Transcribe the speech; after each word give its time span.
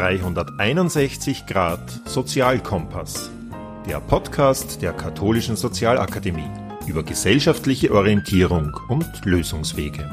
361 0.00 1.44
Grad 1.44 2.08
Sozialkompass, 2.08 3.30
der 3.86 4.00
Podcast 4.00 4.80
der 4.80 4.94
Katholischen 4.94 5.56
Sozialakademie 5.56 6.48
über 6.86 7.02
gesellschaftliche 7.02 7.92
Orientierung 7.92 8.72
und 8.88 9.06
Lösungswege. 9.26 10.10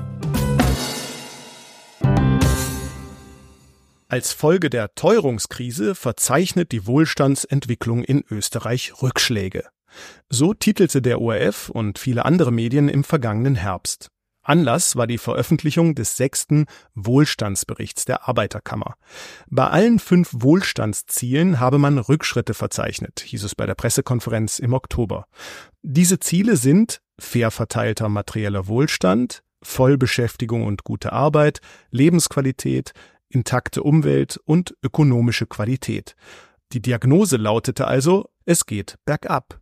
Als 4.09 4.33
Folge 4.33 4.69
der 4.69 4.93
Teuerungskrise 4.93 5.95
verzeichnet 5.95 6.73
die 6.73 6.85
Wohlstandsentwicklung 6.85 8.03
in 8.03 8.25
Österreich 8.29 9.01
Rückschläge. 9.01 9.69
So 10.27 10.53
titelte 10.53 11.01
der 11.01 11.21
ORF 11.21 11.69
und 11.69 11.97
viele 11.97 12.25
andere 12.25 12.51
Medien 12.51 12.89
im 12.89 13.05
vergangenen 13.05 13.55
Herbst. 13.55 14.09
Anlass 14.47 14.95
war 14.95 15.07
die 15.07 15.17
Veröffentlichung 15.17 15.93
des 15.93 16.15
sechsten 16.15 16.65
Wohlstandsberichts 16.95 18.05
der 18.05 18.27
Arbeiterkammer. 18.27 18.95
Bei 19.49 19.67
allen 19.67 19.99
fünf 19.99 20.29
Wohlstandszielen 20.33 21.59
habe 21.59 21.77
man 21.77 21.97
Rückschritte 21.97 22.53
verzeichnet, 22.53 23.19
hieß 23.25 23.43
es 23.43 23.55
bei 23.55 23.65
der 23.65 23.75
Pressekonferenz 23.75 24.59
im 24.59 24.73
Oktober. 24.73 25.25
Diese 25.81 26.19
Ziele 26.19 26.55
sind 26.55 27.01
fair 27.19 27.51
verteilter 27.51 28.09
materieller 28.09 28.67
Wohlstand, 28.67 29.43
Vollbeschäftigung 29.63 30.65
und 30.65 30.83
gute 30.83 31.11
Arbeit, 31.11 31.59
Lebensqualität, 31.91 32.93
intakte 33.29 33.83
Umwelt 33.83 34.39
und 34.45 34.75
ökonomische 34.81 35.45
Qualität. 35.45 36.15
Die 36.71 36.81
Diagnose 36.81 37.37
lautete 37.37 37.87
also, 37.87 38.29
es 38.45 38.65
geht 38.65 38.95
bergab. 39.05 39.59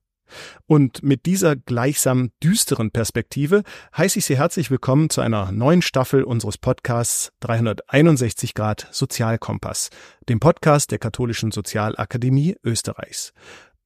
Und 0.68 1.04
mit 1.04 1.26
dieser 1.26 1.56
gleichsam 1.56 2.32
düsteren 2.44 2.92
Perspektive 2.92 3.64
heiße 3.96 4.20
ich 4.20 4.26
Sie 4.26 4.38
herzlich 4.38 4.72
willkommen 4.72 5.10
zu 5.10 5.22
einer 5.22 5.52
neuen 5.52 5.82
Staffel 5.82 6.24
unseres 6.24 6.58
Podcasts 6.58 7.32
361 7.42 8.54
Grad 8.54 8.88
Sozialkompass, 8.92 9.90
dem 10.30 10.40
Podcast 10.40 10.92
der 10.92 11.00
Katholischen 11.00 11.52
Sozialakademie 11.52 12.56
Österreichs. 12.64 13.34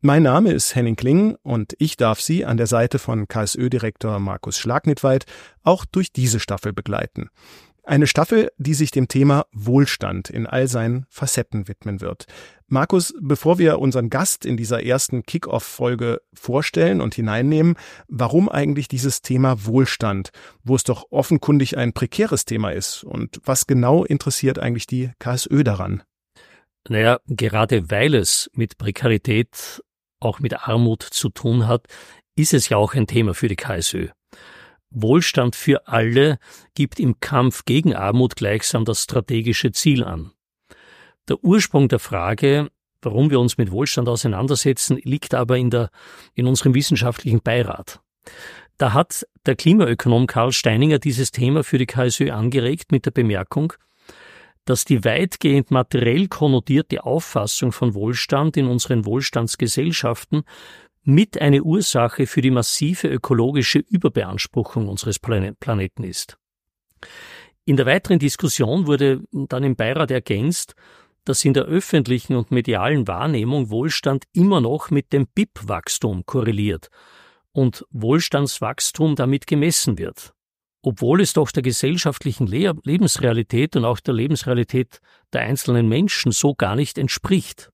Mein 0.02 0.24
Name 0.24 0.54
ist 0.54 0.76
Henning 0.76 0.96
Kling 0.96 1.36
und 1.44 1.76
ich 1.78 1.98
darf 1.98 2.22
Sie 2.22 2.46
an 2.46 2.56
der 2.56 2.68
Seite 2.68 3.00
von 3.00 3.28
KSÖ-Direktor 3.28 4.20
Markus 4.20 4.58
Schlagnitweit 4.58 5.26
auch 5.64 5.84
durch 5.84 6.14
diese 6.14 6.40
Staffel 6.40 6.72
begleiten. 6.72 7.30
Eine 7.90 8.06
Staffel, 8.06 8.52
die 8.60 8.76
sich 8.76 8.92
dem 8.92 9.08
Thema 9.08 9.48
Wohlstand 9.52 10.30
in 10.30 10.46
all 10.46 10.68
seinen 10.68 11.08
Facetten 11.10 11.68
widmen 11.68 12.02
wird. 12.02 12.26
Markus, 12.68 13.16
bevor 13.20 13.58
wir 13.58 13.80
unseren 13.80 14.12
Gast 14.12 14.46
in 14.46 14.58
dieser 14.58 14.84
ersten 14.84 15.24
Kick-Off-Folge 15.24 16.22
vorstellen 16.32 17.02
und 17.02 17.16
hineinnehmen, 17.16 17.78
warum 18.08 18.48
eigentlich 18.48 18.90
dieses 18.90 19.24
Thema 19.24 19.66
Wohlstand, 19.66 20.30
wo 20.64 20.76
es 20.76 20.84
doch 20.84 21.08
offenkundig 21.10 21.80
ein 21.80 21.94
prekäres 21.94 22.46
Thema 22.46 22.70
ist 22.70 23.04
und 23.04 23.42
was 23.44 23.66
genau 23.66 24.04
interessiert 24.04 24.60
eigentlich 24.60 24.86
die 24.86 25.10
KSÖ 25.18 25.64
daran? 25.64 26.04
Naja, 26.88 27.20
gerade 27.26 27.90
weil 27.90 28.14
es 28.14 28.52
mit 28.54 28.78
Prekarität, 28.78 29.82
auch 30.20 30.40
mit 30.40 30.68
Armut 30.68 31.02
zu 31.02 31.30
tun 31.30 31.68
hat, 31.68 31.88
ist 32.36 32.54
es 32.54 32.70
ja 32.70 32.78
auch 32.78 32.94
ein 32.94 33.08
Thema 33.08 33.34
für 33.34 33.48
die 33.48 33.56
KSÖ. 33.56 34.10
Wohlstand 34.92 35.56
für 35.56 35.88
alle 35.88 36.40
gibt 36.74 37.00
im 37.00 37.20
Kampf 37.20 37.66
gegen 37.66 37.96
Armut 37.96 38.36
gleichsam 38.36 38.86
das 38.86 39.04
strategische 39.04 39.72
Ziel 39.72 40.04
an. 40.04 40.32
Der 41.28 41.44
Ursprung 41.44 41.88
der 41.88 42.00
Frage, 42.00 42.70
warum 43.02 43.30
wir 43.30 43.40
uns 43.40 43.58
mit 43.58 43.72
Wohlstand 43.72 44.10
auseinandersetzen, 44.10 45.00
liegt 45.04 45.34
aber 45.34 45.58
in, 45.58 45.70
der, 45.70 45.90
in 46.34 46.48
unserem 46.48 46.74
wissenschaftlichen 46.74 47.42
Beirat. 47.42 48.02
Da 48.78 48.94
hat 48.94 49.28
der 49.46 49.56
Klimaökonom 49.56 50.26
Karl 50.26 50.52
Steininger 50.52 51.00
dieses 51.00 51.32
Thema 51.32 51.64
für 51.64 51.78
die 51.78 51.86
KSÖ 51.86 52.32
angeregt 52.32 52.92
mit 52.92 53.06
der 53.06 53.12
Bemerkung, 53.12 53.74
dass 54.66 54.86
die 54.86 55.04
weitgehend 55.04 55.72
materiell 55.72 56.28
konnotierte 56.28 57.04
Auffassung 57.04 57.72
von 57.72 57.94
Wohlstand 57.94 58.56
in 58.56 58.68
unseren 58.68 59.06
Wohlstandsgesellschaften 59.06 60.44
mit 61.04 61.40
eine 61.42 61.64
Ursache 61.64 62.28
für 62.28 62.42
die 62.42 62.52
massive 62.52 63.08
ökologische 63.08 63.80
Überbeanspruchung 63.80 64.88
unseres 64.88 65.20
Planeten 65.20 66.04
ist. 66.04 66.38
In 67.66 67.78
der 67.78 67.86
weiteren 67.86 68.20
Diskussion 68.20 68.88
wurde 68.88 69.22
dann 69.32 69.64
im 69.64 69.76
Beirat 69.76 70.12
ergänzt, 70.12 70.76
dass 71.26 71.46
in 71.46 71.54
der 71.54 71.66
öffentlichen 71.66 72.36
und 72.36 72.52
medialen 72.52 73.08
Wahrnehmung 73.08 73.70
Wohlstand 73.70 74.26
immer 74.34 74.62
noch 74.62 74.90
mit 74.90 75.14
dem 75.14 75.28
BIP-Wachstum 75.28 76.26
korreliert 76.26 76.90
und 77.52 77.86
Wohlstandswachstum 77.92 79.16
damit 79.16 79.46
gemessen 79.46 79.98
wird, 79.98 80.34
obwohl 80.82 81.22
es 81.22 81.34
doch 81.34 81.52
der 81.52 81.64
gesellschaftlichen 81.64 82.48
Le 82.48 82.74
Lebensrealität 82.84 83.76
und 83.76 83.86
auch 83.86 84.00
der 84.00 84.14
Lebensrealität 84.14 85.02
der 85.34 85.42
einzelnen 85.42 85.88
Menschen 85.88 86.32
so 86.32 86.56
gar 86.56 86.76
nicht 86.76 86.98
entspricht. 86.98 87.70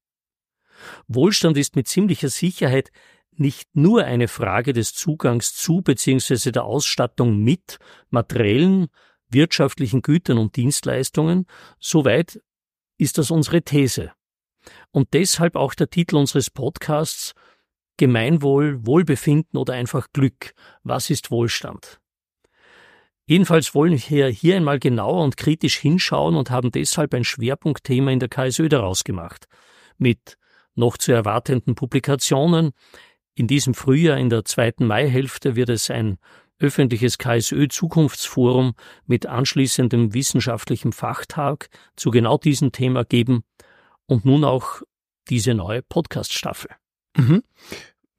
Wohlstand 1.08 1.58
ist 1.58 1.76
mit 1.76 1.88
ziemlicher 1.88 2.30
Sicherheit 2.30 2.92
nicht 3.40 3.76
nur 3.76 4.04
eine 4.06 4.28
Frage 4.28 4.74
des 4.74 4.94
Zugangs 4.94 5.54
zu 5.54 5.82
bzw. 5.82 6.52
der 6.52 6.66
Ausstattung 6.66 7.44
mit 7.44 7.78
materiellen, 8.10 8.88
wirtschaftlichen 9.30 10.02
Gütern 10.02 10.38
und 10.38 10.56
Dienstleistungen, 10.56 11.46
soweit 11.80 12.42
ist 12.98 13.18
das 13.18 13.32
unsere 13.32 13.62
These. 13.62 14.12
Und 14.92 15.14
deshalb 15.14 15.56
auch 15.56 15.74
der 15.74 15.90
Titel 15.90 16.16
unseres 16.16 16.50
Podcasts 16.50 17.34
Gemeinwohl, 17.98 18.86
Wohlbefinden 18.86 19.58
oder 19.58 19.74
einfach 19.74 20.08
Glück. 20.12 20.54
Was 20.84 21.10
ist 21.10 21.32
Wohlstand? 21.32 22.02
Jedenfalls 23.26 23.74
wollen 23.74 24.00
wir 24.08 24.28
hier 24.28 24.56
einmal 24.56 24.80
genauer 24.80 25.24
und 25.24 25.38
kritisch 25.38 25.78
hinschauen 25.78 26.36
und 26.36 26.52
haben 26.52 26.72
deshalb 26.72 27.14
ein 27.14 27.24
Schwerpunktthema 27.24 28.12
in 28.12 28.20
der 28.20 28.30
KSÖ 28.30 28.70
daraus 28.70 29.04
gemacht. 29.04 29.48
Mit 29.98 30.38
noch 30.76 30.98
zu 30.98 31.12
erwartenden 31.14 31.74
Publikationen, 31.74 32.74
in 33.36 33.48
diesem 33.48 33.74
Frühjahr, 33.74 34.18
in 34.18 34.30
der 34.30 34.46
zweiten 34.46 34.88
Maihälfte, 34.88 35.56
wird 35.56 35.70
es 35.70 35.92
ein 35.92 36.18
öffentliches 36.60 37.18
KSÖ-Zukunftsforum 37.18 38.76
mit 39.06 39.26
anschließendem 39.26 40.14
wissenschaftlichem 40.14 40.94
Fachtag 40.94 41.70
zu 41.96 42.12
genau 42.12 42.38
diesem 42.38 42.72
Thema 42.72 43.04
geben 43.04 43.44
und 44.06 44.26
nun 44.26 44.44
auch 44.46 44.82
diese 45.30 45.54
neue 45.54 45.82
Podcast-Staffel. 45.82 46.72
Mhm. 47.18 47.44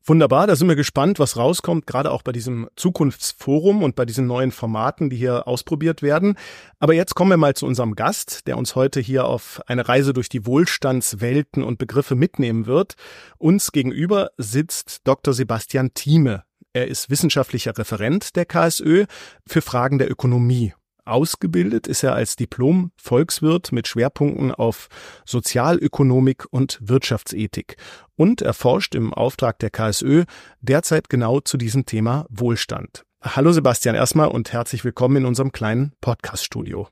Wunderbar, 0.08 0.46
da 0.46 0.54
sind 0.54 0.68
wir 0.68 0.76
gespannt, 0.76 1.18
was 1.18 1.36
rauskommt, 1.36 1.88
gerade 1.88 2.12
auch 2.12 2.22
bei 2.22 2.30
diesem 2.30 2.68
Zukunftsforum 2.76 3.82
und 3.82 3.96
bei 3.96 4.04
diesen 4.04 4.28
neuen 4.28 4.52
Formaten, 4.52 5.10
die 5.10 5.16
hier 5.16 5.48
ausprobiert 5.48 6.00
werden. 6.00 6.38
Aber 6.78 6.94
jetzt 6.94 7.16
kommen 7.16 7.32
wir 7.32 7.36
mal 7.36 7.54
zu 7.54 7.66
unserem 7.66 7.96
Gast, 7.96 8.46
der 8.46 8.56
uns 8.56 8.76
heute 8.76 9.00
hier 9.00 9.24
auf 9.24 9.60
eine 9.66 9.88
Reise 9.88 10.12
durch 10.12 10.28
die 10.28 10.46
Wohlstandswelten 10.46 11.64
und 11.64 11.78
Begriffe 11.78 12.14
mitnehmen 12.14 12.66
wird. 12.66 12.94
Uns 13.38 13.72
gegenüber 13.72 14.30
sitzt 14.36 15.00
Dr. 15.08 15.34
Sebastian 15.34 15.92
Thieme. 15.92 16.44
Er 16.72 16.86
ist 16.86 17.10
wissenschaftlicher 17.10 17.76
Referent 17.76 18.36
der 18.36 18.44
KSÖ 18.44 19.06
für 19.44 19.60
Fragen 19.60 19.98
der 19.98 20.08
Ökonomie 20.08 20.72
Ausgebildet 21.06 21.86
ist 21.86 22.02
er 22.02 22.14
als 22.14 22.34
Diplom-Volkswirt 22.34 23.70
mit 23.70 23.86
Schwerpunkten 23.86 24.52
auf 24.52 24.88
Sozialökonomik 25.24 26.46
und 26.50 26.78
Wirtschaftsethik 26.82 27.76
und 28.16 28.42
erforscht 28.42 28.96
im 28.96 29.14
Auftrag 29.14 29.60
der 29.60 29.70
KSÖ 29.70 30.24
derzeit 30.60 31.08
genau 31.08 31.38
zu 31.38 31.58
diesem 31.58 31.86
Thema 31.86 32.26
Wohlstand. 32.28 33.04
Hallo 33.22 33.52
Sebastian 33.52 33.94
erstmal 33.94 34.26
und 34.28 34.52
herzlich 34.52 34.84
willkommen 34.84 35.18
in 35.18 35.26
unserem 35.26 35.52
kleinen 35.52 35.92
Podcast-Studio. 36.00 36.88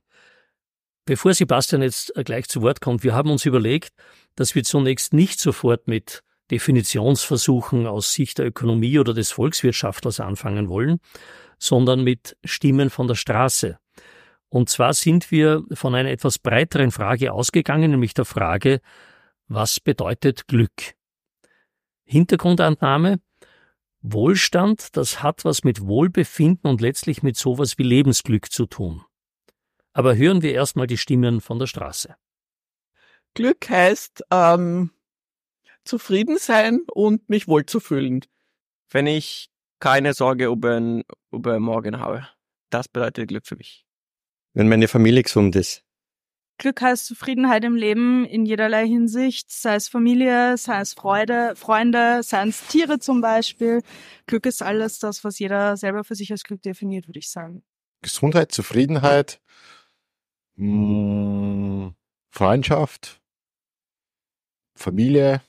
Bevor 1.07 1.35
Sebastian 1.35 1.83
jetzt 1.83 2.13
gleich 2.25 2.49
zu 2.49 2.63
Wort 2.63 2.81
kommt, 2.81 3.03
wir 3.03 3.15
haben 3.17 3.31
uns 3.31 3.45
überlegt, 3.45 3.91
dass 4.37 4.55
wir 4.55 4.63
zunächst 4.63 5.13
nicht 5.13 5.41
sofort 5.41 5.89
mit 5.89 6.23
Definitionsversuchen 6.53 7.89
aus 7.89 8.13
Sicht 8.13 8.39
der 8.39 8.47
Ökonomie 8.47 9.01
oder 9.01 9.13
des 9.13 9.33
Volkswirtschaftlers 9.33 10.21
anfangen 10.21 10.69
wollen, 10.69 11.01
sondern 11.59 12.05
mit 12.05 12.37
Stimmen 12.45 12.91
von 12.91 13.09
der 13.09 13.17
Straße. 13.17 13.79
Und 14.55 14.69
zwar 14.69 14.95
sind 14.95 15.33
wir 15.33 15.65
von 15.73 15.97
einer 15.97 16.11
etwas 16.11 16.39
breiteren 16.39 16.93
Frage 16.93 17.33
ausgegangen, 17.33 17.91
nämlich 17.91 18.15
der 18.15 18.25
Frage, 18.25 18.81
was 19.49 19.81
bedeutet 19.81 20.47
Glück? 20.47 20.95
Hintergrundannahme, 22.05 23.19
Wohlstand, 24.01 24.97
das 24.97 25.25
hat 25.25 25.45
was 25.45 25.65
mit 25.65 25.81
Wohlbefinden 25.81 26.71
und 26.71 26.81
letztlich 26.81 27.25
mit 27.25 27.37
sowas 27.37 27.79
wie 27.79 27.83
Lebensglück 27.83 28.53
zu 28.53 28.67
tun. 28.67 29.05
Aber 29.93 30.15
hören 30.15 30.41
wir 30.41 30.55
erstmal 30.55 30.87
die 30.87 30.99
Stimmen 30.99 31.41
von 31.41 31.59
der 31.59 31.67
Straße. 31.67 32.15
Glück 33.35 33.69
heißt 33.69 34.23
ähm, 34.31 34.93
zufrieden 35.83 36.39
sein 36.39 36.83
und 36.95 37.29
mich 37.29 37.49
wohlzufühlen. 37.49 38.21
Wenn 38.89 39.09
ich 39.09 39.51
keine 39.81 40.15
Sorge 40.15 40.47
über, 40.47 41.03
über 41.33 41.59
morgen 41.59 41.99
habe. 41.99 42.29
Das 42.71 42.87
bedeutet 42.87 43.27
Glück 43.27 43.49
für 43.49 43.57
mich 43.57 43.84
wenn 44.55 44.69
meine 44.69 44.89
Familie 44.89 45.23
gesund 45.23 45.55
ist. 45.57 45.85
Glück 46.59 46.81
heißt 46.81 47.07
Zufriedenheit 47.07 47.65
im 47.65 47.75
Leben 47.75 48.25
in 48.25 48.47
jederlei 48.47 48.87
Hinsicht, 48.87 49.51
sei 49.51 49.75
es 49.75 49.89
Familie, 49.89 50.57
sei 50.57 50.81
es 50.81 50.95
Freude, 50.95 51.57
Freunde, 51.57 52.23
seien 52.23 52.51
es 52.51 52.67
Tiere 52.69 53.01
zum 53.01 53.21
Beispiel. 53.21 53.83
Glück 54.27 54.47
ist 54.47 54.63
alles 54.63 55.01
das, 55.01 55.25
was 55.25 55.39
jeder 55.41 55.77
selber 55.77 56.05
für 56.05 56.15
sich 56.15 56.31
als 56.31 56.45
Glück 56.45 56.63
definiert, 56.63 57.09
würde 57.09 57.19
ich 57.19 57.31
sagen. 57.31 57.65
Gesundheit, 58.03 58.53
Zufriedenheit, 58.53 59.41
mh, 60.55 61.89
mm, 61.89 61.95
Freundschaft, 62.31 63.21
Familie, 64.77 65.43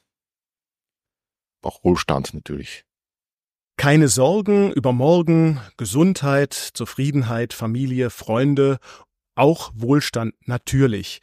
auch 1.62 1.84
Wohlstand 1.84 2.34
natürlich. 2.34 2.86
Keine 3.78 4.08
Sorgen 4.08 4.72
über 4.72 4.94
morgen, 4.94 5.60
Gesundheit, 5.78 6.54
Zufriedenheit, 6.54 7.54
Familie, 7.54 8.10
Freunde, 8.10 8.80
auch 9.36 9.72
Wohlstand 9.76 10.34
natürlich. 10.46 11.22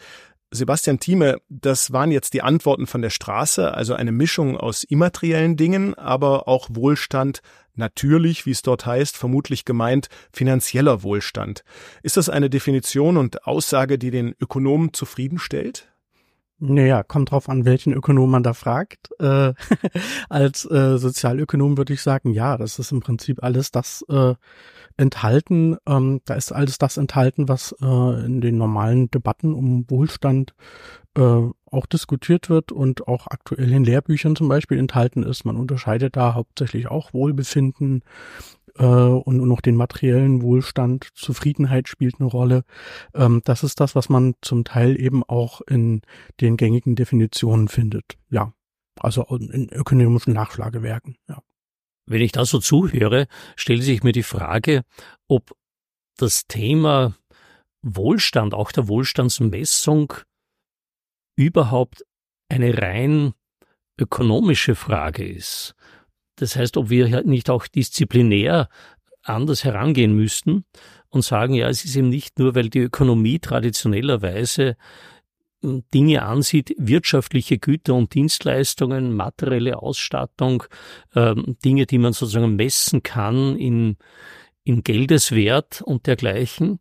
Sebastian 0.51 1.01
Thieme, 1.01 1.39
das 1.49 1.93
waren 1.93 2.11
jetzt 2.11 2.35
die 2.35 2.43
Antworten 2.43 2.87
von 2.87 3.01
der 3.01 3.09
Straße, 3.09 3.73
also 3.73 3.95
eine 3.95 4.13
Mischung 4.13 4.59
aus 4.59 4.85
immateriellen 4.85 5.57
Dingen, 5.57 5.95
aber 5.95 6.47
auch 6.47 6.69
Wohlstand, 6.71 7.41
natürlich, 7.75 8.45
wie 8.45 8.51
es 8.51 8.61
dort 8.61 8.85
heißt, 8.85 9.17
vermutlich 9.17 9.65
gemeint 9.65 10.09
finanzieller 10.31 11.03
Wohlstand. 11.03 11.65
Ist 12.03 12.19
das 12.19 12.29
eine 12.29 12.51
Definition 12.51 13.17
und 13.17 13.47
Aussage, 13.47 13.99
die 13.99 14.11
den 14.11 14.35
Ökonomen 14.39 14.93
zufriedenstellt? 14.93 15.92
Naja, 16.65 17.03
kommt 17.03 17.33
drauf 17.33 17.49
an, 17.49 17.65
welchen 17.65 17.93
Ökonom 17.93 18.31
man 18.31 18.45
da 18.45 18.55
fragt. 18.55 19.11
Äh, 19.19 19.53
als 20.29 20.65
äh, 20.71 20.97
Sozialökonom 20.97 21.77
würde 21.77 21.93
ich 21.93 22.03
sagen, 22.03 22.33
ja, 22.33 22.57
das 22.57 22.79
ist 22.79 22.93
im 22.93 23.01
Prinzip 23.01 23.43
alles 23.43 23.73
das 23.73 24.05
äh, 24.09 24.35
enthalten. 24.97 25.77
Ähm, 25.89 26.21
da 26.25 26.35
ist 26.35 26.53
alles 26.53 26.79
das 26.79 26.99
enthalten, 26.99 27.49
was 27.49 27.75
äh, 27.83 28.25
in 28.25 28.41
den 28.41 28.59
normalen 28.59 29.11
Debatten 29.11 29.55
um 29.55 29.91
Wohlstand 29.91 30.55
äh, 31.17 31.43
auch 31.67 31.87
diskutiert 31.87 32.49
wird 32.49 32.71
und 32.71 33.09
auch 33.09 33.27
aktuell 33.27 33.73
in 33.73 33.83
Lehrbüchern 33.83 34.37
zum 34.37 34.47
Beispiel 34.47 34.79
enthalten 34.79 35.25
ist. 35.25 35.45
Man 35.45 35.57
unterscheidet 35.57 36.15
da 36.15 36.35
hauptsächlich 36.35 36.87
auch 36.87 37.13
Wohlbefinden, 37.13 38.05
äh, 38.79 38.85
und, 38.85 39.41
und 39.41 39.49
noch 39.49 39.61
den 39.61 39.77
materiellen 39.77 40.43
Wohlstand, 40.43 41.09
Zufriedenheit 41.15 41.89
spielt 41.89 42.21
eine 42.21 42.29
Rolle. 42.29 42.65
Ähm, 43.15 43.43
das 43.45 43.63
ist 43.63 43.81
das, 43.81 43.95
was 43.95 44.09
man 44.09 44.35
zum 44.43 44.65
Teil 44.65 45.01
eben 45.01 45.23
auch 45.25 45.61
in 45.63 46.03
den 46.41 46.57
gängigen 46.57 46.97
Definitionen 46.97 47.69
findet. 47.69 48.19
Ja, 48.31 48.53
also 49.01 49.25
in 49.25 49.69
ökonomischen 49.71 50.33
Nachschlagewerken. 50.33 51.17
Ja. 51.29 51.43
Wenn 52.07 52.21
ich 52.21 52.33
da 52.33 52.45
so 52.45 52.59
zuhöre, 52.59 53.27
stellt 53.57 53.83
sich 53.83 54.03
mir 54.03 54.13
die 54.13 54.23
Frage, 54.23 54.83
ob 55.29 55.53
das 56.17 56.47
Thema 56.47 57.15
Wohlstand, 57.83 58.55
auch 58.55 58.73
der 58.73 58.89
Wohlstandsmessung, 58.89 60.13
überhaupt 61.37 62.05
eine 62.49 62.77
rein 62.79 63.35
ökonomische 63.99 64.75
Frage 64.75 65.27
ist. 65.27 65.75
Das 66.43 66.57
heißt, 66.57 66.77
ob 66.77 66.91
wir 66.91 67.23
nicht 67.23 67.51
auch 67.51 67.69
disziplinär 67.69 68.69
anders 69.23 69.63
herangehen 69.63 70.13
müssten 70.17 70.65
und 71.09 71.23
sagen, 71.23 71.55
ja, 71.55 71.69
es 71.69 71.85
ist 71.85 71.95
eben 71.95 72.09
nicht 72.09 72.41
nur, 72.41 72.57
weil 72.57 72.69
die 72.69 72.81
Ökonomie 72.81 73.39
traditionellerweise 73.39 74.77
hm, 75.63 75.85
Dinge 75.95 76.23
ansieht, 76.23 76.75
wirtschaftliche 76.79 77.59
Güter 77.59 77.95
und 77.95 78.13
Dienstleistungen, 78.13 79.15
materielle 79.15 79.81
Ausstattung, 79.81 80.65
äh, 81.15 81.37
Dinge, 81.65 81.87
die 81.87 81.99
man 81.99 82.13
sozusagen 82.13 82.57
messen 82.57 83.05
kann 83.05 83.55
in, 83.57 83.97
in 84.65 84.83
Geldeswert 84.83 85.81
und 85.81 86.09
dergleichen. 86.09 86.81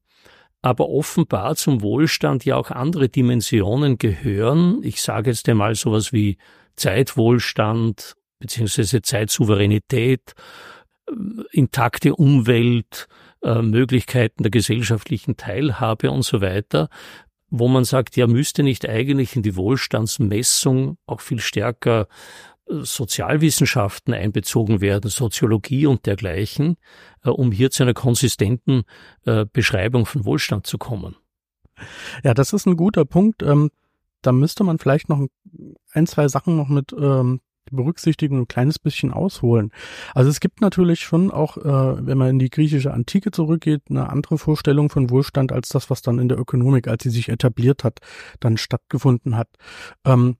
Aber 0.64 0.90
offenbar 0.90 1.56
zum 1.56 1.84
Wohlstand 1.84 2.46
ja 2.46 2.56
auch 2.56 2.72
andere 2.72 3.10
Dimensionen 3.10 4.00
gehören. 4.00 4.82
Ich 4.82 5.04
sage 5.04 5.30
jetzt 5.30 5.48
einmal 5.48 5.76
sowas 5.76 6.12
wie 6.14 6.40
Zeitwohlstand 6.78 8.16
beziehungsweise 8.42 9.02
Zeitsouveränität, 9.02 10.34
äh, 11.08 11.14
intakte 11.52 12.16
Umwelt, 12.16 13.08
äh, 13.42 13.62
Möglichkeiten 13.62 14.44
der 14.44 14.52
gesellschaftlichen 14.52 15.38
Teilhabe 15.38 16.12
und 16.12 16.24
so 16.24 16.42
weiter, 16.42 16.90
wo 17.50 17.70
man 17.70 17.86
sagt, 17.86 18.18
ja, 18.18 18.28
müsste 18.28 18.64
nicht 18.64 18.88
eigentlich 18.90 19.36
in 19.38 19.44
die 19.44 19.56
Wohlstandsmessung 19.56 20.98
auch 21.06 21.22
viel 21.22 21.40
stärker 21.40 22.08
äh, 22.70 22.82
Sozialwissenschaften 22.82 24.14
einbezogen 24.14 24.82
werden, 24.82 25.10
Soziologie 25.10 25.86
und 25.86 26.06
dergleichen, 26.06 26.78
um 27.24 27.52
hier 27.52 27.70
zu 27.70 27.84
einer 27.84 27.94
konsistenten 27.94 28.84
Beschreibung 29.54 30.08
von 30.08 30.26
Wohlstand 30.26 30.66
zu 30.66 30.80
kommen. 30.80 31.16
Ja, 32.24 32.34
das 32.34 32.54
ist 32.54 32.66
ein 32.66 32.78
guter 32.78 33.06
Punkt. 33.06 33.44
Ähm, 33.44 33.70
da 34.22 34.32
müsste 34.32 34.64
man 34.64 34.78
vielleicht 34.78 35.10
noch 35.10 35.28
ein, 35.94 36.08
zwei 36.08 36.28
Sachen 36.28 36.56
noch 36.56 36.70
mit 36.70 36.94
ähm, 36.94 37.42
berücksichtigen 37.70 38.36
und 38.36 38.42
ein 38.44 38.48
kleines 38.48 38.80
bisschen 38.80 39.12
ausholen. 39.12 39.72
Also 40.14 40.30
es 40.30 40.40
gibt 40.40 40.62
natürlich 40.62 41.02
schon 41.02 41.32
auch, 41.32 41.58
äh, 41.58 42.06
wenn 42.06 42.18
man 42.18 42.30
in 42.30 42.40
die 42.40 42.50
griechische 42.50 42.94
Antike 42.94 43.32
zurückgeht, 43.32 43.84
eine 43.90 44.10
andere 44.10 44.38
Vorstellung 44.38 44.90
von 44.90 45.10
Wohlstand 45.10 45.52
als 45.52 45.70
das, 45.70 45.90
was 45.90 46.02
dann 46.02 46.20
in 46.20 46.30
der 46.30 46.40
Ökonomik, 46.40 46.88
als 46.88 47.04
sie 47.04 47.10
sich 47.10 47.30
etabliert 47.30 47.84
hat, 47.84 48.00
dann 48.40 48.58
stattgefunden 48.58 49.38
hat. 49.38 49.50
Ähm, 50.06 50.38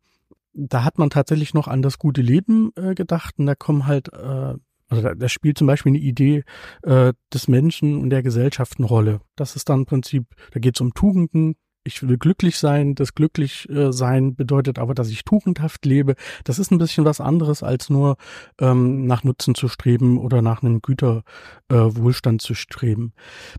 da 0.54 0.84
hat 0.84 0.98
man 0.98 1.10
tatsächlich 1.10 1.54
noch 1.54 1.68
an 1.68 1.82
das 1.82 1.98
gute 1.98 2.22
Leben 2.22 2.72
äh, 2.76 2.94
gedacht 2.94 3.36
und 3.38 3.46
da 3.46 3.56
kommen 3.56 3.88
halt 3.88 4.12
äh, 4.14 4.56
also 4.92 5.04
da, 5.04 5.16
da 5.16 5.30
spielt 5.30 5.58
zum 5.58 5.68
Beispiel 5.68 5.92
eine 5.92 6.00
Idee 6.00 6.44
äh, 6.84 7.14
des 7.34 7.48
Menschen 7.48 7.98
und 8.02 8.10
der 8.10 8.24
Gesellschaft 8.24 8.78
eine 8.78 8.88
Rolle. 8.88 9.22
Das 9.38 9.56
ist 9.56 9.70
dann 9.70 9.80
im 9.80 9.86
Prinzip, 9.86 10.26
da 10.52 10.60
geht 10.60 10.76
es 10.76 10.82
um 10.82 10.94
Tugenden, 10.94 11.56
ich 11.84 12.08
will 12.08 12.18
glücklich 12.18 12.58
sein. 12.58 12.96
Das 12.96 13.16
glücklich 13.16 13.70
äh, 13.70 13.92
sein 13.92 14.36
bedeutet 14.36 14.80
aber, 14.80 14.94
dass 14.94 15.10
ich 15.10 15.24
tugendhaft 15.24 15.86
lebe. 15.86 16.16
Das 16.44 16.60
ist 16.60 16.72
ein 16.72 16.78
bisschen 16.78 17.06
was 17.06 17.22
anderes, 17.22 17.64
als 17.64 17.90
nur 17.90 18.18
ähm, 18.60 19.06
nach 19.06 19.24
Nutzen 19.24 19.56
zu 19.56 19.68
streben 19.68 20.18
oder 20.18 20.42
nach 20.42 20.64
einem 20.64 20.82
Güterwohlstand 20.82 22.42
äh, 22.42 22.46
zu 22.46 22.54
streben. 22.54 23.14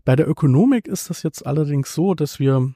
Bei 0.05 0.15
der 0.15 0.27
Ökonomik 0.27 0.87
ist 0.87 1.09
das 1.09 1.23
jetzt 1.23 1.45
allerdings 1.45 1.93
so, 1.93 2.13
dass 2.13 2.39
wir 2.39 2.73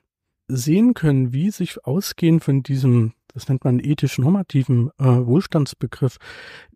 sehen 0.48 0.94
können, 0.94 1.34
wie 1.34 1.52
sich 1.52 1.86
ausgehend 1.86 2.44
von 2.44 2.64
diesem, 2.64 3.14
das 3.34 3.50
nennt 3.50 3.64
man 3.66 3.80
ethisch-normativen 3.80 4.92
äh, 4.98 5.04
Wohlstandsbegriff, 5.04 6.18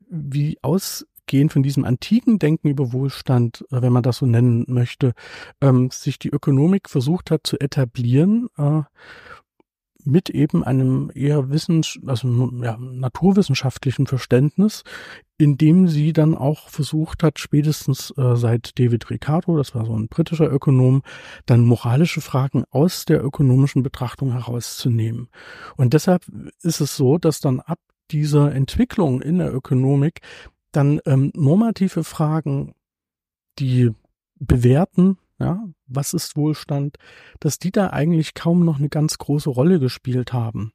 wie 0.10 0.58
aus 0.62 1.06
gehen 1.26 1.50
von 1.50 1.64
diesem 1.64 1.86
antiken 1.86 2.40
Denken 2.40 2.70
über 2.70 2.94
Wohlstand, 2.94 3.66
äh, 3.72 3.82
wenn 3.82 3.94
man 3.94 4.04
das 4.04 4.18
so 4.18 4.26
nennen 4.26 4.66
möchte, 4.68 5.14
ähm, 5.62 5.90
sich 5.92 6.20
die 6.20 6.30
Ökonomik 6.30 6.90
versucht 6.90 7.32
hat 7.32 7.42
zu 7.46 7.60
etablieren, 7.60 8.48
äh, 8.58 8.82
mit 10.06 10.30
eben 10.30 10.64
einem 10.64 11.12
eher 11.14 11.50
wissens 11.50 12.00
also 12.06 12.52
ja, 12.62 12.78
naturwissenschaftlichen 12.80 14.08
Verständnis, 14.08 14.84
in 15.38 15.58
dem 15.58 15.88
sie 15.88 16.14
dann 16.14 16.36
auch 16.36 16.70
versucht 16.70 17.24
hat, 17.24 17.40
spätestens 17.40 18.14
äh, 18.18 18.36
seit 18.36 18.78
David 18.80 19.10
Ricardo, 19.10 19.58
das 19.58 19.76
war 19.76 19.86
so 19.86 19.96
ein 19.96 20.08
britischer 20.08 20.52
Ökonom, 20.52 21.02
dann 21.46 21.66
moralische 21.66 22.22
Fragen 22.22 22.64
aus 22.70 23.06
der 23.06 23.24
ökonomischen 23.24 23.84
Betrachtung 23.84 24.32
herauszunehmen. 24.32 25.30
Und 25.78 25.94
deshalb 25.94 26.24
ist 26.62 26.82
es 26.82 26.96
so, 26.96 27.18
dass 27.18 27.40
dann 27.40 27.60
ab 27.60 27.80
dieser 28.12 28.54
Entwicklung 28.54 29.22
in 29.22 29.38
der 29.38 29.54
Ökonomik 29.54 30.22
dann 30.72 31.00
ähm, 31.06 31.32
normative 31.36 32.04
Fragen, 32.04 32.74
die 33.60 33.92
bewerten, 34.40 35.18
ja, 35.40 35.64
was 35.88 36.14
ist 36.14 36.36
Wohlstand, 36.36 36.98
dass 37.40 37.58
die 37.60 37.72
da 37.72 37.88
eigentlich 37.88 38.34
kaum 38.34 38.64
noch 38.64 38.78
eine 38.78 38.90
ganz 38.90 39.18
große 39.18 39.50
Rolle 39.50 39.80
gespielt 39.80 40.34
haben. 40.34 40.72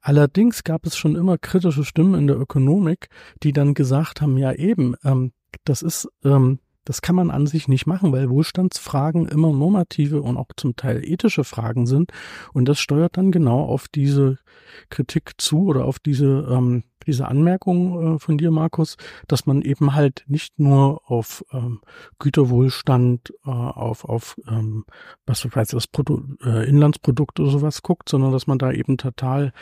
Allerdings 0.00 0.64
gab 0.64 0.86
es 0.86 0.96
schon 0.96 1.16
immer 1.16 1.38
kritische 1.38 1.84
Stimmen 1.84 2.14
in 2.14 2.26
der 2.26 2.38
Ökonomik, 2.38 3.08
die 3.42 3.52
dann 3.52 3.74
gesagt 3.74 4.20
haben, 4.20 4.38
ja 4.38 4.52
eben, 4.52 4.94
ähm, 5.04 5.32
das 5.64 5.82
ist 5.82 6.08
ähm, 6.24 6.60
das 6.86 7.02
kann 7.02 7.16
man 7.16 7.32
an 7.32 7.48
sich 7.48 7.66
nicht 7.66 7.86
machen, 7.86 8.12
weil 8.12 8.30
Wohlstandsfragen 8.30 9.26
immer 9.26 9.52
normative 9.52 10.22
und 10.22 10.36
auch 10.36 10.46
zum 10.56 10.76
Teil 10.76 11.04
ethische 11.04 11.42
Fragen 11.42 11.86
sind. 11.86 12.12
Und 12.52 12.66
das 12.68 12.78
steuert 12.78 13.16
dann 13.16 13.32
genau 13.32 13.64
auf 13.64 13.88
diese 13.88 14.38
Kritik 14.88 15.32
zu 15.36 15.66
oder 15.66 15.84
auf 15.84 15.98
diese, 15.98 16.46
ähm, 16.48 16.84
diese 17.06 17.28
Anmerkung 17.28 18.16
äh, 18.16 18.18
von 18.18 18.38
dir, 18.38 18.50
Markus, 18.50 18.96
dass 19.28 19.46
man 19.46 19.62
eben 19.62 19.94
halt 19.94 20.24
nicht 20.26 20.58
nur 20.58 21.02
auf 21.10 21.44
ähm, 21.52 21.80
Güterwohlstand, 22.18 23.32
äh, 23.44 23.50
auf, 23.50 24.04
auf 24.04 24.36
ähm, 24.48 24.84
was 25.26 25.44
weiß 25.44 25.68
das 25.68 25.86
Produ 25.86 26.22
äh, 26.44 26.68
Inlandsprodukt 26.68 27.40
oder 27.40 27.50
sowas 27.50 27.82
guckt, 27.82 28.08
sondern 28.08 28.32
dass 28.32 28.46
man 28.46 28.58
da 28.58 28.72
eben 28.72 28.96
total 28.96 29.52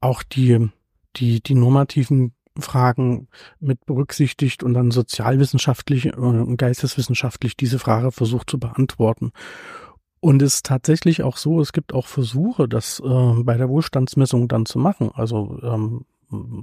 auch 0.00 0.22
die, 0.22 0.68
die, 1.16 1.42
die 1.42 1.54
normativen 1.54 2.34
Fragen 2.58 3.28
mit 3.58 3.84
berücksichtigt 3.86 4.62
und 4.62 4.74
dann 4.74 4.90
sozialwissenschaftlich 4.90 6.06
äh, 6.06 6.16
und 6.16 6.56
geisteswissenschaftlich 6.56 7.56
diese 7.56 7.78
Frage 7.78 8.12
versucht 8.12 8.50
zu 8.50 8.58
beantworten. 8.58 9.32
Und 10.20 10.40
es 10.40 10.54
ist 10.54 10.66
tatsächlich 10.66 11.22
auch 11.22 11.36
so, 11.36 11.60
es 11.60 11.72
gibt 11.72 11.92
auch 11.92 12.06
Versuche, 12.06 12.66
das 12.66 12.98
äh, 13.04 13.42
bei 13.42 13.58
der 13.58 13.68
Wohlstandsmessung 13.68 14.48
dann 14.48 14.64
zu 14.64 14.78
machen. 14.78 15.10
Also 15.12 15.58
ähm, 15.62 16.06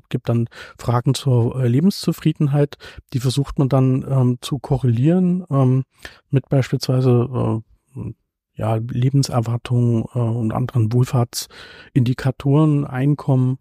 gibt 0.10 0.30
dann 0.30 0.48
Fragen 0.78 1.14
zur 1.14 1.62
äh, 1.62 1.68
Lebenszufriedenheit, 1.68 2.78
die 3.14 3.20
versucht 3.20 3.60
man 3.60 3.70
dann 3.70 4.06
ähm, 4.08 4.38
zu 4.42 4.60
korrelieren 4.60 5.46
ähm, 5.50 5.84
mit 6.30 6.50
beispielsweise 6.50 7.62
äh, 7.96 8.12
ja, 8.54 8.76
Lebenserwartung 8.76 10.08
äh, 10.14 10.20
und 10.20 10.52
anderen 10.52 10.94
Wohlfahrtsindikatoren, 10.94 12.86
Einkommen. 12.86 13.58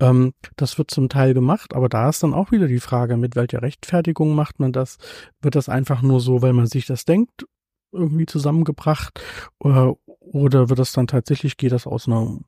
Ähm, 0.00 0.34
das 0.56 0.78
wird 0.78 0.90
zum 0.90 1.08
Teil 1.08 1.32
gemacht, 1.32 1.74
aber 1.74 1.88
da 1.88 2.08
ist 2.08 2.22
dann 2.22 2.34
auch 2.34 2.50
wieder 2.50 2.66
die 2.68 2.80
Frage, 2.80 3.16
mit 3.16 3.36
welcher 3.36 3.62
Rechtfertigung 3.62 4.34
macht 4.34 4.60
man 4.60 4.72
das? 4.72 4.98
Wird 5.40 5.54
das 5.54 5.68
einfach 5.68 6.02
nur 6.02 6.20
so, 6.20 6.42
weil 6.42 6.52
man 6.52 6.66
sich 6.66 6.86
das 6.86 7.04
denkt, 7.04 7.46
irgendwie 7.92 8.26
zusammengebracht? 8.26 9.20
Oder, 9.58 9.94
oder 10.06 10.68
wird 10.68 10.78
das 10.78 10.92
dann 10.92 11.06
tatsächlich, 11.06 11.56
geht 11.56 11.72
das 11.72 11.86
aus 11.86 12.06
einer, 12.06 12.38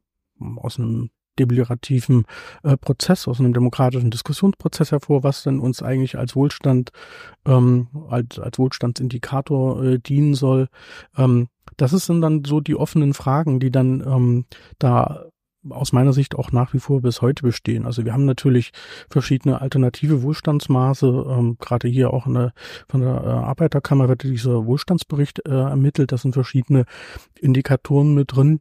aus 0.56 0.78
einem 0.78 1.10
deliberativen 1.38 2.24
äh, 2.62 2.76
Prozess, 2.76 3.28
aus 3.28 3.40
einem 3.40 3.52
demokratischen 3.52 4.10
Diskussionsprozess 4.10 4.92
hervor, 4.92 5.22
was 5.22 5.42
denn 5.42 5.60
uns 5.60 5.82
eigentlich 5.82 6.18
als 6.18 6.36
Wohlstand, 6.36 6.90
ähm, 7.46 7.88
als, 8.08 8.38
als 8.38 8.58
Wohlstandsindikator 8.58 9.84
äh, 9.84 9.98
dienen 9.98 10.34
soll. 10.34 10.68
Ähm, 11.16 11.48
das 11.76 11.90
sind 11.92 12.20
dann 12.22 12.44
so 12.44 12.60
die 12.60 12.76
offenen 12.76 13.14
Fragen, 13.14 13.60
die 13.60 13.70
dann 13.70 14.00
ähm, 14.06 14.44
da 14.78 15.26
aus 15.70 15.92
meiner 15.92 16.12
Sicht 16.12 16.34
auch 16.36 16.52
nach 16.52 16.72
wie 16.72 16.78
vor 16.78 17.02
bis 17.02 17.20
heute 17.20 17.42
bestehen. 17.42 17.84
Also 17.84 18.04
wir 18.04 18.12
haben 18.12 18.24
natürlich 18.24 18.70
verschiedene 19.10 19.60
alternative 19.60 20.22
Wohlstandsmaße. 20.22 21.06
Ähm, 21.06 21.56
gerade 21.58 21.88
hier 21.88 22.12
auch 22.12 22.26
der, 22.26 22.52
von 22.88 23.00
der 23.00 23.10
äh, 23.10 23.28
Arbeiterkammer 23.28 24.08
wird 24.08 24.22
dieser 24.22 24.66
Wohlstandsbericht 24.66 25.46
äh, 25.46 25.50
ermittelt. 25.50 26.12
Da 26.12 26.16
sind 26.16 26.32
verschiedene 26.32 26.84
Indikatoren 27.38 28.14
mit 28.14 28.34
drin. 28.34 28.60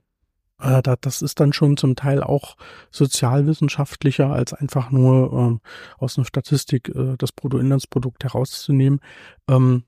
Äh, 0.59 0.81
da, 0.81 0.95
das 0.99 1.21
ist 1.21 1.39
dann 1.39 1.53
schon 1.53 1.77
zum 1.77 1.95
Teil 1.95 2.23
auch 2.23 2.55
sozialwissenschaftlicher 2.91 4.31
als 4.31 4.53
einfach 4.53 4.91
nur 4.91 5.33
ähm, 5.33 5.61
aus 5.97 6.17
einer 6.17 6.25
Statistik 6.25 6.89
äh, 6.89 7.15
das 7.17 7.31
Bruttoinlandsprodukt 7.31 8.23
herauszunehmen. 8.23 8.99
Ähm, 9.47 9.83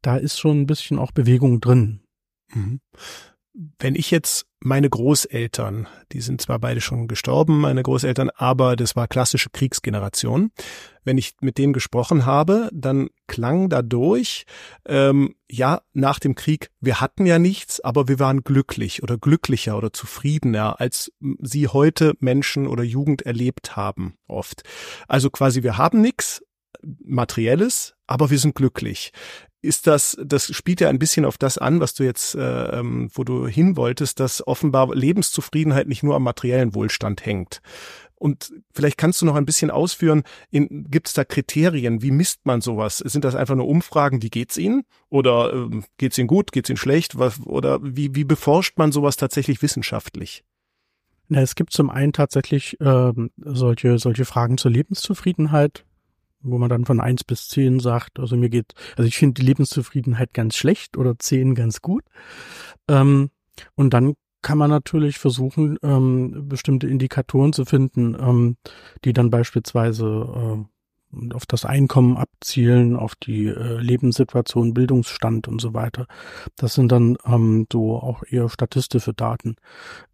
da 0.00 0.16
ist 0.16 0.38
schon 0.38 0.62
ein 0.62 0.66
bisschen 0.66 0.98
auch 0.98 1.12
Bewegung 1.12 1.60
drin. 1.60 2.00
Mhm. 2.52 2.80
Wenn 3.54 3.94
ich 3.94 4.10
jetzt 4.10 4.46
meine 4.60 4.88
Großeltern, 4.88 5.86
die 6.12 6.20
sind 6.20 6.40
zwar 6.40 6.58
beide 6.58 6.80
schon 6.80 7.08
gestorben, 7.08 7.60
meine 7.60 7.82
Großeltern, 7.82 8.30
aber 8.30 8.76
das 8.76 8.96
war 8.96 9.08
klassische 9.08 9.50
Kriegsgeneration. 9.50 10.52
Wenn 11.04 11.18
ich 11.18 11.34
mit 11.40 11.58
denen 11.58 11.72
gesprochen 11.72 12.24
habe, 12.24 12.70
dann 12.72 13.08
klang 13.26 13.68
dadurch, 13.68 14.44
ähm, 14.86 15.34
ja, 15.50 15.82
nach 15.92 16.18
dem 16.18 16.34
Krieg, 16.34 16.70
wir 16.80 17.00
hatten 17.00 17.26
ja 17.26 17.38
nichts, 17.38 17.80
aber 17.80 18.08
wir 18.08 18.18
waren 18.18 18.42
glücklich 18.42 19.02
oder 19.02 19.18
glücklicher 19.18 19.76
oder 19.76 19.92
zufriedener, 19.92 20.80
als 20.80 21.12
sie 21.40 21.68
heute 21.68 22.14
Menschen 22.20 22.66
oder 22.66 22.84
Jugend 22.84 23.22
erlebt 23.22 23.76
haben, 23.76 24.14
oft. 24.26 24.62
Also 25.08 25.28
quasi, 25.28 25.62
wir 25.62 25.76
haben 25.76 26.00
nichts, 26.00 26.42
Materielles, 27.04 27.94
aber 28.08 28.30
wir 28.30 28.38
sind 28.38 28.56
glücklich 28.56 29.12
ist 29.62 29.86
das, 29.86 30.16
das 30.22 30.54
spielt 30.54 30.80
ja 30.80 30.88
ein 30.88 30.98
bisschen 30.98 31.24
auf 31.24 31.38
das 31.38 31.56
an, 31.56 31.80
was 31.80 31.94
du 31.94 32.02
jetzt, 32.02 32.34
äh, 32.34 32.78
ähm, 32.78 33.10
wo 33.14 33.24
du 33.24 33.46
hin 33.46 33.76
wolltest, 33.76 34.20
dass 34.20 34.46
offenbar 34.46 34.94
Lebenszufriedenheit 34.94 35.86
nicht 35.86 36.02
nur 36.02 36.16
am 36.16 36.24
materiellen 36.24 36.74
Wohlstand 36.74 37.24
hängt. 37.24 37.62
Und 38.16 38.52
vielleicht 38.72 38.98
kannst 38.98 39.20
du 39.20 39.26
noch 39.26 39.34
ein 39.34 39.46
bisschen 39.46 39.70
ausführen, 39.72 40.22
gibt 40.52 41.08
es 41.08 41.14
da 41.14 41.24
Kriterien, 41.24 42.02
wie 42.02 42.12
misst 42.12 42.46
man 42.46 42.60
sowas? 42.60 42.98
Sind 42.98 43.24
das 43.24 43.34
einfach 43.34 43.56
nur 43.56 43.66
Umfragen, 43.66 44.22
wie 44.22 44.30
geht's 44.30 44.56
Ihnen? 44.56 44.84
Oder 45.08 45.52
äh, 45.52 45.80
geht's 45.98 46.18
Ihnen 46.18 46.28
gut, 46.28 46.52
geht's 46.52 46.70
Ihnen 46.70 46.76
schlecht? 46.76 47.18
Was, 47.18 47.44
oder 47.44 47.80
wie, 47.82 48.14
wie 48.14 48.22
beforscht 48.22 48.78
man 48.78 48.92
sowas 48.92 49.16
tatsächlich 49.16 49.60
wissenschaftlich? 49.60 50.44
Na, 51.28 51.40
es 51.40 51.54
gibt 51.54 51.72
zum 51.72 51.90
einen 51.90 52.12
tatsächlich 52.12 52.80
äh, 52.80 53.12
solche, 53.38 53.98
solche 53.98 54.24
Fragen 54.24 54.56
zur 54.56 54.70
Lebenszufriedenheit, 54.70 55.84
wo 56.42 56.58
man 56.58 56.68
dann 56.68 56.84
von 56.84 57.00
eins 57.00 57.24
bis 57.24 57.48
zehn 57.48 57.80
sagt, 57.80 58.18
also 58.18 58.36
mir 58.36 58.48
geht, 58.48 58.74
also 58.96 59.06
ich 59.06 59.16
finde 59.16 59.40
die 59.40 59.46
Lebenszufriedenheit 59.46 60.34
ganz 60.34 60.56
schlecht 60.56 60.96
oder 60.96 61.18
zehn 61.18 61.54
ganz 61.54 61.82
gut. 61.82 62.04
Ähm, 62.88 63.30
und 63.74 63.94
dann 63.94 64.14
kann 64.42 64.58
man 64.58 64.70
natürlich 64.70 65.18
versuchen, 65.18 65.78
ähm, 65.82 66.48
bestimmte 66.48 66.88
Indikatoren 66.88 67.52
zu 67.52 67.64
finden, 67.64 68.16
ähm, 68.18 68.56
die 69.04 69.12
dann 69.12 69.30
beispielsweise 69.30 70.04
äh, 70.04 70.64
auf 71.34 71.46
das 71.46 71.64
Einkommen 71.64 72.16
abzielen, 72.16 72.96
auf 72.96 73.14
die 73.14 73.46
äh, 73.46 73.78
Lebenssituation, 73.78 74.74
Bildungsstand 74.74 75.46
und 75.46 75.60
so 75.60 75.74
weiter. 75.74 76.06
Das 76.56 76.74
sind 76.74 76.90
dann 76.90 77.16
ähm, 77.26 77.66
so 77.70 77.96
auch 77.96 78.22
eher 78.28 78.48
statistische 78.48 79.12
Daten. 79.12 79.56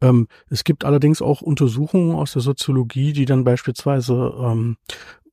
Ähm, 0.00 0.28
es 0.50 0.64
gibt 0.64 0.84
allerdings 0.84 1.22
auch 1.22 1.40
Untersuchungen 1.40 2.14
aus 2.14 2.32
der 2.32 2.42
Soziologie, 2.42 3.12
die 3.12 3.24
dann 3.24 3.44
beispielsweise 3.44 4.34
ähm, 4.40 4.76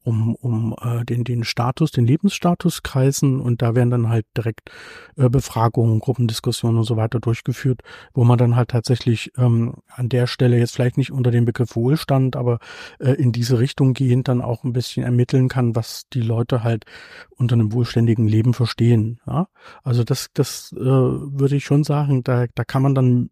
um, 0.06 0.36
um 0.36 0.76
äh, 0.82 1.04
den, 1.04 1.24
den 1.24 1.44
Status, 1.44 1.92
den 1.92 2.06
Lebensstatus 2.06 2.84
kreisen 2.84 3.40
und 3.42 3.62
da 3.62 3.76
werden 3.76 3.90
dann 3.90 4.10
halt 4.10 4.26
direkt 4.38 4.70
äh, 5.18 5.30
Befragungen, 5.30 6.00
Gruppendiskussionen 6.00 6.78
und 6.78 6.84
so 6.84 6.96
weiter 6.96 7.20
durchgeführt, 7.20 7.82
wo 8.14 8.24
man 8.24 8.38
dann 8.38 8.56
halt 8.56 8.70
tatsächlich 8.70 9.32
ähm, 9.38 9.74
an 9.88 10.10
der 10.10 10.28
Stelle 10.28 10.58
jetzt 10.58 10.76
vielleicht 10.76 10.98
nicht 10.98 11.12
unter 11.12 11.32
dem 11.32 11.46
Begriff 11.46 11.76
Wohlstand, 11.76 12.36
aber 12.36 12.60
äh, 13.00 13.12
in 13.14 13.32
diese 13.32 13.60
Richtung 13.60 13.94
gehend 13.94 14.28
dann 14.28 14.42
auch 14.42 14.64
ein 14.64 14.74
bisschen 14.74 15.04
ermitteln 15.04 15.50
kann, 15.50 15.76
was 15.76 16.04
die 16.14 16.22
Leute 16.22 16.64
halt 16.64 16.86
unter 17.32 17.56
einem 17.56 17.74
wohlständigen 17.74 18.28
Leben 18.28 18.54
verstehen. 18.54 19.20
Ja? 19.26 19.48
Also 19.84 20.04
das, 20.04 20.28
das 20.34 20.72
äh, 20.74 20.80
würde 20.80 21.56
ich 21.56 21.66
schon 21.66 21.84
sagen, 21.84 22.24
da, 22.24 22.46
da 22.54 22.64
kann 22.64 22.84
man 22.84 22.96
dann 22.96 23.30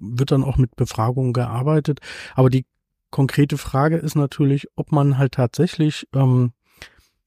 wird 0.00 0.30
dann 0.30 0.44
auch 0.44 0.58
mit 0.58 0.76
Befragungen 0.76 1.32
gearbeitet. 1.32 1.98
Aber 2.36 2.50
die 2.50 2.66
konkrete 3.10 3.58
Frage 3.58 3.96
ist 3.96 4.14
natürlich, 4.14 4.66
ob 4.76 4.92
man 4.92 5.18
halt 5.18 5.32
tatsächlich 5.32 6.06
ähm, 6.14 6.52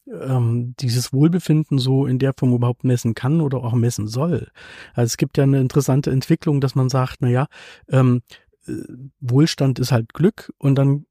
ähm, 0.07 0.75
dieses 0.79 1.13
Wohlbefinden 1.13 1.77
so 1.79 2.05
in 2.05 2.19
der 2.19 2.33
Form 2.37 2.53
überhaupt 2.53 2.83
messen 2.83 3.13
kann 3.13 3.41
oder 3.41 3.59
auch 3.59 3.73
messen 3.73 4.07
soll. 4.07 4.49
Also 4.93 5.07
es 5.07 5.17
gibt 5.17 5.37
ja 5.37 5.43
eine 5.43 5.59
interessante 5.59 6.11
Entwicklung, 6.11 6.61
dass 6.61 6.75
man 6.75 6.89
sagt, 6.89 7.17
na 7.21 7.29
ja, 7.29 7.47
ähm, 7.89 8.21
äh, 8.67 8.73
Wohlstand 9.19 9.79
ist 9.79 9.91
halt 9.91 10.13
Glück 10.13 10.51
und 10.57 10.75
dann 10.75 11.05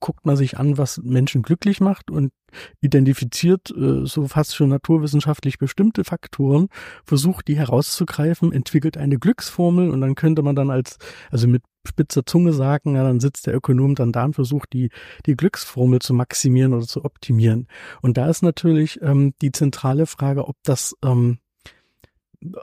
guckt 0.00 0.26
man 0.26 0.36
sich 0.36 0.58
an, 0.58 0.78
was 0.78 0.98
Menschen 0.98 1.42
glücklich 1.42 1.80
macht 1.80 2.10
und 2.10 2.32
identifiziert 2.80 3.70
äh, 3.70 4.04
so 4.04 4.26
fast 4.26 4.56
schon 4.56 4.68
naturwissenschaftlich 4.70 5.58
bestimmte 5.58 6.04
Faktoren, 6.04 6.68
versucht 7.04 7.46
die 7.48 7.56
herauszugreifen, 7.56 8.52
entwickelt 8.52 8.96
eine 8.96 9.18
Glücksformel 9.18 9.90
und 9.90 10.00
dann 10.00 10.14
könnte 10.14 10.42
man 10.42 10.56
dann 10.56 10.70
als, 10.70 10.98
also 11.30 11.46
mit 11.46 11.62
spitzer 11.86 12.26
Zunge 12.26 12.52
sagen, 12.52 12.94
ja, 12.94 13.02
dann 13.02 13.20
sitzt 13.20 13.46
der 13.46 13.54
Ökonom 13.54 13.94
dann 13.94 14.12
da 14.12 14.24
und 14.24 14.34
versucht 14.34 14.72
die, 14.72 14.90
die 15.26 15.36
Glücksformel 15.36 16.00
zu 16.00 16.14
maximieren 16.14 16.74
oder 16.74 16.86
zu 16.86 17.04
optimieren. 17.04 17.68
Und 18.02 18.16
da 18.16 18.28
ist 18.28 18.42
natürlich 18.42 19.00
ähm, 19.02 19.34
die 19.40 19.52
zentrale 19.52 20.06
Frage, 20.06 20.48
ob 20.48 20.56
das 20.62 20.94
ähm, 21.04 21.38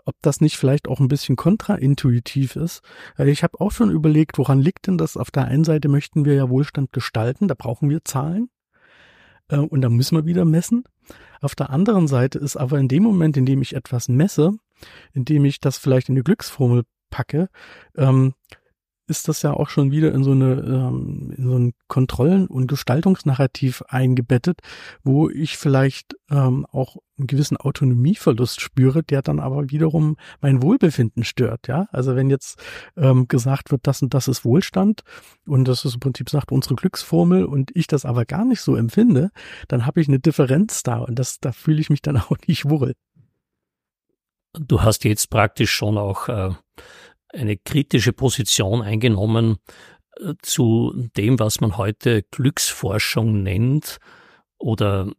ob 0.05 0.15
das 0.21 0.41
nicht 0.41 0.57
vielleicht 0.57 0.87
auch 0.87 0.99
ein 0.99 1.07
bisschen 1.07 1.35
kontraintuitiv 1.35 2.55
ist. 2.55 2.81
Ich 3.17 3.43
habe 3.43 3.59
auch 3.59 3.71
schon 3.71 3.89
überlegt, 3.91 4.37
woran 4.37 4.59
liegt 4.59 4.87
denn 4.87 4.97
das? 4.97 5.17
Auf 5.17 5.31
der 5.31 5.45
einen 5.45 5.63
Seite 5.63 5.89
möchten 5.89 6.25
wir 6.25 6.35
ja 6.35 6.49
Wohlstand 6.49 6.93
gestalten, 6.93 7.47
da 7.47 7.55
brauchen 7.55 7.89
wir 7.89 8.03
Zahlen 8.05 8.49
äh, 9.49 9.57
und 9.57 9.81
da 9.81 9.89
müssen 9.89 10.15
wir 10.15 10.25
wieder 10.25 10.45
messen. 10.45 10.83
Auf 11.41 11.55
der 11.55 11.69
anderen 11.69 12.07
Seite 12.07 12.39
ist 12.39 12.55
aber 12.55 12.79
in 12.79 12.87
dem 12.87 13.03
Moment, 13.03 13.35
in 13.35 13.45
dem 13.45 13.61
ich 13.61 13.75
etwas 13.75 14.07
messe, 14.07 14.51
in 15.13 15.25
dem 15.25 15.45
ich 15.45 15.59
das 15.59 15.77
vielleicht 15.77 16.09
in 16.09 16.15
die 16.15 16.23
Glücksformel 16.23 16.83
packe, 17.09 17.49
ähm, 17.97 18.33
ist 19.07 19.27
das 19.27 19.41
ja 19.41 19.53
auch 19.53 19.69
schon 19.69 19.91
wieder 19.91 20.13
in 20.13 20.23
so 20.23 20.31
eine 20.31 20.53
ähm, 20.53 21.33
in 21.37 21.47
so 21.47 21.57
ein 21.57 21.73
Kontrollen- 21.87 22.47
und 22.47 22.67
Gestaltungsnarrativ 22.67 23.83
eingebettet, 23.87 24.59
wo 25.03 25.29
ich 25.29 25.57
vielleicht 25.57 26.15
ähm, 26.29 26.65
auch 26.71 26.97
einen 27.17 27.27
gewissen 27.27 27.57
Autonomieverlust 27.57 28.61
spüre, 28.61 29.03
der 29.03 29.21
dann 29.21 29.39
aber 29.39 29.69
wiederum 29.69 30.15
mein 30.41 30.63
Wohlbefinden 30.63 31.23
stört. 31.23 31.67
Ja, 31.67 31.87
also 31.91 32.15
wenn 32.15 32.29
jetzt 32.29 32.57
ähm, 32.95 33.27
gesagt 33.27 33.71
wird, 33.71 33.85
das 33.87 34.01
und 34.01 34.13
das 34.13 34.27
ist 34.27 34.45
Wohlstand 34.45 35.01
und 35.45 35.67
das 35.67 35.85
ist 35.85 35.95
im 35.95 35.99
Prinzip 35.99 36.29
sagt 36.29 36.51
unsere 36.51 36.75
Glücksformel 36.75 37.45
und 37.45 37.71
ich 37.75 37.87
das 37.87 38.05
aber 38.05 38.25
gar 38.25 38.45
nicht 38.45 38.61
so 38.61 38.75
empfinde, 38.75 39.31
dann 39.67 39.85
habe 39.85 40.01
ich 40.01 40.07
eine 40.07 40.19
Differenz 40.19 40.83
da 40.83 40.99
und 40.99 41.19
das 41.19 41.39
da 41.39 41.51
fühle 41.51 41.81
ich 41.81 41.89
mich 41.89 42.01
dann 42.01 42.17
auch 42.29 42.37
nicht 42.47 42.69
wohl. 42.69 42.93
Du 44.53 44.81
hast 44.83 45.03
jetzt 45.03 45.29
praktisch 45.31 45.71
schon 45.71 45.97
auch 45.97 46.29
äh, 46.29 46.51
eine 47.33 47.57
kritische 47.57 48.13
Position 48.13 48.81
eingenommen 48.81 49.57
äh, 50.17 50.33
zu 50.41 51.09
dem, 51.17 51.39
was 51.39 51.61
man 51.61 51.77
heute 51.77 52.23
Glücksforschung 52.23 53.43
nennt. 53.43 53.97
Oder 54.57 55.11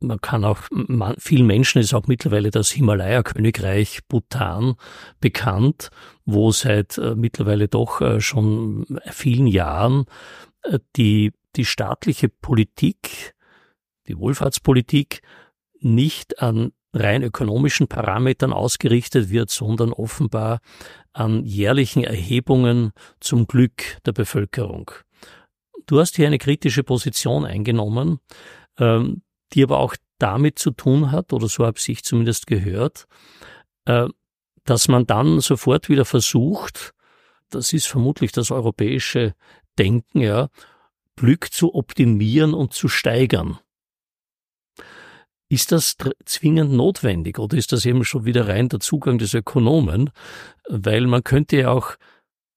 man 0.00 0.20
kann 0.20 0.44
auch, 0.44 0.60
man, 0.70 1.16
vielen 1.18 1.46
Menschen 1.46 1.80
ist 1.80 1.94
auch 1.94 2.06
mittlerweile 2.06 2.50
das 2.50 2.70
Himalaya-Königreich 2.70 4.06
Bhutan 4.08 4.74
bekannt, 5.20 5.90
wo 6.24 6.50
seit 6.52 6.98
äh, 6.98 7.14
mittlerweile 7.14 7.68
doch 7.68 8.00
äh, 8.00 8.20
schon 8.20 8.86
vielen 9.10 9.46
Jahren 9.46 10.04
äh, 10.62 10.78
die, 10.96 11.32
die 11.56 11.64
staatliche 11.64 12.28
Politik, 12.28 13.34
die 14.06 14.18
Wohlfahrtspolitik 14.18 15.22
nicht 15.80 16.40
an 16.40 16.72
rein 16.96 17.22
ökonomischen 17.22 17.88
Parametern 17.88 18.52
ausgerichtet 18.52 19.30
wird, 19.30 19.50
sondern 19.50 19.92
offenbar 19.92 20.60
an 21.12 21.44
jährlichen 21.44 22.04
Erhebungen 22.04 22.92
zum 23.20 23.46
Glück 23.46 23.98
der 24.04 24.12
Bevölkerung. 24.12 24.90
Du 25.86 26.00
hast 26.00 26.16
hier 26.16 26.26
eine 26.26 26.38
kritische 26.38 26.82
Position 26.82 27.44
eingenommen, 27.44 28.18
ähm, 28.78 29.22
die 29.52 29.62
aber 29.62 29.78
auch 29.78 29.94
damit 30.18 30.58
zu 30.58 30.70
tun 30.72 31.12
hat, 31.12 31.32
oder 31.32 31.48
so 31.48 31.64
habe 31.64 31.78
ich 31.84 32.02
zumindest 32.02 32.46
gehört, 32.46 33.06
äh, 33.84 34.08
dass 34.64 34.88
man 34.88 35.06
dann 35.06 35.40
sofort 35.40 35.88
wieder 35.88 36.04
versucht, 36.04 36.92
das 37.50 37.72
ist 37.72 37.86
vermutlich 37.86 38.32
das 38.32 38.50
europäische 38.50 39.34
Denken, 39.78 40.20
ja, 40.20 40.48
Glück 41.14 41.52
zu 41.52 41.74
optimieren 41.74 42.52
und 42.52 42.74
zu 42.74 42.88
steigern. 42.88 43.58
Ist 45.48 45.70
das 45.70 45.96
zwingend 46.24 46.72
notwendig 46.72 47.38
oder 47.38 47.56
ist 47.56 47.72
das 47.72 47.86
eben 47.86 48.04
schon 48.04 48.24
wieder 48.24 48.48
rein 48.48 48.68
der 48.68 48.80
Zugang 48.80 49.18
des 49.18 49.32
Ökonomen? 49.32 50.10
Weil 50.68 51.06
man 51.06 51.22
könnte 51.22 51.58
ja 51.58 51.70
auch 51.70 51.94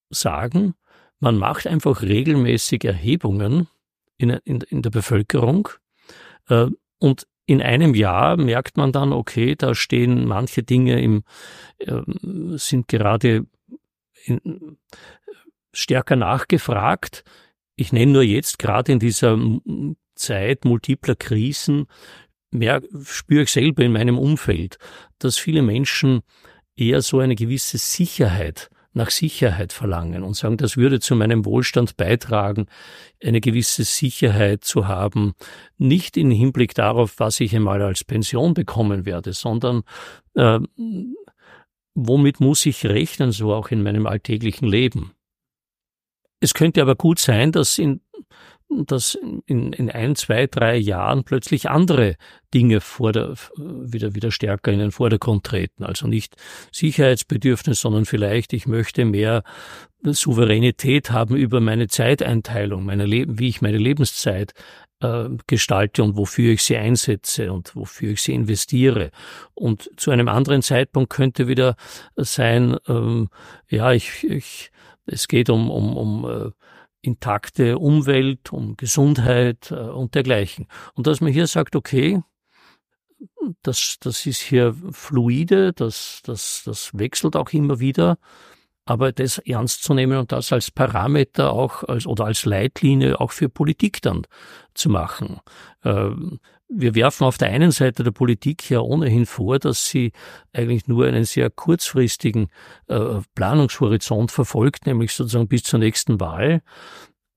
sagen, 0.09 0.73
man 1.19 1.37
macht 1.37 1.67
einfach 1.67 2.01
regelmäßig 2.01 2.83
Erhebungen 2.85 3.67
in, 4.17 4.29
in, 4.29 4.61
in 4.61 4.81
der 4.81 4.89
Bevölkerung 4.89 5.69
äh, 6.49 6.67
und 6.97 7.27
in 7.45 7.61
einem 7.61 7.95
Jahr 7.95 8.37
merkt 8.37 8.77
man 8.77 8.91
dann, 8.91 9.11
okay, 9.11 9.55
da 9.55 9.73
stehen 9.73 10.25
manche 10.25 10.63
Dinge 10.63 11.01
im, 11.01 11.23
äh, 11.79 12.01
sind 12.57 12.87
gerade 12.87 13.45
in, 14.25 14.77
stärker 15.73 16.15
nachgefragt. 16.15 17.23
Ich 17.75 17.91
nenne 17.91 18.11
nur 18.11 18.23
jetzt 18.23 18.59
gerade 18.59 18.91
in 18.91 18.99
dieser 18.99 19.37
Zeit 20.15 20.65
multipler 20.65 21.15
Krisen, 21.15 21.87
mehr 22.51 22.81
spüre 23.03 23.43
ich 23.43 23.51
selber 23.51 23.83
in 23.83 23.91
meinem 23.91 24.17
Umfeld, 24.17 24.77
dass 25.19 25.37
viele 25.37 25.61
Menschen 25.61 26.21
eher 26.75 27.01
so 27.01 27.19
eine 27.19 27.35
gewisse 27.35 27.77
Sicherheit 27.77 28.69
nach 28.93 29.11
Sicherheit 29.11 29.71
verlangen 29.71 30.23
und 30.23 30.35
sagen, 30.35 30.57
das 30.57 30.75
würde 30.75 30.99
zu 30.99 31.15
meinem 31.15 31.45
Wohlstand 31.45 31.95
beitragen, 31.95 32.65
eine 33.23 33.39
gewisse 33.39 33.83
Sicherheit 33.83 34.63
zu 34.63 34.87
haben, 34.87 35.33
nicht 35.77 36.17
im 36.17 36.31
Hinblick 36.31 36.73
darauf, 36.73 37.19
was 37.19 37.39
ich 37.39 37.55
einmal 37.55 37.81
als 37.81 38.03
Pension 38.03 38.53
bekommen 38.53 39.05
werde, 39.05 39.33
sondern 39.33 39.83
äh, 40.33 40.59
womit 41.93 42.39
muss 42.39 42.65
ich 42.65 42.85
rechnen, 42.85 43.31
so 43.31 43.53
auch 43.53 43.69
in 43.69 43.83
meinem 43.83 44.07
alltäglichen 44.07 44.67
Leben. 44.67 45.13
Es 46.39 46.53
könnte 46.53 46.81
aber 46.81 46.95
gut 46.95 47.19
sein, 47.19 47.51
dass 47.51 47.77
in 47.77 48.01
dass 48.69 49.17
in, 49.47 49.73
in 49.73 49.89
ein, 49.89 50.15
zwei, 50.15 50.45
drei 50.47 50.77
Jahren 50.77 51.23
plötzlich 51.23 51.69
andere 51.69 52.15
Dinge 52.53 52.81
vor 52.81 53.11
der, 53.11 53.33
wieder, 53.57 54.15
wieder 54.15 54.31
stärker 54.31 54.71
in 54.71 54.79
den 54.79 54.91
Vordergrund 54.91 55.43
treten. 55.43 55.83
Also 55.83 56.07
nicht 56.07 56.35
Sicherheitsbedürfnis, 56.71 57.81
sondern 57.81 58.05
vielleicht, 58.05 58.53
ich 58.53 58.67
möchte 58.67 59.05
mehr 59.05 59.43
Souveränität 60.03 61.11
haben 61.11 61.35
über 61.35 61.59
meine 61.59 61.87
Zeiteinteilung, 61.87 62.85
meine 62.85 63.05
Leben, 63.05 63.39
wie 63.39 63.49
ich 63.49 63.61
meine 63.61 63.77
Lebenszeit 63.77 64.53
äh, 65.01 65.29
gestalte 65.47 66.03
und 66.03 66.15
wofür 66.15 66.53
ich 66.53 66.63
sie 66.63 66.77
einsetze 66.77 67.51
und 67.51 67.75
wofür 67.75 68.11
ich 68.11 68.21
sie 68.21 68.33
investiere. 68.33 69.11
Und 69.55 69.89
zu 69.97 70.11
einem 70.11 70.27
anderen 70.27 70.61
Zeitpunkt 70.61 71.09
könnte 71.09 71.47
wieder 71.47 71.75
sein, 72.15 72.77
ähm, 72.87 73.29
ja, 73.69 73.91
ich, 73.93 74.23
ich, 74.23 74.71
es 75.05 75.27
geht 75.27 75.49
um, 75.49 75.69
um, 75.71 75.97
um 75.97 76.25
äh, 76.25 76.51
intakte 77.01 77.77
Umwelt, 77.77 78.51
um 78.51 78.75
Gesundheit 78.77 79.71
äh, 79.71 79.75
und 79.75 80.15
dergleichen. 80.15 80.67
Und 80.93 81.07
dass 81.07 81.21
man 81.21 81.31
hier 81.31 81.47
sagt, 81.47 81.75
okay, 81.75 82.21
das, 83.63 83.97
das 83.99 84.25
ist 84.25 84.41
hier 84.41 84.75
fluide, 84.91 85.73
das, 85.73 86.21
das, 86.23 86.63
das 86.65 86.91
wechselt 86.97 87.35
auch 87.35 87.51
immer 87.51 87.79
wieder, 87.79 88.17
aber 88.85 89.11
das 89.11 89.37
ernst 89.39 89.83
zu 89.83 89.93
nehmen 89.93 90.17
und 90.17 90.31
das 90.31 90.51
als 90.51 90.71
Parameter 90.71 91.51
auch 91.51 91.83
als, 91.83 92.07
oder 92.07 92.25
als 92.25 92.45
Leitlinie 92.45 93.19
auch 93.19 93.31
für 93.31 93.49
Politik 93.49 94.01
dann 94.01 94.25
zu 94.79 94.89
machen. 94.89 95.39
Ähm, 95.83 96.39
wir 96.67 96.93
werfen 96.93 97.23
auf 97.23 97.37
der 97.37 97.49
einen 97.49 97.71
Seite 97.71 98.03
der 98.03 98.11
Politik 98.11 98.69
ja 98.69 98.79
ohnehin 98.79 99.25
vor, 99.25 99.57
dass 99.59 99.87
sie 99.87 100.11
eigentlich 100.53 100.87
nur 100.87 101.07
einen 101.07 101.25
sehr 101.25 101.49
kurzfristigen 101.49 102.47
äh, 102.87 103.21
Planungshorizont 103.33 104.31
verfolgt, 104.31 104.85
nämlich 104.85 105.13
sozusagen 105.13 105.47
bis 105.47 105.63
zur 105.63 105.79
nächsten 105.79 106.19
Wahl. 106.19 106.61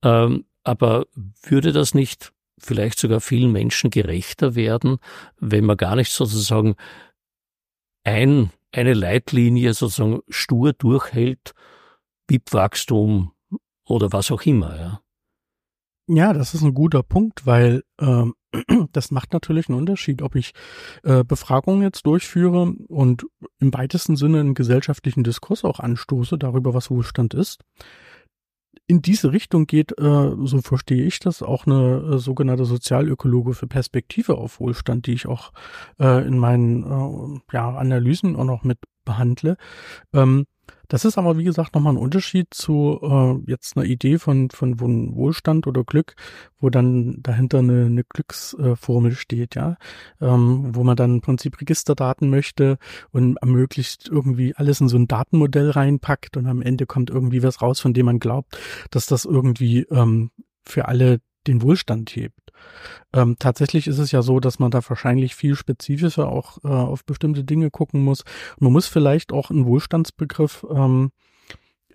Ähm, 0.04 0.44
aber 0.64 1.06
würde 1.42 1.72
das 1.72 1.94
nicht 1.94 2.32
vielleicht 2.58 2.98
sogar 2.98 3.20
vielen 3.20 3.52
Menschen 3.52 3.90
gerechter 3.90 4.54
werden, 4.54 4.98
wenn 5.40 5.64
man 5.64 5.76
gar 5.76 5.96
nicht 5.96 6.12
sozusagen 6.12 6.76
ein, 8.04 8.50
eine 8.70 8.94
Leitlinie 8.94 9.74
sozusagen 9.74 10.20
stur 10.28 10.72
durchhält, 10.72 11.54
BIP-Wachstum 12.26 13.32
oder 13.86 14.12
was 14.12 14.30
auch 14.30 14.42
immer, 14.42 14.76
ja? 14.76 15.01
Ja, 16.08 16.32
das 16.32 16.54
ist 16.54 16.62
ein 16.62 16.74
guter 16.74 17.02
Punkt, 17.02 17.46
weil 17.46 17.84
ähm, 18.00 18.34
das 18.92 19.10
macht 19.10 19.32
natürlich 19.32 19.68
einen 19.68 19.78
Unterschied, 19.78 20.20
ob 20.22 20.34
ich 20.34 20.52
äh, 21.04 21.22
Befragungen 21.24 21.82
jetzt 21.82 22.06
durchführe 22.06 22.74
und 22.88 23.24
im 23.60 23.72
weitesten 23.72 24.16
Sinne 24.16 24.40
einen 24.40 24.54
gesellschaftlichen 24.54 25.22
Diskurs 25.22 25.64
auch 25.64 25.78
anstoße 25.78 26.38
darüber, 26.38 26.74
was 26.74 26.90
Wohlstand 26.90 27.34
ist. 27.34 27.60
In 28.88 29.00
diese 29.00 29.32
Richtung 29.32 29.66
geht, 29.66 29.92
äh, 29.98 30.30
so 30.42 30.60
verstehe 30.60 31.04
ich 31.04 31.20
das, 31.20 31.40
auch 31.40 31.66
eine 31.66 32.14
äh, 32.14 32.18
sogenannte 32.18 32.64
sozialökologische 32.64 33.68
Perspektive 33.68 34.36
auf 34.36 34.58
Wohlstand, 34.58 35.06
die 35.06 35.12
ich 35.12 35.26
auch 35.26 35.52
äh, 36.00 36.26
in 36.26 36.36
meinen 36.36 36.82
äh, 36.82 37.40
ja, 37.52 37.76
Analysen 37.76 38.34
auch 38.34 38.44
noch 38.44 38.64
mit 38.64 38.78
behandle. 39.04 39.56
Ähm, 40.12 40.46
das 40.92 41.06
ist 41.06 41.16
aber, 41.16 41.38
wie 41.38 41.44
gesagt, 41.44 41.74
nochmal 41.74 41.94
ein 41.94 41.98
Unterschied 41.98 42.52
zu 42.52 43.00
äh, 43.02 43.50
jetzt 43.50 43.78
einer 43.78 43.86
Idee 43.86 44.18
von, 44.18 44.50
von 44.50 44.78
Wohlstand 44.78 45.66
oder 45.66 45.84
Glück, 45.84 46.16
wo 46.60 46.68
dann 46.68 47.16
dahinter 47.22 47.60
eine, 47.60 47.86
eine 47.86 48.04
Glücksformel 48.04 49.12
steht, 49.12 49.54
ja, 49.54 49.78
ähm, 50.20 50.74
wo 50.74 50.84
man 50.84 50.94
dann 50.94 51.14
im 51.14 51.20
Prinzip 51.22 51.58
Registerdaten 51.62 52.28
möchte 52.28 52.76
und 53.10 53.38
ermöglicht 53.38 54.10
irgendwie 54.10 54.54
alles 54.54 54.82
in 54.82 54.88
so 54.88 54.98
ein 54.98 55.08
Datenmodell 55.08 55.70
reinpackt 55.70 56.36
und 56.36 56.46
am 56.46 56.60
Ende 56.60 56.84
kommt 56.84 57.08
irgendwie 57.08 57.42
was 57.42 57.62
raus, 57.62 57.80
von 57.80 57.94
dem 57.94 58.04
man 58.04 58.18
glaubt, 58.18 58.58
dass 58.90 59.06
das 59.06 59.24
irgendwie 59.24 59.86
ähm, 59.90 60.30
für 60.62 60.88
alle 60.88 61.22
den 61.46 61.62
Wohlstand 61.62 62.14
hebt. 62.14 62.41
Ähm, 63.12 63.36
tatsächlich 63.38 63.86
ist 63.86 63.98
es 63.98 64.10
ja 64.12 64.22
so, 64.22 64.40
dass 64.40 64.58
man 64.58 64.70
da 64.70 64.80
wahrscheinlich 64.86 65.34
viel 65.34 65.54
spezifischer 65.54 66.28
auch 66.28 66.58
äh, 66.64 66.68
auf 66.68 67.04
bestimmte 67.04 67.44
Dinge 67.44 67.70
gucken 67.70 68.02
muss. 68.02 68.24
Man 68.58 68.72
muss 68.72 68.86
vielleicht 68.86 69.32
auch 69.32 69.50
einen 69.50 69.66
Wohlstandsbegriff 69.66 70.66
ähm, 70.70 71.12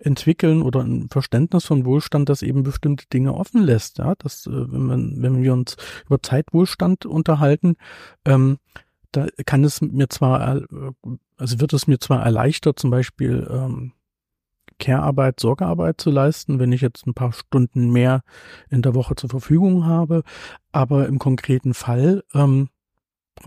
entwickeln 0.00 0.62
oder 0.62 0.80
ein 0.80 1.08
Verständnis 1.10 1.64
von 1.64 1.84
Wohlstand, 1.84 2.28
das 2.28 2.42
eben 2.42 2.62
bestimmte 2.62 3.06
Dinge 3.12 3.34
offen 3.34 3.62
lässt. 3.62 3.98
Ja, 3.98 4.14
dass 4.16 4.46
äh, 4.46 4.50
wenn, 4.52 4.86
man, 4.86 5.22
wenn 5.22 5.42
wir 5.42 5.52
uns 5.52 5.76
über 6.06 6.22
Zeitwohlstand 6.22 7.06
unterhalten, 7.06 7.76
ähm, 8.24 8.58
da 9.12 9.26
kann 9.46 9.64
es 9.64 9.80
mir 9.80 10.08
zwar, 10.08 10.56
äh, 10.56 10.62
also 11.36 11.60
wird 11.60 11.72
es 11.72 11.86
mir 11.86 11.98
zwar 11.98 12.22
erleichtert, 12.22 12.78
zum 12.78 12.90
Beispiel 12.90 13.48
ähm, 13.50 13.92
Care-Arbeit, 14.78 15.40
Sorgearbeit 15.40 16.00
zu 16.00 16.10
leisten, 16.10 16.58
wenn 16.58 16.72
ich 16.72 16.80
jetzt 16.80 17.06
ein 17.06 17.14
paar 17.14 17.32
Stunden 17.32 17.90
mehr 17.90 18.22
in 18.70 18.82
der 18.82 18.94
Woche 18.94 19.14
zur 19.16 19.30
Verfügung 19.30 19.86
habe. 19.86 20.22
Aber 20.72 21.06
im 21.06 21.18
konkreten 21.18 21.74
Fall 21.74 22.22
ähm, 22.34 22.68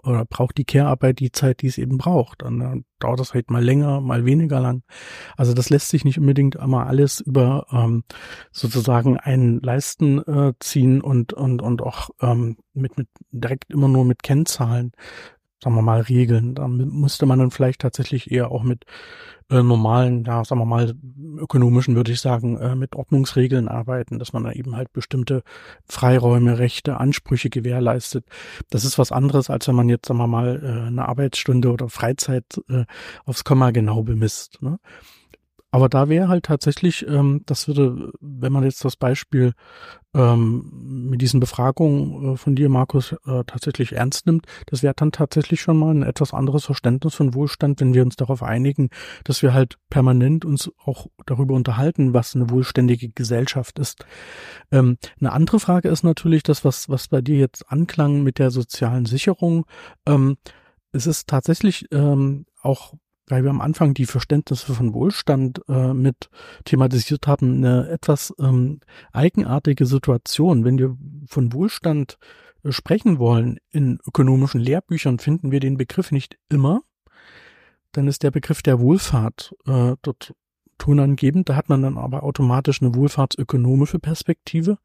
oder 0.03 0.25
braucht 0.25 0.57
die 0.57 0.65
Care-Arbeit 0.65 1.19
die 1.19 1.31
Zeit, 1.31 1.61
die 1.61 1.67
es 1.67 1.77
eben 1.77 1.97
braucht. 1.97 2.43
Und 2.43 2.59
dann 2.59 2.85
dauert 2.99 3.19
das 3.19 3.33
halt 3.33 3.49
mal 3.49 3.63
länger, 3.63 4.01
mal 4.01 4.25
weniger 4.25 4.59
lang. 4.59 4.83
Also 5.37 5.53
das 5.53 5.69
lässt 5.69 5.89
sich 5.89 6.05
nicht 6.05 6.19
unbedingt 6.19 6.59
einmal 6.59 6.87
alles 6.87 7.19
über 7.19 7.67
ähm, 7.71 8.03
sozusagen 8.51 9.17
einen 9.17 9.59
Leisten 9.61 10.19
äh, 10.19 10.53
ziehen 10.59 11.01
und 11.01 11.33
und 11.33 11.61
und 11.61 11.81
auch 11.81 12.09
ähm, 12.21 12.57
mit 12.73 12.97
mit 12.97 13.07
direkt 13.31 13.71
immer 13.71 13.87
nur 13.87 14.05
mit 14.05 14.23
Kennzahlen 14.23 14.91
sagen 15.63 15.75
wir 15.75 15.81
mal, 15.81 16.01
regeln. 16.01 16.55
Da 16.55 16.67
müsste 16.67 17.25
man 17.25 17.39
dann 17.39 17.51
vielleicht 17.51 17.81
tatsächlich 17.81 18.31
eher 18.31 18.51
auch 18.51 18.63
mit 18.63 18.85
äh, 19.49 19.61
normalen, 19.61 20.23
ja, 20.23 20.43
sagen 20.43 20.61
wir 20.61 20.65
mal, 20.65 20.93
ökonomischen, 21.37 21.95
würde 21.95 22.11
ich 22.11 22.21
sagen, 22.21 22.57
äh, 22.57 22.75
mit 22.75 22.95
Ordnungsregeln 22.95 23.67
arbeiten, 23.67 24.17
dass 24.17 24.33
man 24.33 24.43
da 24.43 24.51
eben 24.51 24.75
halt 24.75 24.91
bestimmte 24.93 25.43
Freiräume, 25.85 26.57
Rechte, 26.57 26.97
Ansprüche 26.97 27.49
gewährleistet. 27.49 28.25
Das 28.69 28.85
ist 28.85 28.97
was 28.97 29.11
anderes, 29.11 29.49
als 29.49 29.67
wenn 29.67 29.75
man 29.75 29.89
jetzt, 29.89 30.07
sagen 30.07 30.19
wir 30.19 30.27
mal, 30.27 30.61
äh, 30.63 30.87
eine 30.87 31.07
Arbeitsstunde 31.07 31.71
oder 31.71 31.89
Freizeit 31.89 32.61
äh, 32.69 32.85
aufs 33.25 33.43
Komma 33.43 33.71
genau 33.71 34.03
bemisst. 34.03 34.61
Ne? 34.61 34.79
Aber 35.71 35.87
da 35.87 36.09
wäre 36.09 36.27
halt 36.27 36.45
tatsächlich, 36.45 37.07
ähm, 37.07 37.43
das 37.45 37.67
würde, 37.67 38.11
wenn 38.19 38.51
man 38.51 38.63
jetzt 38.63 38.83
das 38.83 38.97
Beispiel 38.97 39.53
ähm, 40.13 41.07
mit 41.09 41.21
diesen 41.21 41.39
Befragungen 41.39 42.33
äh, 42.33 42.37
von 42.37 42.55
dir, 42.55 42.67
Markus, 42.67 43.13
äh, 43.25 43.43
tatsächlich 43.47 43.93
ernst 43.93 44.25
nimmt, 44.25 44.45
das 44.65 44.83
wäre 44.83 44.93
dann 44.93 45.13
tatsächlich 45.13 45.61
schon 45.61 45.77
mal 45.77 45.95
ein 45.95 46.03
etwas 46.03 46.33
anderes 46.33 46.65
Verständnis 46.65 47.15
von 47.15 47.33
Wohlstand, 47.33 47.79
wenn 47.79 47.93
wir 47.93 48.03
uns 48.03 48.17
darauf 48.17 48.43
einigen, 48.43 48.89
dass 49.23 49.41
wir 49.41 49.53
halt 49.53 49.77
permanent 49.89 50.43
uns 50.43 50.69
auch 50.83 51.07
darüber 51.25 51.55
unterhalten, 51.55 52.13
was 52.13 52.35
eine 52.35 52.49
wohlständige 52.49 53.07
Gesellschaft 53.07 53.79
ist. 53.79 54.05
Ähm, 54.71 54.97
eine 55.21 55.31
andere 55.31 55.61
Frage 55.61 55.87
ist 55.87 56.03
natürlich 56.03 56.43
das, 56.43 56.65
was, 56.65 56.89
was 56.89 57.07
bei 57.07 57.21
dir 57.21 57.37
jetzt 57.37 57.71
anklang 57.71 58.23
mit 58.23 58.39
der 58.39 58.51
sozialen 58.51 59.05
Sicherung. 59.05 59.65
Ähm, 60.05 60.35
es 60.91 61.07
ist 61.07 61.27
tatsächlich 61.27 61.85
ähm, 61.93 62.45
auch 62.61 62.93
weil 63.31 63.43
wir 63.43 63.49
am 63.49 63.61
Anfang 63.61 63.93
die 63.93 64.05
Verständnisse 64.05 64.73
von 64.73 64.93
Wohlstand 64.93 65.61
äh, 65.69 65.93
mit 65.93 66.29
thematisiert 66.65 67.27
haben, 67.27 67.57
eine 67.57 67.87
etwas 67.89 68.33
ähm, 68.39 68.81
eigenartige 69.13 69.85
Situation. 69.85 70.65
Wenn 70.65 70.77
wir 70.77 70.97
von 71.27 71.53
Wohlstand 71.53 72.17
äh, 72.63 72.73
sprechen 72.73 73.19
wollen 73.19 73.57
in 73.71 73.99
ökonomischen 74.05 74.59
Lehrbüchern, 74.59 75.17
finden 75.17 75.51
wir 75.51 75.61
den 75.61 75.77
Begriff 75.77 76.11
nicht 76.11 76.37
immer. 76.49 76.81
Dann 77.93 78.07
ist 78.07 78.23
der 78.23 78.31
Begriff 78.31 78.61
der 78.61 78.79
Wohlfahrt 78.81 79.55
äh, 79.65 79.95
dort 80.01 80.33
tonangebend. 80.77 81.47
Da 81.47 81.55
hat 81.55 81.69
man 81.69 81.81
dann 81.81 81.97
aber 81.97 82.23
automatisch 82.23 82.81
eine 82.81 82.95
wohlfahrtsökonomische 82.95 83.99
Perspektive. 83.99 84.77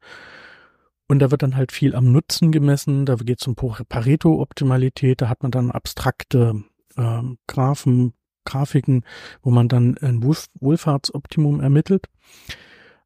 Und 1.09 1.19
da 1.19 1.31
wird 1.31 1.43
dann 1.43 1.57
halt 1.57 1.73
viel 1.73 1.95
am 1.95 2.11
Nutzen 2.13 2.51
gemessen, 2.51 3.05
da 3.05 3.15
geht 3.15 3.41
es 3.41 3.47
um 3.47 3.55
Pareto-Optimalität, 3.55 5.21
da 5.21 5.29
hat 5.29 5.41
man 5.41 5.51
dann 5.51 5.71
abstrakte 5.71 6.63
äh, 6.97 7.21
Graphen, 7.47 8.13
Grafiken, 8.47 9.03
wo 9.41 9.51
man 9.51 9.67
dann 9.67 9.97
ein 9.99 10.23
Wohlfahrtsoptimum 10.23 11.59
ermittelt. 11.59 12.07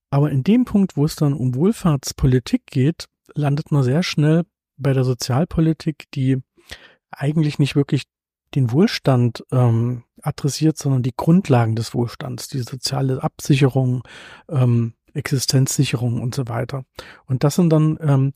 Aber 0.09 0.29
in 0.29 0.43
dem 0.43 0.65
Punkt, 0.65 0.95
wo 0.95 1.05
es 1.05 1.15
dann 1.15 1.33
um 1.33 1.55
Wohlfahrtspolitik 1.55 2.67
geht, 2.67 3.07
landet 3.33 3.71
man 3.71 3.83
sehr 3.83 4.03
schnell 4.03 4.43
bei 4.77 4.93
der 4.93 5.03
Sozialpolitik, 5.03 6.05
die 6.13 6.37
eigentlich 7.11 7.59
nicht 7.59 7.75
wirklich 7.75 8.03
den 8.55 8.71
Wohlstand 8.71 9.43
ähm, 9.51 10.03
adressiert, 10.21 10.77
sondern 10.77 11.03
die 11.03 11.13
Grundlagen 11.15 11.75
des 11.75 11.93
Wohlstands, 11.93 12.49
die 12.49 12.59
soziale 12.59 13.23
Absicherung, 13.23 14.03
ähm, 14.49 14.93
Existenzsicherung 15.13 16.21
und 16.21 16.35
so 16.35 16.47
weiter. 16.47 16.83
Und 17.25 17.43
das 17.43 17.55
sind 17.55 17.69
dann 17.69 17.97
ähm, 18.01 18.33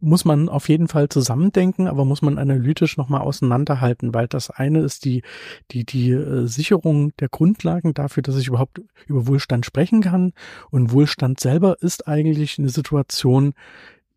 muss 0.00 0.24
man 0.24 0.48
auf 0.48 0.68
jeden 0.68 0.88
Fall 0.88 1.08
zusammendenken, 1.08 1.88
aber 1.88 2.04
muss 2.04 2.22
man 2.22 2.38
analytisch 2.38 2.96
nochmal 2.96 3.22
auseinanderhalten, 3.22 4.12
weil 4.12 4.28
das 4.28 4.50
eine 4.50 4.80
ist 4.80 5.04
die, 5.04 5.22
die, 5.70 5.84
die 5.84 6.10
äh, 6.10 6.46
Sicherung 6.46 7.16
der 7.16 7.28
Grundlagen 7.28 7.94
dafür, 7.94 8.22
dass 8.22 8.36
ich 8.36 8.48
überhaupt 8.48 8.80
über 9.06 9.26
Wohlstand 9.26 9.64
sprechen 9.64 10.02
kann. 10.02 10.32
Und 10.70 10.92
Wohlstand 10.92 11.40
selber 11.40 11.78
ist 11.80 12.06
eigentlich 12.06 12.58
eine 12.58 12.68
Situation, 12.68 13.54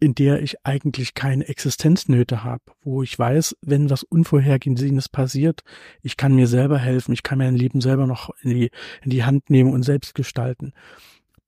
in 0.02 0.16
der 0.16 0.42
ich 0.42 0.66
eigentlich 0.66 1.14
keine 1.14 1.48
Existenznöte 1.48 2.44
habe, 2.44 2.64
wo 2.84 3.04
ich 3.04 3.18
weiß, 3.18 3.58
wenn 3.62 3.90
was 3.90 4.04
Unvorhergesehenes 4.04 5.10
passiert, 5.10 5.62
ich 6.02 6.16
kann 6.16 6.36
mir 6.36 6.48
selber 6.48 6.78
helfen, 6.78 7.12
ich 7.12 7.24
kann 7.24 7.38
mein 7.38 7.56
Leben 7.56 7.82
selber 7.82 8.08
noch 8.08 8.30
in 8.42 8.50
die, 8.52 8.72
in 9.04 9.10
die 9.10 9.26
Hand 9.26 9.50
nehmen 9.50 9.74
und 9.74 9.84
selbst 9.84 10.16
gestalten 10.16 10.74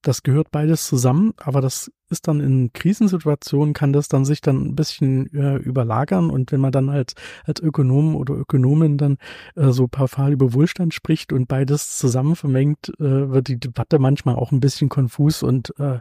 das 0.02 0.24
gehört 0.24 0.52
beides 0.52 0.88
zusammen, 0.88 1.34
aber 1.38 1.62
das 1.62 1.92
ist 2.10 2.28
dann 2.28 2.42
in 2.42 2.74
Krisensituationen, 2.74 3.74
kann 3.74 3.94
das 3.94 4.08
dann 4.08 4.26
sich 4.26 4.42
dann 4.42 4.66
ein 4.66 4.76
bisschen 4.76 5.34
äh, 5.34 5.56
überlagern 5.58 6.30
und 6.30 6.52
wenn 6.52 6.60
man 6.60 6.72
dann 6.72 6.90
als, 6.90 7.14
als 7.46 7.62
Ökonom 7.62 8.16
oder 8.16 8.34
Ökonomin 8.34 8.98
dann 8.98 9.18
äh, 9.56 9.70
so 9.70 9.88
pauschal 9.88 10.34
über 10.34 10.54
Wohlstand 10.54 10.94
spricht 10.94 11.32
und 11.32 11.48
beides 11.48 11.98
zusammen 11.98 12.36
vermengt, 12.36 12.90
äh, 13.00 13.30
wird 13.30 13.48
die 13.48 13.60
Debatte 13.60 14.00
manchmal 14.00 14.36
auch 14.36 14.52
ein 14.52 14.60
bisschen 14.60 14.90
konfus 14.90 15.44
und 15.44 15.74
äh, 15.80 16.00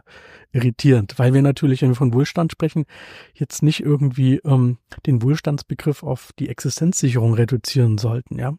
irritierend, 0.51 1.17
weil 1.17 1.33
wir 1.33 1.41
natürlich, 1.41 1.81
wenn 1.81 1.89
wir 1.89 1.95
von 1.95 2.13
Wohlstand 2.13 2.51
sprechen, 2.51 2.85
jetzt 3.33 3.63
nicht 3.63 3.81
irgendwie 3.81 4.41
ähm, 4.43 4.77
den 5.05 5.21
Wohlstandsbegriff 5.21 6.03
auf 6.03 6.31
die 6.37 6.49
Existenzsicherung 6.49 7.33
reduzieren 7.33 7.97
sollten, 7.97 8.37
ja. 8.37 8.53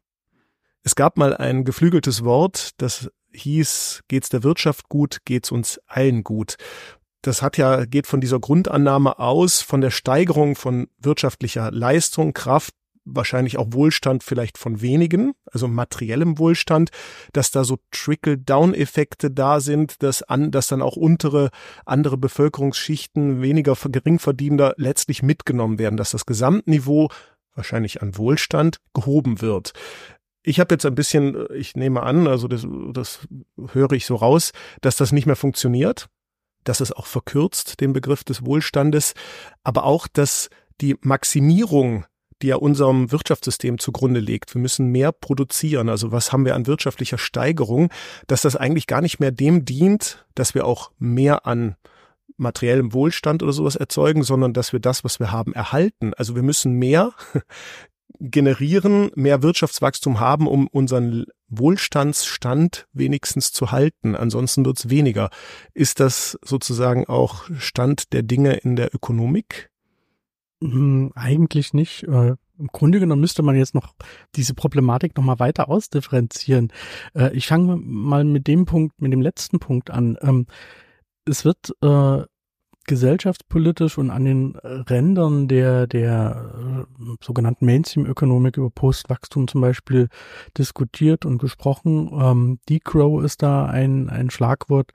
Es 0.84 0.96
gab 0.96 1.16
mal 1.16 1.36
ein 1.36 1.64
geflügeltes 1.64 2.24
Wort, 2.24 2.70
das 2.78 3.08
hieß, 3.34 4.02
geht's 4.08 4.28
der 4.28 4.42
Wirtschaft 4.42 4.88
gut, 4.88 5.18
geht's 5.24 5.50
uns 5.50 5.80
allen 5.86 6.24
gut. 6.24 6.56
Das 7.22 7.40
hat 7.40 7.56
ja, 7.56 7.84
geht 7.84 8.06
von 8.06 8.20
dieser 8.20 8.40
Grundannahme 8.40 9.18
aus, 9.18 9.62
von 9.62 9.80
der 9.80 9.90
Steigerung 9.90 10.56
von 10.56 10.88
wirtschaftlicher 10.98 11.70
Leistung, 11.70 12.32
Kraft, 12.32 12.74
wahrscheinlich 13.04 13.58
auch 13.58 13.68
Wohlstand 13.70 14.22
vielleicht 14.22 14.58
von 14.58 14.80
wenigen, 14.80 15.32
also 15.50 15.68
materiellem 15.68 16.38
Wohlstand, 16.38 16.90
dass 17.32 17.50
da 17.50 17.64
so 17.64 17.78
Trickle-Down-Effekte 17.90 19.30
da 19.30 19.60
sind, 19.60 20.02
dass, 20.02 20.22
an, 20.22 20.50
dass 20.50 20.68
dann 20.68 20.82
auch 20.82 20.96
untere, 20.96 21.50
andere 21.84 22.18
Bevölkerungsschichten, 22.18 23.42
weniger 23.42 23.76
Geringverdienender 23.76 24.74
letztlich 24.76 25.22
mitgenommen 25.22 25.78
werden, 25.78 25.96
dass 25.96 26.10
das 26.10 26.26
Gesamtniveau 26.26 27.08
wahrscheinlich 27.54 28.02
an 28.02 28.16
Wohlstand 28.16 28.78
gehoben 28.94 29.40
wird. 29.40 29.72
Ich 30.42 30.58
habe 30.58 30.74
jetzt 30.74 30.84
ein 30.86 30.94
bisschen, 30.94 31.46
ich 31.54 31.76
nehme 31.76 32.02
an, 32.02 32.26
also 32.26 32.48
das, 32.48 32.66
das 32.92 33.20
höre 33.72 33.92
ich 33.92 34.06
so 34.06 34.16
raus, 34.16 34.52
dass 34.80 34.96
das 34.96 35.12
nicht 35.12 35.26
mehr 35.26 35.36
funktioniert, 35.36 36.08
dass 36.64 36.80
es 36.80 36.92
auch 36.92 37.06
verkürzt 37.06 37.80
den 37.80 37.92
Begriff 37.92 38.24
des 38.24 38.44
Wohlstandes, 38.44 39.14
aber 39.62 39.84
auch, 39.84 40.08
dass 40.08 40.50
die 40.80 40.96
Maximierung, 41.00 42.06
die 42.42 42.48
ja 42.48 42.56
unserem 42.56 43.12
Wirtschaftssystem 43.12 43.78
zugrunde 43.78 44.18
liegt, 44.18 44.54
wir 44.54 44.60
müssen 44.60 44.88
mehr 44.88 45.12
produzieren, 45.12 45.88
also 45.88 46.10
was 46.10 46.32
haben 46.32 46.44
wir 46.44 46.56
an 46.56 46.66
wirtschaftlicher 46.66 47.18
Steigerung, 47.18 47.90
dass 48.26 48.42
das 48.42 48.56
eigentlich 48.56 48.88
gar 48.88 49.00
nicht 49.00 49.20
mehr 49.20 49.30
dem 49.30 49.64
dient, 49.64 50.26
dass 50.34 50.54
wir 50.54 50.66
auch 50.66 50.90
mehr 50.98 51.46
an 51.46 51.76
materiellem 52.36 52.92
Wohlstand 52.92 53.42
oder 53.42 53.52
sowas 53.52 53.76
erzeugen, 53.76 54.22
sondern 54.22 54.52
dass 54.52 54.72
wir 54.72 54.80
das, 54.80 55.04
was 55.04 55.20
wir 55.20 55.30
haben, 55.30 55.52
erhalten. 55.52 56.12
Also 56.14 56.34
wir 56.34 56.42
müssen 56.42 56.72
mehr 56.72 57.12
generieren, 58.20 59.10
mehr 59.14 59.42
Wirtschaftswachstum 59.42 60.20
haben, 60.20 60.46
um 60.46 60.66
unseren 60.68 61.26
Wohlstandsstand 61.48 62.86
wenigstens 62.92 63.52
zu 63.52 63.70
halten. 63.70 64.16
Ansonsten 64.16 64.64
wird 64.64 64.78
es 64.78 64.90
weniger. 64.90 65.30
Ist 65.74 66.00
das 66.00 66.38
sozusagen 66.44 67.06
auch 67.06 67.44
Stand 67.58 68.12
der 68.12 68.22
Dinge 68.22 68.54
in 68.54 68.76
der 68.76 68.94
Ökonomik? 68.94 69.70
Hm, 70.62 71.12
eigentlich 71.14 71.74
nicht. 71.74 72.04
Äh, 72.04 72.36
Im 72.58 72.68
Grunde 72.70 73.00
genommen 73.00 73.20
müsste 73.20 73.42
man 73.42 73.56
jetzt 73.56 73.74
noch 73.74 73.94
diese 74.36 74.54
Problematik 74.54 75.16
noch 75.16 75.24
mal 75.24 75.40
weiter 75.40 75.68
ausdifferenzieren. 75.68 76.72
Äh, 77.14 77.36
ich 77.36 77.48
fange 77.48 77.76
mal 77.76 78.24
mit 78.24 78.46
dem 78.46 78.64
Punkt, 78.64 79.00
mit 79.02 79.12
dem 79.12 79.20
letzten 79.20 79.58
Punkt 79.58 79.90
an. 79.90 80.16
Ähm, 80.22 80.46
es 81.24 81.44
wird 81.44 81.74
äh, 81.82 82.24
gesellschaftspolitisch 82.86 83.98
und 83.98 84.10
an 84.10 84.24
den 84.24 84.56
Rändern 84.56 85.48
der, 85.48 85.86
der 85.86 86.86
äh, 86.88 87.04
sogenannten 87.20 87.66
Mainstream-Ökonomik 87.66 88.56
über 88.56 88.70
Postwachstum 88.70 89.48
zum 89.48 89.60
Beispiel 89.60 90.08
diskutiert 90.58 91.24
und 91.24 91.38
gesprochen. 91.38 92.10
Ähm, 92.12 92.58
Degrow 92.68 93.22
ist 93.22 93.42
da 93.42 93.66
ein, 93.66 94.10
ein 94.10 94.30
Schlagwort. 94.30 94.92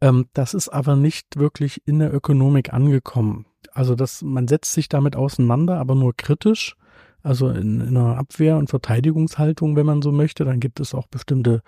Ähm, 0.00 0.26
das 0.34 0.54
ist 0.54 0.68
aber 0.68 0.96
nicht 0.96 1.38
wirklich 1.38 1.82
in 1.86 1.98
der 1.98 2.12
Ökonomik 2.12 2.72
angekommen. 2.72 3.46
Also 3.72 3.94
das, 3.94 4.22
man 4.22 4.48
setzt 4.48 4.72
sich 4.72 4.88
damit 4.88 5.16
auseinander, 5.16 5.78
aber 5.78 5.94
nur 5.94 6.14
kritisch 6.16 6.76
also 7.22 7.50
in, 7.50 7.80
in 7.80 7.96
einer 7.96 8.18
Abwehr- 8.18 8.58
und 8.58 8.68
Verteidigungshaltung, 8.70 9.76
wenn 9.76 9.86
man 9.86 10.02
so 10.02 10.12
möchte. 10.12 10.44
Dann 10.44 10.60
gibt 10.60 10.80
es 10.80 10.94
auch 10.94 11.06
bestimmte 11.06 11.62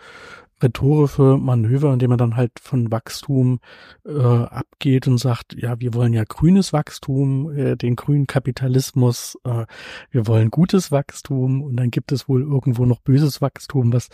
rhetorische 0.64 1.38
Manöver, 1.38 1.92
indem 1.92 2.10
man 2.10 2.18
dann 2.18 2.36
halt 2.36 2.52
von 2.60 2.90
Wachstum 2.90 3.60
äh, 4.04 4.12
abgeht 4.12 5.06
und 5.06 5.18
sagt, 5.18 5.54
ja, 5.56 5.78
wir 5.78 5.94
wollen 5.94 6.12
ja 6.12 6.24
grünes 6.26 6.72
Wachstum, 6.72 7.56
äh, 7.56 7.76
den 7.76 7.94
grünen 7.94 8.26
Kapitalismus, 8.26 9.38
äh, 9.44 9.66
wir 10.10 10.26
wollen 10.26 10.50
gutes 10.50 10.90
Wachstum 10.90 11.62
und 11.62 11.76
dann 11.76 11.90
gibt 11.90 12.10
es 12.10 12.28
wohl 12.28 12.42
irgendwo 12.42 12.86
noch 12.86 13.00
böses 13.00 13.40
Wachstum, 13.40 13.92
was 13.92 14.08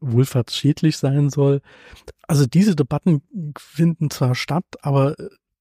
wohlfahrtsschädlich 0.00 0.98
sein 0.98 1.30
soll. 1.30 1.60
Also 2.28 2.46
diese 2.46 2.76
Debatten 2.76 3.22
finden 3.58 4.10
zwar 4.10 4.34
statt, 4.34 4.64
aber 4.82 5.16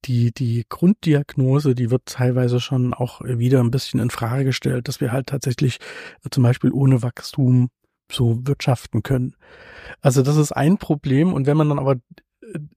die, 0.06 0.32
die 0.32 0.66
Grunddiagnose, 0.70 1.74
die 1.74 1.90
wird 1.90 2.06
teilweise 2.06 2.60
schon 2.60 2.94
auch 2.94 3.22
wieder 3.22 3.60
ein 3.62 3.72
bisschen 3.72 4.00
in 4.00 4.10
Frage 4.10 4.46
gestellt, 4.46 4.88
dass 4.88 5.02
wir 5.02 5.12
halt 5.12 5.28
tatsächlich 5.28 5.80
zum 6.30 6.44
Beispiel 6.44 6.72
ohne 6.72 7.02
Wachstum 7.02 7.70
so 8.12 8.40
wirtschaften 8.46 9.04
können. 9.04 9.36
Also 10.02 10.22
das 10.22 10.38
ist 10.38 10.52
ein 10.52 10.78
Problem. 10.78 11.34
Und 11.34 11.48
wenn 11.48 11.58
man 11.58 11.70
dann 11.70 11.80
aber 11.80 11.96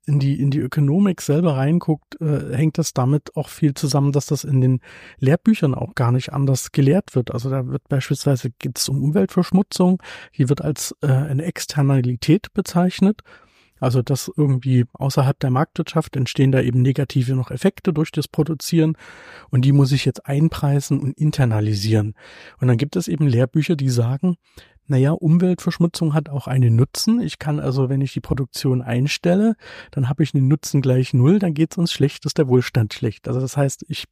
in 0.07 0.19
die, 0.19 0.41
in 0.41 0.51
die 0.51 0.61
Ökonomik 0.61 1.21
selber 1.21 1.57
reinguckt, 1.57 2.21
äh, 2.21 2.57
hängt 2.57 2.79
das 2.79 2.93
damit 2.93 3.37
auch 3.37 3.49
viel 3.49 3.75
zusammen, 3.75 4.12
dass 4.12 4.27
das 4.27 4.45
in 4.45 4.61
den 4.61 4.81
Lehrbüchern 5.19 5.75
auch 5.75 5.95
gar 5.95 6.12
nicht 6.12 6.33
anders 6.33 6.73
gelehrt 6.73 7.14
wird. 7.14 7.33
Also 7.33 7.51
da 7.51 7.67
wird 7.67 7.88
beispielsweise 7.88 8.51
geht 8.59 8.79
es 8.79 8.88
um 8.88 9.03
Umweltverschmutzung, 9.03 10.03
die 10.37 10.49
wird 10.49 10.62
als 10.62 10.95
äh, 11.03 11.09
eine 11.09 11.45
Externalität 11.45 12.53
bezeichnet. 12.55 13.23
Also 13.81 14.03
dass 14.03 14.31
irgendwie 14.37 14.87
außerhalb 14.93 15.38
der 15.38 15.51
Marktwirtschaft 15.51 16.17
entstehen 16.17 16.51
da 16.51 16.61
eben 16.61 16.83
negative 16.83 17.37
noch 17.37 17.53
Effekte 17.53 17.93
durch 17.93 18.11
das 18.11 18.27
Produzieren 18.27 18.97
und 19.51 19.64
die 19.64 19.71
muss 19.71 19.93
ich 19.93 20.05
jetzt 20.05 20.27
einpreisen 20.27 20.99
und 20.99 21.17
internalisieren. 21.17 22.14
Und 22.61 22.67
dann 22.67 22.77
gibt 22.77 22.97
es 22.97 23.07
eben 23.07 23.29
Lehrbücher, 23.29 23.77
die 23.77 23.88
sagen, 23.88 24.37
naja, 24.88 25.12
Umweltverschmutzung 25.12 26.14
hat 26.14 26.29
auch 26.29 26.46
einen 26.46 26.74
Nutzen. 26.77 27.20
Ich 27.20 27.38
kann 27.38 27.61
also, 27.61 27.88
wenn 27.88 28.01
ich 28.01 28.12
die 28.12 28.20
Produktion 28.20 28.83
einstelle, 28.83 29.55
dann 29.90 30.09
habe 30.09 30.22
ich 30.22 30.35
einen 30.35 30.48
Nutzen 30.48 30.81
gleich 30.81 31.14
null, 31.14 31.38
dann 31.38 31.55
geht 31.55 31.72
es 31.72 31.79
uns 31.79 31.92
schlecht, 31.92 32.24
ist 32.27 32.38
der 32.38 32.48
Wohlstand 32.48 32.94
schlecht. 32.94 33.29
Also 33.29 33.40
das 33.40 33.57
heißt, 33.57 33.85
ich 33.88 34.07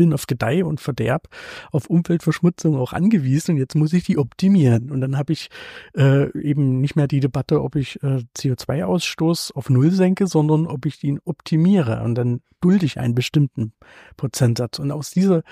bin 0.00 0.14
auf 0.14 0.26
Gedeih 0.26 0.64
und 0.64 0.80
Verderb, 0.80 1.28
auf 1.72 1.90
Umweltverschmutzung 1.90 2.74
auch 2.74 2.94
angewiesen 2.94 3.50
und 3.50 3.56
jetzt 3.58 3.74
muss 3.74 3.92
ich 3.92 4.04
die 4.04 4.16
optimieren. 4.16 4.90
Und 4.90 5.02
dann 5.02 5.18
habe 5.18 5.34
ich 5.34 5.50
äh, 5.94 6.30
eben 6.40 6.80
nicht 6.80 6.96
mehr 6.96 7.06
die 7.06 7.20
Debatte, 7.20 7.60
ob 7.60 7.76
ich 7.76 8.02
äh, 8.02 8.22
CO2-Ausstoß 8.34 9.52
auf 9.52 9.68
Null 9.68 9.90
senke, 9.90 10.26
sondern 10.26 10.66
ob 10.66 10.86
ich 10.86 11.04
ihn 11.04 11.20
optimiere. 11.22 12.02
Und 12.02 12.14
dann 12.14 12.40
dulde 12.62 12.86
ich 12.86 12.98
einen 12.98 13.14
bestimmten 13.14 13.74
Prozentsatz. 14.16 14.78
Und 14.78 14.90
aus 14.90 15.10
dieser 15.10 15.42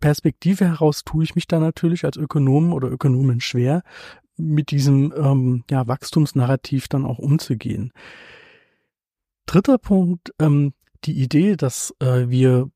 Perspektive 0.00 0.64
heraus 0.64 1.04
tue 1.04 1.24
ich 1.24 1.34
mich 1.34 1.46
da 1.46 1.60
natürlich 1.60 2.06
als 2.06 2.16
Ökonom 2.16 2.72
oder 2.72 2.90
Ökonomin 2.90 3.42
schwer, 3.42 3.82
mit 4.38 4.70
diesem 4.70 5.12
ähm, 5.14 5.64
ja, 5.70 5.86
Wachstumsnarrativ 5.86 6.88
dann 6.88 7.04
auch 7.04 7.18
umzugehen. 7.18 7.92
Dritter 9.44 9.76
Punkt, 9.76 10.32
ähm, 10.38 10.72
die 11.04 11.20
Idee, 11.20 11.56
dass 11.56 11.94
äh, 12.00 12.30
wir 12.30 12.70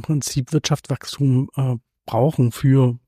Prinzip 0.00 0.52
Wirtschaftswachstum 0.52 1.50
äh, 1.56 1.76
brauchen 2.06 2.52
für 2.52 2.98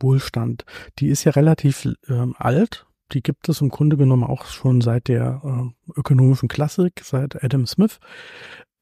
Wohlstand, 0.00 0.64
die 0.98 1.08
ist 1.08 1.24
ja 1.24 1.32
relativ 1.32 1.86
äh, 2.08 2.26
alt. 2.36 2.86
Die 3.12 3.22
gibt 3.22 3.48
es 3.48 3.62
im 3.62 3.70
Grunde 3.70 3.96
genommen 3.96 4.24
auch 4.24 4.44
schon 4.46 4.80
seit 4.80 5.08
der 5.08 5.40
äh, 5.42 5.98
ökonomischen 5.98 6.48
Klassik, 6.48 7.00
seit 7.02 7.42
Adam 7.42 7.66
Smith. 7.66 7.98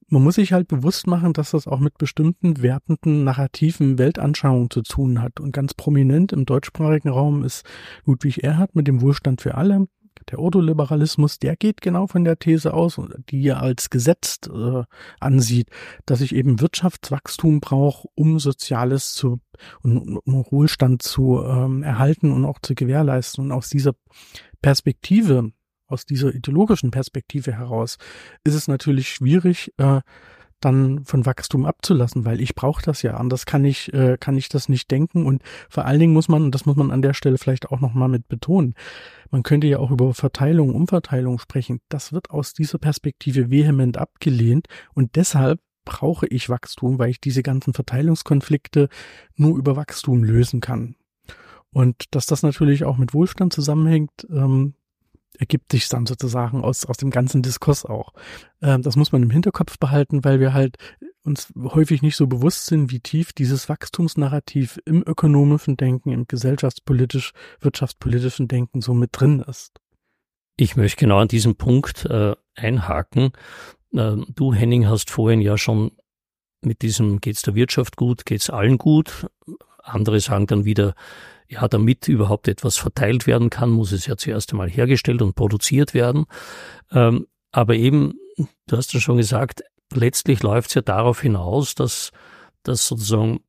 Man 0.09 0.23
muss 0.23 0.37
sich 0.37 0.53
halt 0.53 0.69
bewusst 0.69 1.07
machen, 1.07 1.33
dass 1.33 1.51
das 1.51 1.67
auch 1.67 1.81
mit 1.81 1.99
bestimmten 1.99 2.63
wertenden, 2.63 3.25
narrativen 3.25 3.99
Weltanschauungen 3.99 4.71
zu 4.71 4.83
tun 4.83 5.21
hat. 5.21 5.41
Und 5.41 5.53
ganz 5.53 5.75
prominent 5.75 6.33
im 6.33 6.45
deutschsprachigen 6.45 7.09
Raum 7.09 7.43
ist 7.45 7.65
Ludwig 8.05 8.45
Erhard 8.45 8.75
mit 8.77 8.87
dem 8.87 9.01
Wohlstand 9.01 9.41
für 9.41 9.57
alle. 9.57 9.89
Der 10.31 10.39
Ordoliberalismus, 10.39 11.39
der 11.39 11.57
geht 11.57 11.81
genau 11.81 12.07
von 12.07 12.25
der 12.25 12.39
These 12.39 12.75
aus, 12.75 13.01
die 13.31 13.47
er 13.47 13.61
als 13.63 13.91
gesetzt 13.91 14.49
äh, 14.53 14.83
ansieht, 15.21 15.69
dass 16.05 16.21
ich 16.21 16.35
eben 16.35 16.61
Wirtschaftswachstum 16.61 17.61
brauche, 17.61 18.09
um 18.15 18.39
Soziales 18.39 19.15
zu 19.15 19.41
und 19.83 20.19
um 20.19 20.45
Wohlstand 20.51 21.03
zu 21.03 21.43
ähm, 21.43 21.83
erhalten 21.83 22.33
und 22.33 22.45
auch 22.45 22.59
zu 22.61 22.75
gewährleisten. 22.75 23.45
Und 23.45 23.53
aus 23.53 23.69
dieser 23.69 23.95
Perspektive, 24.63 25.53
aus 25.87 26.07
dieser 26.07 26.35
ideologischen 26.35 26.91
Perspektive 26.91 27.53
heraus, 27.53 27.99
ist 28.45 28.55
es 28.55 28.69
natürlich 28.69 29.09
schwierig, 29.09 29.73
äh, 29.79 30.01
dann 30.61 31.05
von 31.05 31.27
Wachstum 31.27 31.67
abzulassen, 31.67 32.25
weil 32.25 32.41
ich 32.41 32.55
brauche 32.55 32.83
das 32.83 33.03
ja. 33.03 33.17
Anders 33.17 33.47
kann 33.47 33.65
ich, 33.65 33.93
äh, 33.93 34.17
kann 34.19 34.37
ich 34.37 34.49
das 34.49 34.69
nicht 34.69 34.91
denken. 34.91 35.27
Und 35.27 35.43
vor 35.69 35.85
allen 35.85 36.01
Dingen 36.01 36.13
muss 36.13 36.29
man, 36.29 36.45
und 36.45 36.55
das 36.55 36.67
muss 36.67 36.77
man 36.77 36.91
an 36.91 37.03
der 37.03 37.15
Stelle 37.15 37.39
vielleicht 37.39 37.71
auch 37.71 37.81
nochmal 37.81 38.09
mit 38.09 38.29
betonen, 38.29 38.75
man 39.31 39.43
könnte 39.43 39.67
ja 39.67 39.79
auch 39.79 39.91
über 39.91 40.15
Verteilung, 40.15 40.75
Umverteilung 40.75 41.39
sprechen. 41.39 41.81
Das 41.89 42.13
wird 42.13 42.31
aus 42.31 42.53
dieser 42.53 42.79
Perspektive 42.79 43.51
vehement 43.51 43.99
abgelehnt 43.99 44.67
und 44.95 45.17
deshalb 45.17 45.61
brauche 45.85 46.27
ich 46.27 46.49
Wachstum, 46.49 46.99
weil 46.99 47.11
ich 47.11 47.21
diese 47.21 47.43
ganzen 47.43 47.73
Verteilungskonflikte 47.73 48.89
nur 49.37 49.57
über 49.57 49.77
Wachstum 49.77 50.25
lösen 50.25 50.61
kann. 50.61 50.97
Und 51.71 52.15
dass 52.15 52.27
das 52.27 52.43
natürlich 52.43 52.85
auch 52.85 52.97
mit 52.97 53.15
Wohlstand 53.15 53.53
zusammenhängt, 53.53 54.27
ähm, 54.31 54.75
ergibt 55.39 55.73
sich 55.73 55.89
dann 55.89 56.07
sozusagen 56.07 56.63
aus, 56.63 56.87
aus 56.87 56.97
dem 56.97 57.11
ganzen 57.11 57.43
Diskurs 57.43 57.85
auch. 57.85 58.13
Ähm, 58.63 58.83
das 58.83 58.97
muss 58.97 59.13
man 59.13 59.23
im 59.23 59.31
Hinterkopf 59.31 59.79
behalten, 59.79 60.25
weil 60.25 60.41
wir 60.41 60.55
halt 60.55 60.77
uns 61.23 61.53
häufig 61.59 62.03
nicht 62.03 62.17
so 62.17 62.27
bewusst 62.27 62.67
sind, 62.67 62.91
wie 62.91 63.01
tief 63.01 63.33
dieses 63.33 63.69
Wachstumsnarrativ 63.69 64.79
im 64.85 65.03
ökonomischen 65.03 65.77
Denken, 65.77 66.13
im 66.13 66.27
gesellschaftspolitisch, 66.27 67.33
wirtschaftspolitischen 67.61 68.49
Denken 68.49 68.81
so 68.81 68.95
mit 68.95 69.11
drin 69.13 69.41
ist. 69.41 69.81
Ich 70.57 70.77
möchte 70.77 71.01
genau 71.01 71.19
an 71.19 71.29
diesem 71.29 71.57
Punkt 71.57 72.07
äh, 72.07 72.35
einhaken. 72.55 73.33
Äh, 73.93 74.17
du, 74.35 74.55
Henning, 74.55 74.89
hast 74.89 75.11
vorhin 75.11 75.41
ja 75.41 75.59
schon 75.59 75.93
mit 76.63 76.83
diesem 76.83 77.21
geht's 77.21 77.43
der 77.43 77.55
Wirtschaft 77.55 77.97
gut, 77.97 78.25
geht's 78.25 78.49
allen 78.49 78.79
gut. 78.79 79.27
Andere 79.83 80.19
sagen 80.21 80.47
dann 80.47 80.65
wieder, 80.65 80.95
ja, 81.49 81.69
damit 81.69 82.09
überhaupt 82.09 82.49
etwas 82.49 82.77
verteilt 82.77 83.27
werden 83.27 83.51
kann, 83.51 83.71
muss 83.71 83.93
es 83.93 84.07
ja 84.07 84.17
zuerst 84.17 84.53
einmal 84.53 84.71
hergestellt 84.71 85.23
und 85.23 85.35
produziert 85.35 85.95
werden. 85.95 86.27
Ähm, 86.93 87.27
aber 87.53 87.75
eben, 87.75 88.15
du 88.67 88.77
hast 88.77 88.93
ja 88.93 89.01
schon 89.01 89.17
gesagt, 89.17 89.63
letztlich 89.93 90.43
läuft 90.43 90.71
es 90.71 90.75
ja 90.75 90.83
darauf 90.83 91.21
hinaus, 91.21 91.75
dass, 91.75 92.11
dass 92.63 92.87
sozusagen 92.87 93.41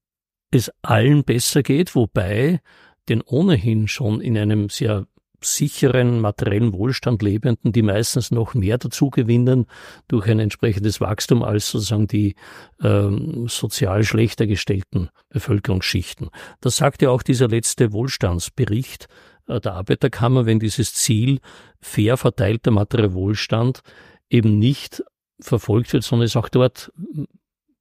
es 0.52 0.72
allen 0.82 1.24
besser 1.24 1.64
geht, 1.64 1.96
wobei 1.96 2.62
den 3.10 3.22
ohnehin 3.22 3.88
schon 3.88 4.22
in 4.22 4.38
einem 4.38 4.70
sehr 4.70 5.08
sicheren 5.42 6.20
materiellen 6.20 6.74
Wohlstand 6.74 7.22
lebenden, 7.22 7.72
die 7.72 7.82
meistens 7.82 8.32
noch 8.32 8.54
mehr 8.54 8.78
dazu 8.78 9.10
gewinnen 9.10 9.68
durch 10.08 10.28
ein 10.28 10.40
entsprechendes 10.40 11.00
Wachstum 11.00 11.44
als 11.44 11.70
sozusagen 11.70 12.08
die 12.08 12.36
ähm, 12.82 13.48
sozial 13.48 14.04
schlechter 14.04 14.48
gestellten 14.48 15.10
Bevölkerungsschichten. 15.30 16.30
Das 16.62 16.78
sagt 16.78 17.02
ja 17.02 17.10
auch 17.10 17.22
dieser 17.22 17.48
letzte 17.48 17.94
Wohlstandsbericht 17.94 19.08
äh, 19.48 19.60
der 19.60 19.74
Arbeiterkammer, 19.74 20.46
wenn 20.46 20.60
dieses 20.60 20.94
Ziel 20.94 21.40
fair 21.80 22.18
verteilter 22.18 22.72
materieller 22.72 23.14
Wohlstand 23.14 23.82
eben 24.30 24.58
nicht 24.58 25.04
verfolgt 25.40 25.94
wird, 25.94 26.04
sondern 26.04 26.26
es 26.26 26.36
auch 26.36 26.50
dort 26.50 26.92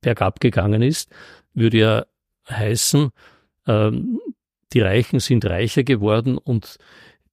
bergab 0.03 0.41
gegangen 0.41 0.83
ist, 0.83 1.11
würde 1.55 1.79
ja 1.79 2.07
heißen, 2.51 3.11
ähm, 3.67 4.21
die 4.73 4.81
Reichen 4.81 5.21
sind 5.21 5.45
reicher 5.47 5.85
geworden 5.85 6.39
und 6.39 6.77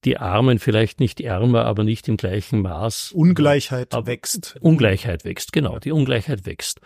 die 0.06 0.18
Armen 0.18 0.60
vielleicht 0.60 1.00
nicht 1.00 1.22
ärmer, 1.22 1.66
aber 1.66 1.84
nicht 1.84 2.08
im 2.08 2.18
gleichen 2.18 2.62
Maß. 2.62 3.12
Ungleichheit 3.14 3.94
aber 3.94 4.08
wächst. 4.08 4.56
Ungleichheit 4.62 5.26
wächst, 5.26 5.54
genau, 5.54 5.80
die 5.80 5.92
Ungleichheit 5.92 6.46
wächst. 6.46 6.82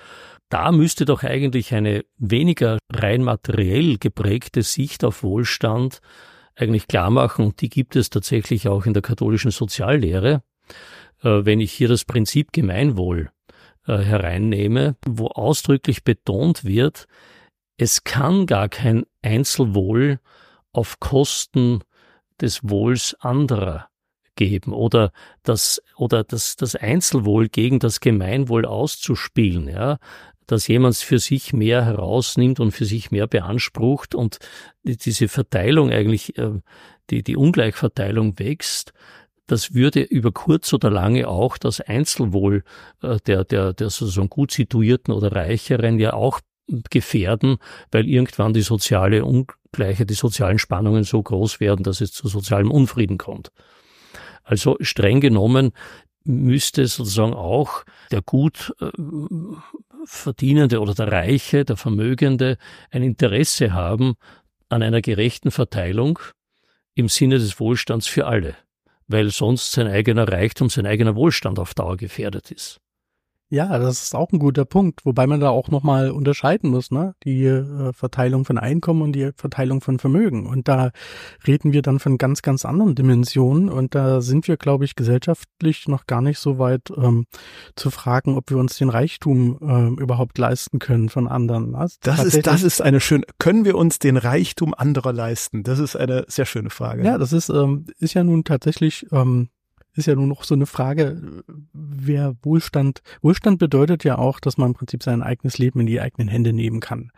Da 0.49 0.71
müsste 0.71 1.05
doch 1.05 1.23
eigentlich 1.23 1.73
eine 1.73 2.05
weniger 2.17 2.77
rein 2.91 3.23
materiell 3.23 3.97
geprägte 3.97 4.63
Sicht 4.63 5.03
auf 5.03 5.23
Wohlstand 5.23 5.99
eigentlich 6.55 6.87
klar 6.87 7.11
machen, 7.11 7.45
und 7.45 7.61
die 7.61 7.69
gibt 7.69 7.95
es 7.95 8.09
tatsächlich 8.09 8.67
auch 8.67 8.85
in 8.85 8.93
der 8.93 9.03
katholischen 9.03 9.51
Soziallehre, 9.51 10.41
äh, 11.21 11.45
wenn 11.45 11.59
ich 11.59 11.71
hier 11.71 11.87
das 11.87 12.05
Prinzip 12.05 12.51
Gemeinwohl 12.51 13.29
äh, 13.85 13.97
hereinnehme, 13.97 14.95
wo 15.05 15.27
ausdrücklich 15.27 16.03
betont 16.03 16.65
wird, 16.65 17.07
es 17.77 18.03
kann 18.03 18.47
gar 18.47 18.69
kein 18.69 19.05
Einzelwohl 19.21 20.19
auf 20.71 20.99
Kosten 20.99 21.81
des 22.41 22.61
Wohls 22.63 23.15
anderer 23.19 23.89
geben 24.37 24.71
oder 24.71 25.11
das 25.43 25.81
oder 25.97 26.23
das 26.23 26.55
das 26.55 26.75
Einzelwohl 26.75 27.49
gegen 27.49 27.79
das 27.79 27.99
Gemeinwohl 27.99 28.65
auszuspielen, 28.65 29.67
ja, 29.67 29.97
dass 30.45 30.67
jemand 30.67 30.95
für 30.95 31.19
sich 31.19 31.51
mehr 31.51 31.83
herausnimmt 31.83 32.61
und 32.61 32.71
für 32.71 32.85
sich 32.85 33.11
mehr 33.11 33.27
beansprucht 33.27 34.15
und 34.15 34.39
diese 34.83 35.27
Verteilung 35.27 35.91
eigentlich 35.91 36.37
äh, 36.37 36.61
die 37.09 37.23
die 37.23 37.35
Ungleichverteilung 37.35 38.39
wächst, 38.39 38.93
das 39.47 39.73
würde 39.73 40.01
über 40.01 40.31
kurz 40.31 40.71
oder 40.73 40.89
lange 40.89 41.27
auch 41.27 41.57
das 41.57 41.81
Einzelwohl 41.81 42.63
äh, 43.01 43.17
der 43.25 43.43
der 43.43 43.73
der 43.73 43.89
sozusagen 43.89 44.29
gut 44.29 44.51
situierten 44.51 45.13
oder 45.13 45.33
reicheren 45.33 45.99
ja 45.99 46.13
auch 46.13 46.39
gefährden, 46.89 47.57
weil 47.91 48.07
irgendwann 48.07 48.53
die 48.53 48.61
soziale 48.61 49.23
Ungleichheit, 49.25 50.09
die 50.09 50.15
sozialen 50.15 50.59
Spannungen 50.59 51.03
so 51.03 51.21
groß 51.21 51.59
werden, 51.59 51.83
dass 51.83 52.01
es 52.01 52.11
zu 52.11 52.27
sozialem 52.27 52.71
Unfrieden 52.71 53.17
kommt. 53.17 53.51
Also 54.43 54.77
streng 54.81 55.19
genommen 55.21 55.71
müsste 56.23 56.87
sozusagen 56.87 57.33
auch 57.33 57.83
der 58.11 58.21
gut 58.21 58.73
äh, 58.81 58.89
verdienende 60.05 60.81
oder 60.81 60.93
der 60.93 61.11
Reiche, 61.11 61.65
der 61.65 61.77
Vermögende 61.77 62.57
ein 62.91 63.03
Interesse 63.03 63.73
haben 63.73 64.15
an 64.69 64.83
einer 64.83 65.01
gerechten 65.01 65.51
Verteilung 65.51 66.19
im 66.95 67.09
Sinne 67.09 67.37
des 67.37 67.59
Wohlstands 67.59 68.07
für 68.07 68.25
alle, 68.25 68.55
weil 69.07 69.29
sonst 69.29 69.71
sein 69.71 69.87
eigener 69.87 70.27
Reichtum, 70.27 70.69
sein 70.69 70.85
eigener 70.85 71.15
Wohlstand 71.15 71.59
auf 71.59 71.73
Dauer 71.73 71.97
gefährdet 71.97 72.51
ist. 72.51 72.79
Ja, 73.49 73.79
das 73.79 74.03
ist 74.03 74.15
auch 74.15 74.31
ein 74.33 74.39
guter 74.39 74.65
Punkt, 74.65 75.05
wobei 75.05 75.25
man 75.25 75.39
da 75.39 75.49
auch 75.49 75.69
nochmal 75.69 76.11
unterscheiden 76.11 76.69
muss, 76.69 76.91
ne? 76.91 77.15
Die 77.23 77.45
äh, 77.45 77.93
Verteilung 77.93 78.43
von 78.43 78.57
Einkommen 78.57 79.01
und 79.01 79.13
die 79.13 79.31
Verteilung 79.37 79.79
von 79.79 79.99
Vermögen. 79.99 80.45
Und 80.45 80.67
da 80.67 80.91
reden 81.47 81.71
wir 81.71 81.81
dann 81.81 81.99
von 81.99 82.17
ganz, 82.17 82.41
ganz 82.41 82.65
anderen 82.65 82.93
Dimensionen. 82.93 83.69
Und 83.69 83.95
da 83.95 84.19
sind 84.19 84.49
wir, 84.49 84.57
glaube 84.57 84.83
ich, 84.83 84.95
gesellschaftlich 84.95 85.87
noch 85.87 86.07
gar 86.07 86.21
nicht 86.21 86.39
so 86.39 86.59
weit 86.59 86.91
ähm, 86.97 87.25
zu 87.75 87.89
fragen, 87.89 88.35
ob 88.35 88.49
wir 88.49 88.57
uns 88.57 88.77
den 88.77 88.89
Reichtum 88.89 89.57
ähm, 89.61 89.97
überhaupt 89.97 90.37
leisten 90.37 90.79
können 90.79 91.07
von 91.07 91.29
anderen. 91.29 91.73
Also 91.73 91.97
das 92.01 92.25
ist, 92.25 92.45
das 92.45 92.63
ist 92.63 92.81
eine 92.81 92.99
schöne, 92.99 93.23
können 93.39 93.63
wir 93.63 93.77
uns 93.77 93.99
den 93.99 94.17
Reichtum 94.17 94.73
anderer 94.73 95.13
leisten? 95.13 95.63
Das 95.63 95.79
ist 95.79 95.95
eine 95.95 96.25
sehr 96.27 96.45
schöne 96.45 96.69
Frage. 96.69 97.05
Ja, 97.05 97.17
das 97.17 97.31
ist, 97.31 97.47
ähm, 97.47 97.85
ist 97.99 98.13
ja 98.13 98.25
nun 98.25 98.43
tatsächlich 98.43 99.07
ähm, 99.13 99.47
ist 99.97 100.05
ja 100.05 100.15
nur 100.15 100.27
noch 100.27 100.43
so 100.43 100.55
eine 100.55 100.65
Frage, 100.65 101.43
wer 101.73 102.35
Wohlstand, 102.41 103.01
Wohlstand 103.21 103.59
bedeutet 103.59 104.03
ja 104.03 104.17
auch, 104.17 104.39
dass 104.39 104.57
man 104.57 104.69
im 104.69 104.73
Prinzip 104.73 105.03
sein 105.03 105.21
eigenes 105.21 105.57
Leben 105.57 105.79
in 105.81 105.87
die 105.87 106.01
eigenen 106.01 106.27
Hände 106.27 106.53
nehmen 106.53 106.79
kann. 106.79 107.11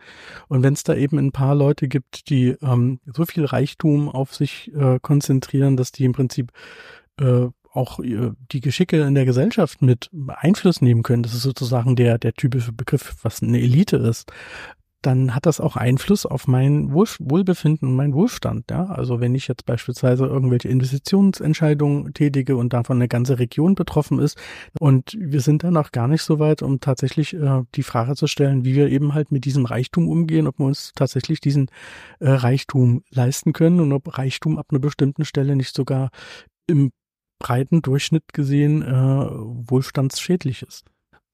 Und 0.48 0.62
wenn 0.62 0.74
es 0.74 0.82
da 0.82 0.94
eben 0.94 1.18
ein 1.18 1.32
paar 1.32 1.54
Leute 1.54 1.88
gibt, 1.88 2.28
die 2.30 2.56
ähm, 2.62 3.00
so 3.06 3.24
viel 3.24 3.44
Reichtum 3.44 4.08
auf 4.08 4.34
sich 4.34 4.72
äh, 4.74 4.98
konzentrieren, 5.00 5.76
dass 5.76 5.92
die 5.92 6.04
im 6.04 6.12
Prinzip 6.12 6.52
äh, 7.20 7.48
auch 7.72 8.00
äh, 8.00 8.32
die 8.50 8.60
Geschicke 8.60 9.02
in 9.02 9.14
der 9.14 9.24
Gesellschaft 9.24 9.82
mit 9.82 10.10
Einfluss 10.28 10.80
nehmen 10.80 11.02
können. 11.02 11.22
Das 11.22 11.34
ist 11.34 11.42
sozusagen 11.42 11.96
der, 11.96 12.18
der 12.18 12.34
typische 12.34 12.72
Begriff, 12.72 13.16
was 13.22 13.42
eine 13.42 13.60
Elite 13.60 13.96
ist 13.96 14.32
dann 15.02 15.34
hat 15.34 15.46
das 15.46 15.60
auch 15.60 15.76
Einfluss 15.76 16.26
auf 16.26 16.46
mein 16.46 16.92
Wohl 16.92 17.06
Wohlbefinden 17.18 17.88
und 17.88 17.96
meinen 17.96 18.14
Wohlstand. 18.14 18.70
Ja? 18.70 18.86
Also 18.86 19.20
wenn 19.20 19.34
ich 19.34 19.48
jetzt 19.48 19.64
beispielsweise 19.64 20.26
irgendwelche 20.26 20.68
Investitionsentscheidungen 20.68 22.12
tätige 22.12 22.56
und 22.56 22.72
davon 22.72 22.98
eine 22.98 23.08
ganze 23.08 23.38
Region 23.38 23.74
betroffen 23.74 24.18
ist 24.18 24.38
und 24.78 25.16
wir 25.18 25.40
sind 25.40 25.64
dann 25.64 25.76
auch 25.76 25.92
gar 25.92 26.08
nicht 26.08 26.22
so 26.22 26.38
weit, 26.38 26.62
um 26.62 26.80
tatsächlich 26.80 27.34
äh, 27.34 27.62
die 27.74 27.82
Frage 27.82 28.14
zu 28.14 28.26
stellen, 28.26 28.64
wie 28.64 28.74
wir 28.74 28.88
eben 28.88 29.14
halt 29.14 29.32
mit 29.32 29.44
diesem 29.44 29.64
Reichtum 29.64 30.08
umgehen, 30.08 30.46
ob 30.46 30.58
wir 30.58 30.66
uns 30.66 30.92
tatsächlich 30.94 31.40
diesen 31.40 31.70
äh, 32.18 32.28
Reichtum 32.30 33.02
leisten 33.10 33.52
können 33.52 33.80
und 33.80 33.92
ob 33.92 34.18
Reichtum 34.18 34.58
ab 34.58 34.66
einer 34.70 34.80
bestimmten 34.80 35.24
Stelle 35.24 35.56
nicht 35.56 35.74
sogar 35.74 36.10
im 36.66 36.92
breiten 37.38 37.80
Durchschnitt 37.80 38.32
gesehen 38.32 38.82
äh, 38.82 38.86
wohlstandsschädlich 38.94 40.62
ist. 40.62 40.84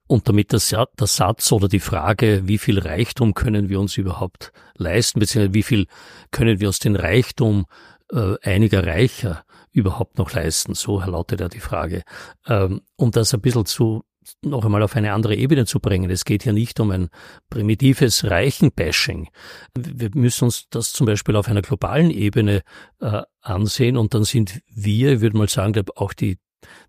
Und 0.07 0.29
damit 0.29 0.53
der, 0.53 0.61
Satz 0.61 1.53
oder 1.53 1.69
die 1.69 1.81
Frage, 1.81 2.43
wie 2.47 2.59
viel 2.59 2.79
Reichtum 2.79 3.35
können 3.35 3.69
wir 3.69 3.81
uns 3.81 3.97
überhaupt 3.97 4.53
leisten, 4.77 5.21
beziehungsweise 5.21 5.55
wie 5.55 5.63
viel 5.63 5.87
können 6.31 6.61
wir 6.61 6.69
uns 6.69 6.79
den 6.79 6.97
Reichtum 6.97 7.67
äh, 8.13 8.37
einiger 8.43 8.87
Reicher 8.87 9.45
überhaupt 9.73 10.19
noch 10.19 10.33
leisten, 10.33 10.75
so 10.75 11.01
lautet 11.01 11.41
ja 11.41 11.49
die 11.49 11.61
Frage. 11.61 12.03
Ähm, 12.47 12.83
um 12.97 13.11
das 13.11 13.35
ein 13.35 13.41
bisschen 13.41 13.67
zu 13.67 14.05
noch 14.43 14.65
einmal 14.65 14.83
auf 14.83 14.97
eine 14.97 15.13
andere 15.13 15.37
Ebene 15.37 15.67
zu 15.67 15.79
bringen. 15.79 16.11
Es 16.11 16.25
geht 16.25 16.43
hier 16.43 16.53
nicht 16.53 16.81
um 16.81 16.91
ein 16.91 17.11
primitives 17.49 18.25
Reichenbashing. 18.25 19.29
Wir 19.77 20.11
müssen 20.15 20.47
uns 20.47 20.69
das 20.71 20.93
zum 20.93 21.07
Beispiel 21.07 21.37
auf 21.37 21.49
einer 21.49 21.63
globalen 21.63 22.11
Ebene 22.11 22.63
äh, 23.01 23.23
ansehen 23.41 23.97
und 23.97 24.15
dann 24.15 24.25
sind 24.25 24.61
wir, 24.69 25.13
ich 25.13 25.21
würde 25.21 25.37
mal 25.37 25.49
sagen, 25.49 25.85
auch 25.95 26.13
die 26.13 26.39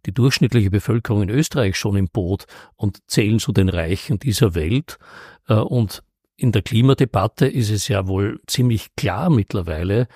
die 0.05 0.13
durchschnittliche 0.13 0.69
Bevölkerung 0.69 1.23
in 1.23 1.29
Österreich 1.29 1.75
schon 1.75 1.95
im 1.95 2.07
Boot 2.07 2.45
und 2.75 2.99
zählen 3.07 3.39
zu 3.39 3.51
den 3.51 3.69
Reichen 3.69 4.19
dieser 4.19 4.55
Welt. 4.55 4.97
Äh, 5.47 5.55
und 5.55 6.03
in 6.35 6.51
der 6.51 6.61
Klimadebatte 6.61 7.47
ist 7.47 7.71
es 7.71 7.87
ja 7.87 8.07
wohl 8.07 8.39
ziemlich 8.45 8.95
klar 8.95 9.29
mittlerweile, 9.29 10.07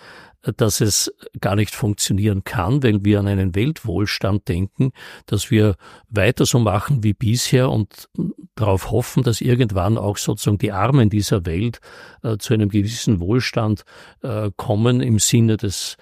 dass 0.57 0.81
es 0.81 1.13
gar 1.39 1.55
nicht 1.55 1.73
funktionieren 1.73 2.43
kann, 2.43 2.81
wenn 2.83 3.05
wir 3.05 3.19
an 3.19 3.27
einen 3.27 3.53
Weltwohlstand 3.53 4.47
denken, 4.47 4.91
dass 5.27 5.51
wir 5.51 5.75
weiter 6.09 6.45
so 6.45 6.59
machen 6.59 7.03
wie 7.03 7.13
bisher 7.13 7.69
und 7.69 8.09
darauf 8.55 8.91
hoffen, 8.91 9.23
dass 9.23 9.41
irgendwann 9.41 9.97
auch 9.97 10.17
sozusagen 10.17 10.57
die 10.57 10.71
Armen 10.71 11.09
dieser 11.09 11.45
Welt 11.45 11.79
äh, 12.23 12.37
zu 12.37 12.53
einem 12.53 12.69
gewissen 12.69 13.19
Wohlstand 13.19 13.83
äh, 14.21 14.49
kommen 14.55 15.01
im 15.01 15.19
Sinne 15.19 15.57
des 15.57 15.97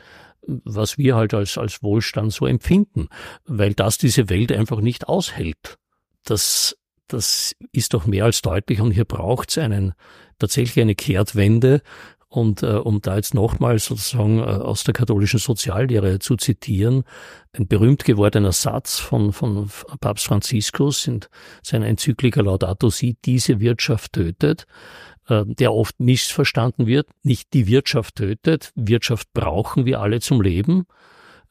was 0.45 0.97
wir 0.97 1.15
halt 1.15 1.34
als, 1.34 1.58
als 1.58 1.84
Wohlstand 1.84 2.34
so 2.34 2.45
empfinden, 2.45 3.08
weil 3.45 3.73
das 3.73 3.97
diese 3.97 4.30
Welt 4.30 4.52
einfach 4.52 4.82
nicht 4.82 5.08
aushält. 5.08 5.78
Das, 6.23 6.78
das 7.08 7.56
ist 7.71 7.93
doch 7.93 8.06
mehr 8.06 8.25
als 8.25 8.41
deutlich 8.41 8.82
und 8.82 8.91
hier 8.91 9.06
braucht 9.06 9.49
es 9.49 9.58
einen, 9.58 9.93
tatsächlich 10.38 10.82
eine 10.82 10.95
Kehrtwende, 10.95 11.82
und 12.30 12.62
äh, 12.62 12.67
um 12.67 13.02
da 13.02 13.15
jetzt 13.15 13.34
nochmal 13.34 13.80
sozusagen 13.80 14.39
äh, 14.39 14.43
aus 14.43 14.84
der 14.84 14.93
katholischen 14.93 15.39
Soziallehre 15.39 16.19
zu 16.19 16.36
zitieren, 16.36 17.04
ein 17.54 17.67
berühmt 17.67 18.06
gewordener 18.06 18.52
Satz 18.52 18.99
von, 18.99 19.34
von 19.34 19.69
Papst 19.99 20.28
Franziskus 20.28 21.08
in 21.08 21.21
seiner 21.63 21.88
Enzyklika 21.88 22.41
Laudato 22.41 22.91
Si, 22.91 23.17
diese 23.25 23.60
Wirtschaft 23.60 24.13
tötet, 24.13 24.67
der 25.30 25.74
oft 25.74 26.00
missverstanden 26.00 26.88
wird. 26.88 27.08
Nicht 27.24 27.54
die 27.54 27.68
Wirtschaft 27.68 28.15
tötet, 28.15 28.72
Wirtschaft 28.76 29.32
brauchen 29.34 29.86
wir 29.86 30.02
alle 30.02 30.20
zum 30.20 30.42
Leben 30.42 30.86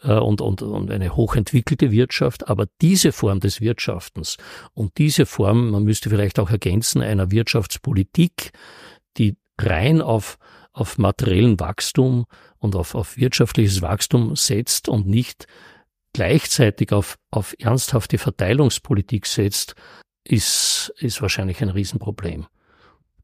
äh, 0.02 0.14
und, 0.14 0.40
und, 0.40 0.62
und 0.62 0.90
eine 0.90 1.16
hochentwickelte 1.16 1.90
Wirtschaft, 1.90 2.48
aber 2.48 2.66
diese 2.80 3.12
Form 3.12 3.40
des 3.40 3.60
Wirtschaftens 3.60 4.36
und 4.74 4.98
diese 4.98 5.26
Form, 5.26 5.70
man 5.70 5.84
müsste 5.84 6.10
vielleicht 6.10 6.38
auch 6.38 6.50
ergänzen, 6.50 7.02
einer 7.02 7.30
Wirtschaftspolitik, 7.30 8.52
die 9.16 9.36
rein 9.60 10.00
auf 10.00 10.38
auf 10.78 10.96
materiellen 10.96 11.58
Wachstum 11.58 12.26
und 12.58 12.76
auf, 12.76 12.94
auf 12.94 13.16
wirtschaftliches 13.16 13.82
Wachstum 13.82 14.36
setzt 14.36 14.88
und 14.88 15.08
nicht 15.08 15.46
gleichzeitig 16.12 16.92
auf, 16.92 17.18
auf 17.30 17.54
ernsthafte 17.58 18.16
Verteilungspolitik 18.18 19.26
setzt, 19.26 19.74
ist, 20.24 20.92
ist 20.98 21.20
wahrscheinlich 21.20 21.60
ein 21.62 21.70
Riesenproblem. 21.70 22.46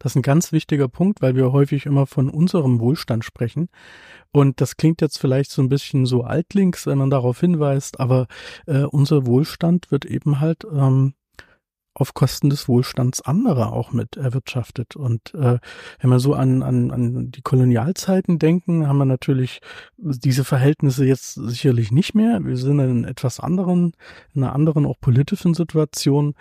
Das 0.04 0.12
ist 0.12 0.16
ein 0.16 0.22
ganz 0.22 0.52
wichtiger 0.52 0.86
Punkt, 0.86 1.22
weil 1.22 1.34
wir 1.34 1.50
häufig 1.50 1.86
immer 1.86 2.06
von 2.06 2.28
unserem 2.28 2.78
Wohlstand 2.78 3.24
sprechen. 3.24 3.70
Und 4.32 4.60
das 4.60 4.76
klingt 4.76 5.00
jetzt 5.00 5.18
vielleicht 5.18 5.50
so 5.50 5.62
ein 5.62 5.70
bisschen 5.70 6.04
so 6.04 6.24
altlinks, 6.24 6.86
wenn 6.86 6.98
man 6.98 7.08
darauf 7.08 7.40
hinweist, 7.40 8.00
aber 8.00 8.26
äh, 8.66 8.82
unser 8.82 9.24
Wohlstand 9.24 9.90
wird 9.90 10.04
eben 10.04 10.40
halt 10.40 10.64
ähm, 10.70 11.14
auf 11.94 12.12
Kosten 12.12 12.50
des 12.50 12.68
Wohlstands 12.68 13.22
anderer 13.22 13.72
auch 13.72 13.92
mit 13.92 14.18
erwirtschaftet. 14.18 14.94
Und 14.94 15.32
äh, 15.34 15.58
wenn 16.00 16.10
wir 16.10 16.20
so 16.20 16.34
an, 16.34 16.62
an, 16.62 16.90
an 16.90 17.30
die 17.30 17.40
Kolonialzeiten 17.40 18.38
denken, 18.38 18.86
haben 18.86 18.98
wir 18.98 19.06
natürlich 19.06 19.60
diese 19.96 20.44
Verhältnisse 20.44 21.06
jetzt 21.06 21.34
sicherlich 21.34 21.92
nicht 21.92 22.14
mehr. 22.14 22.44
Wir 22.44 22.58
sind 22.58 22.78
in 22.80 23.04
etwas 23.04 23.40
anderen, 23.40 23.92
in 24.34 24.42
einer 24.42 24.54
anderen 24.54 24.84
auch 24.84 25.00
politischen 25.00 25.54
Situation. 25.54 26.34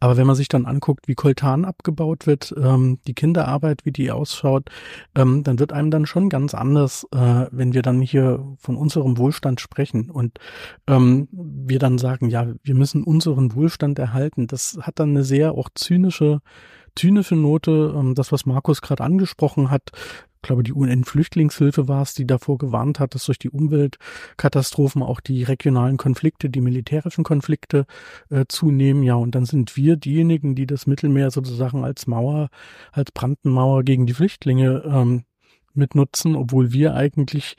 Aber 0.00 0.16
wenn 0.16 0.26
man 0.26 0.36
sich 0.36 0.48
dann 0.48 0.66
anguckt, 0.66 1.08
wie 1.08 1.14
Koltan 1.14 1.64
abgebaut 1.64 2.26
wird, 2.26 2.54
ähm, 2.56 2.98
die 3.06 3.14
Kinderarbeit, 3.14 3.84
wie 3.84 3.92
die 3.92 4.10
ausschaut, 4.10 4.70
ähm, 5.14 5.44
dann 5.44 5.58
wird 5.58 5.72
einem 5.72 5.90
dann 5.90 6.06
schon 6.06 6.30
ganz 6.30 6.54
anders, 6.54 7.06
äh, 7.12 7.46
wenn 7.50 7.74
wir 7.74 7.82
dann 7.82 8.00
hier 8.00 8.44
von 8.58 8.76
unserem 8.76 9.18
Wohlstand 9.18 9.60
sprechen 9.60 10.10
und 10.10 10.38
ähm, 10.86 11.28
wir 11.30 11.78
dann 11.78 11.98
sagen, 11.98 12.30
ja, 12.30 12.46
wir 12.62 12.74
müssen 12.74 13.04
unseren 13.04 13.54
Wohlstand 13.54 13.98
erhalten. 13.98 14.46
Das 14.46 14.78
hat 14.80 14.98
dann 14.98 15.10
eine 15.10 15.22
sehr 15.22 15.52
auch 15.52 15.68
zynische 15.74 16.40
zynische 16.96 17.36
Note, 17.36 17.94
ähm, 17.96 18.14
das, 18.14 18.32
was 18.32 18.46
Markus 18.46 18.82
gerade 18.82 19.04
angesprochen 19.04 19.70
hat, 19.70 19.90
ich 20.42 20.46
glaube, 20.46 20.62
die 20.62 20.72
UN-Flüchtlingshilfe 20.72 21.86
war 21.86 22.00
es, 22.00 22.14
die 22.14 22.26
davor 22.26 22.56
gewarnt 22.56 22.98
hat, 22.98 23.14
dass 23.14 23.26
durch 23.26 23.38
die 23.38 23.50
Umweltkatastrophen 23.50 25.02
auch 25.02 25.20
die 25.20 25.42
regionalen 25.42 25.98
Konflikte, 25.98 26.48
die 26.48 26.62
militärischen 26.62 27.24
Konflikte 27.24 27.84
äh, 28.30 28.46
zunehmen. 28.48 29.02
Ja, 29.02 29.16
und 29.16 29.34
dann 29.34 29.44
sind 29.44 29.76
wir 29.76 29.96
diejenigen, 29.96 30.54
die 30.54 30.66
das 30.66 30.86
Mittelmeer 30.86 31.30
sozusagen 31.30 31.84
als 31.84 32.06
Mauer, 32.06 32.48
als 32.90 33.12
Brandenmauer 33.12 33.82
gegen 33.82 34.06
die 34.06 34.14
Flüchtlinge 34.14 34.82
ähm, 34.86 35.24
mitnutzen, 35.74 36.34
obwohl 36.36 36.72
wir 36.72 36.94
eigentlich 36.94 37.56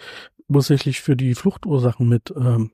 ursächlich 0.47 1.01
für 1.01 1.15
die 1.15 1.35
Fluchtursachen 1.35 2.09
mit 2.09 2.33
ähm, 2.35 2.71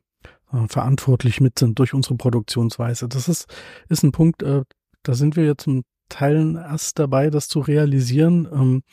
äh, 0.54 0.68
verantwortlich 0.70 1.42
mit 1.42 1.60
sind 1.60 1.80
durch 1.80 1.94
unsere 1.94 2.16
Produktionsweise. 2.16 3.10
Das 3.10 3.28
ist, 3.28 3.48
ist 3.90 4.04
ein 4.04 4.14
Punkt, 4.14 4.42
äh, 4.42 4.64
da 5.04 5.14
sind 5.16 5.36
wir 5.36 5.44
jetzt 5.44 5.64
zum 5.64 5.84
Teilen 6.10 6.56
erst 6.56 7.00
dabei, 7.00 7.30
das 7.30 7.48
zu 7.48 7.60
realisieren. 7.60 8.48
Ähm, 8.52 8.84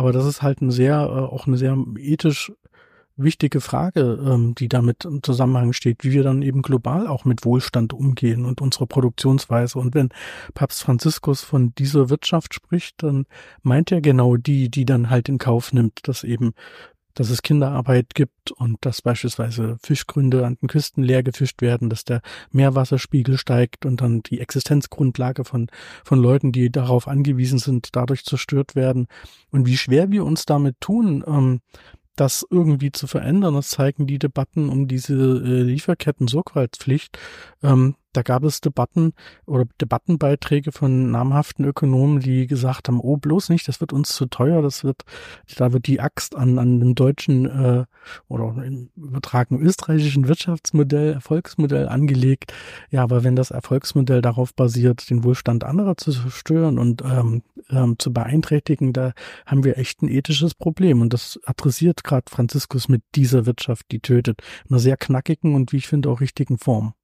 aber 0.00 0.12
das 0.12 0.24
ist 0.24 0.40
halt 0.40 0.62
eine 0.62 0.72
sehr, 0.72 0.94
äh, 0.94 1.34
auch 1.34 1.46
eine 1.46 1.58
sehr 1.58 1.76
ethisch 1.98 2.50
wichtige 3.18 3.60
Frage, 3.60 4.18
ähm, 4.24 4.54
die 4.54 4.66
damit 4.66 5.04
im 5.04 5.22
Zusammenhang 5.22 5.74
steht, 5.74 6.04
wie 6.04 6.12
wir 6.12 6.22
dann 6.22 6.40
eben 6.40 6.62
global 6.62 7.06
auch 7.06 7.26
mit 7.26 7.44
Wohlstand 7.44 7.92
umgehen 7.92 8.46
und 8.46 8.62
unsere 8.62 8.86
Produktionsweise. 8.86 9.78
Und 9.78 9.94
wenn 9.94 10.08
Papst 10.54 10.82
Franziskus 10.82 11.42
von 11.42 11.74
dieser 11.74 12.08
Wirtschaft 12.08 12.54
spricht, 12.54 13.02
dann 13.02 13.26
meint 13.60 13.92
er 13.92 14.00
genau 14.00 14.38
die, 14.38 14.70
die 14.70 14.86
dann 14.86 15.10
halt 15.10 15.28
in 15.28 15.36
Kauf 15.36 15.74
nimmt, 15.74 16.08
dass 16.08 16.24
eben 16.24 16.54
dass 17.14 17.30
es 17.30 17.42
Kinderarbeit 17.42 18.14
gibt 18.14 18.50
und 18.52 18.78
dass 18.80 19.02
beispielsweise 19.02 19.78
Fischgründe 19.82 20.46
an 20.46 20.56
den 20.60 20.68
Küsten 20.68 21.02
leer 21.02 21.22
gefischt 21.22 21.62
werden, 21.62 21.90
dass 21.90 22.04
der 22.04 22.22
Meerwasserspiegel 22.52 23.38
steigt 23.38 23.86
und 23.86 24.00
dann 24.00 24.22
die 24.22 24.40
Existenzgrundlage 24.40 25.44
von, 25.44 25.68
von 26.04 26.20
Leuten, 26.20 26.52
die 26.52 26.70
darauf 26.70 27.08
angewiesen 27.08 27.58
sind, 27.58 27.90
dadurch 27.92 28.24
zerstört 28.24 28.74
werden. 28.74 29.06
Und 29.50 29.66
wie 29.66 29.76
schwer 29.76 30.10
wir 30.10 30.24
uns 30.24 30.46
damit 30.46 30.80
tun, 30.80 31.24
ähm, 31.26 31.60
das 32.16 32.46
irgendwie 32.50 32.92
zu 32.92 33.06
verändern, 33.06 33.54
das 33.54 33.70
zeigen 33.70 34.06
die 34.06 34.18
Debatten 34.18 34.68
um 34.68 34.88
diese 34.88 35.14
äh, 35.14 35.62
Lieferketten-Sorgfaltspflicht. 35.62 37.18
Ähm, 37.62 37.94
da 38.12 38.22
gab 38.22 38.44
es 38.44 38.60
Debatten 38.60 39.12
oder 39.46 39.66
Debattenbeiträge 39.80 40.72
von 40.72 41.10
namhaften 41.10 41.64
Ökonomen, 41.64 42.20
die 42.20 42.46
gesagt 42.46 42.88
haben, 42.88 43.00
oh, 43.00 43.16
bloß 43.16 43.48
nicht, 43.50 43.68
das 43.68 43.80
wird 43.80 43.92
uns 43.92 44.14
zu 44.14 44.26
teuer, 44.26 44.62
das 44.62 44.84
wird, 44.84 45.02
da 45.56 45.72
wird 45.72 45.86
die 45.86 46.00
Axt 46.00 46.34
an, 46.34 46.58
an 46.58 46.80
dem 46.80 46.94
deutschen 46.94 47.46
äh, 47.46 47.84
oder 48.28 48.64
im 48.64 48.90
übertragenen 48.96 49.62
österreichischen 49.62 50.28
Wirtschaftsmodell, 50.28 51.12
Erfolgsmodell 51.14 51.88
angelegt. 51.88 52.52
Ja, 52.90 53.02
aber 53.02 53.24
wenn 53.24 53.36
das 53.36 53.50
Erfolgsmodell 53.50 54.22
darauf 54.22 54.54
basiert, 54.54 55.08
den 55.10 55.24
Wohlstand 55.24 55.64
anderer 55.64 55.96
zu 55.96 56.12
zerstören 56.12 56.78
und 56.78 57.02
ähm, 57.02 57.42
ähm, 57.70 57.96
zu 57.98 58.12
beeinträchtigen, 58.12 58.92
da 58.92 59.12
haben 59.46 59.64
wir 59.64 59.78
echt 59.78 60.02
ein 60.02 60.08
ethisches 60.08 60.54
Problem. 60.54 61.00
Und 61.00 61.12
das 61.12 61.38
adressiert 61.44 62.04
gerade 62.04 62.24
Franziskus 62.28 62.88
mit 62.88 63.02
dieser 63.14 63.46
Wirtschaft, 63.46 63.86
die 63.92 64.00
tötet, 64.00 64.42
in 64.64 64.74
einer 64.74 64.80
sehr 64.80 64.96
knackigen 64.96 65.54
und 65.54 65.72
wie 65.72 65.78
ich 65.78 65.88
finde 65.88 66.10
auch 66.10 66.20
richtigen 66.20 66.58
Form. 66.58 66.94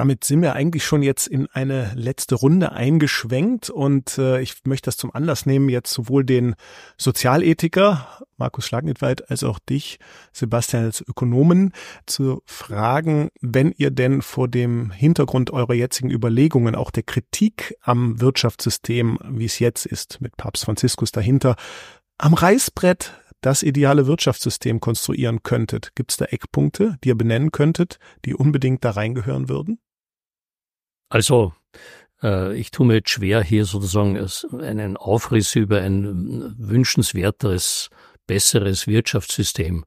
Damit 0.00 0.24
sind 0.24 0.40
wir 0.40 0.54
eigentlich 0.54 0.86
schon 0.86 1.02
jetzt 1.02 1.26
in 1.26 1.46
eine 1.48 1.92
letzte 1.94 2.34
Runde 2.34 2.72
eingeschwenkt 2.72 3.68
und 3.68 4.16
äh, 4.16 4.40
ich 4.40 4.54
möchte 4.64 4.86
das 4.86 4.96
zum 4.96 5.14
Anlass 5.14 5.44
nehmen, 5.44 5.68
jetzt 5.68 5.92
sowohl 5.92 6.24
den 6.24 6.54
Sozialethiker 6.96 8.08
Markus 8.38 8.64
Schlagnitweit 8.64 9.30
als 9.30 9.44
auch 9.44 9.58
dich, 9.58 9.98
Sebastian, 10.32 10.84
als 10.84 11.02
Ökonomen 11.06 11.74
zu 12.06 12.40
fragen, 12.46 13.28
wenn 13.42 13.72
ihr 13.76 13.90
denn 13.90 14.22
vor 14.22 14.48
dem 14.48 14.90
Hintergrund 14.90 15.50
eurer 15.50 15.74
jetzigen 15.74 16.10
Überlegungen, 16.10 16.74
auch 16.74 16.90
der 16.90 17.02
Kritik 17.02 17.74
am 17.82 18.22
Wirtschaftssystem, 18.22 19.18
wie 19.28 19.44
es 19.44 19.58
jetzt 19.58 19.84
ist, 19.84 20.22
mit 20.22 20.34
Papst 20.38 20.64
Franziskus 20.64 21.12
dahinter, 21.12 21.56
am 22.16 22.32
Reißbrett 22.32 23.12
das 23.42 23.62
ideale 23.62 24.06
Wirtschaftssystem 24.06 24.80
konstruieren 24.80 25.42
könntet, 25.42 25.94
gibt 25.94 26.12
es 26.12 26.16
da 26.16 26.24
Eckpunkte, 26.24 26.96
die 27.04 27.08
ihr 27.08 27.18
benennen 27.18 27.52
könntet, 27.52 27.98
die 28.24 28.34
unbedingt 28.34 28.82
da 28.82 28.92
reingehören 28.92 29.50
würden? 29.50 29.78
Also, 31.10 31.52
äh, 32.22 32.56
ich 32.56 32.70
tue 32.70 32.86
mir 32.86 32.94
jetzt 32.94 33.10
schwer, 33.10 33.42
hier 33.42 33.64
sozusagen 33.66 34.16
einen 34.60 34.96
Aufriss 34.96 35.54
über 35.56 35.82
ein 35.82 36.54
wünschenswerteres, 36.56 37.90
besseres 38.26 38.86
Wirtschaftssystem 38.86 39.84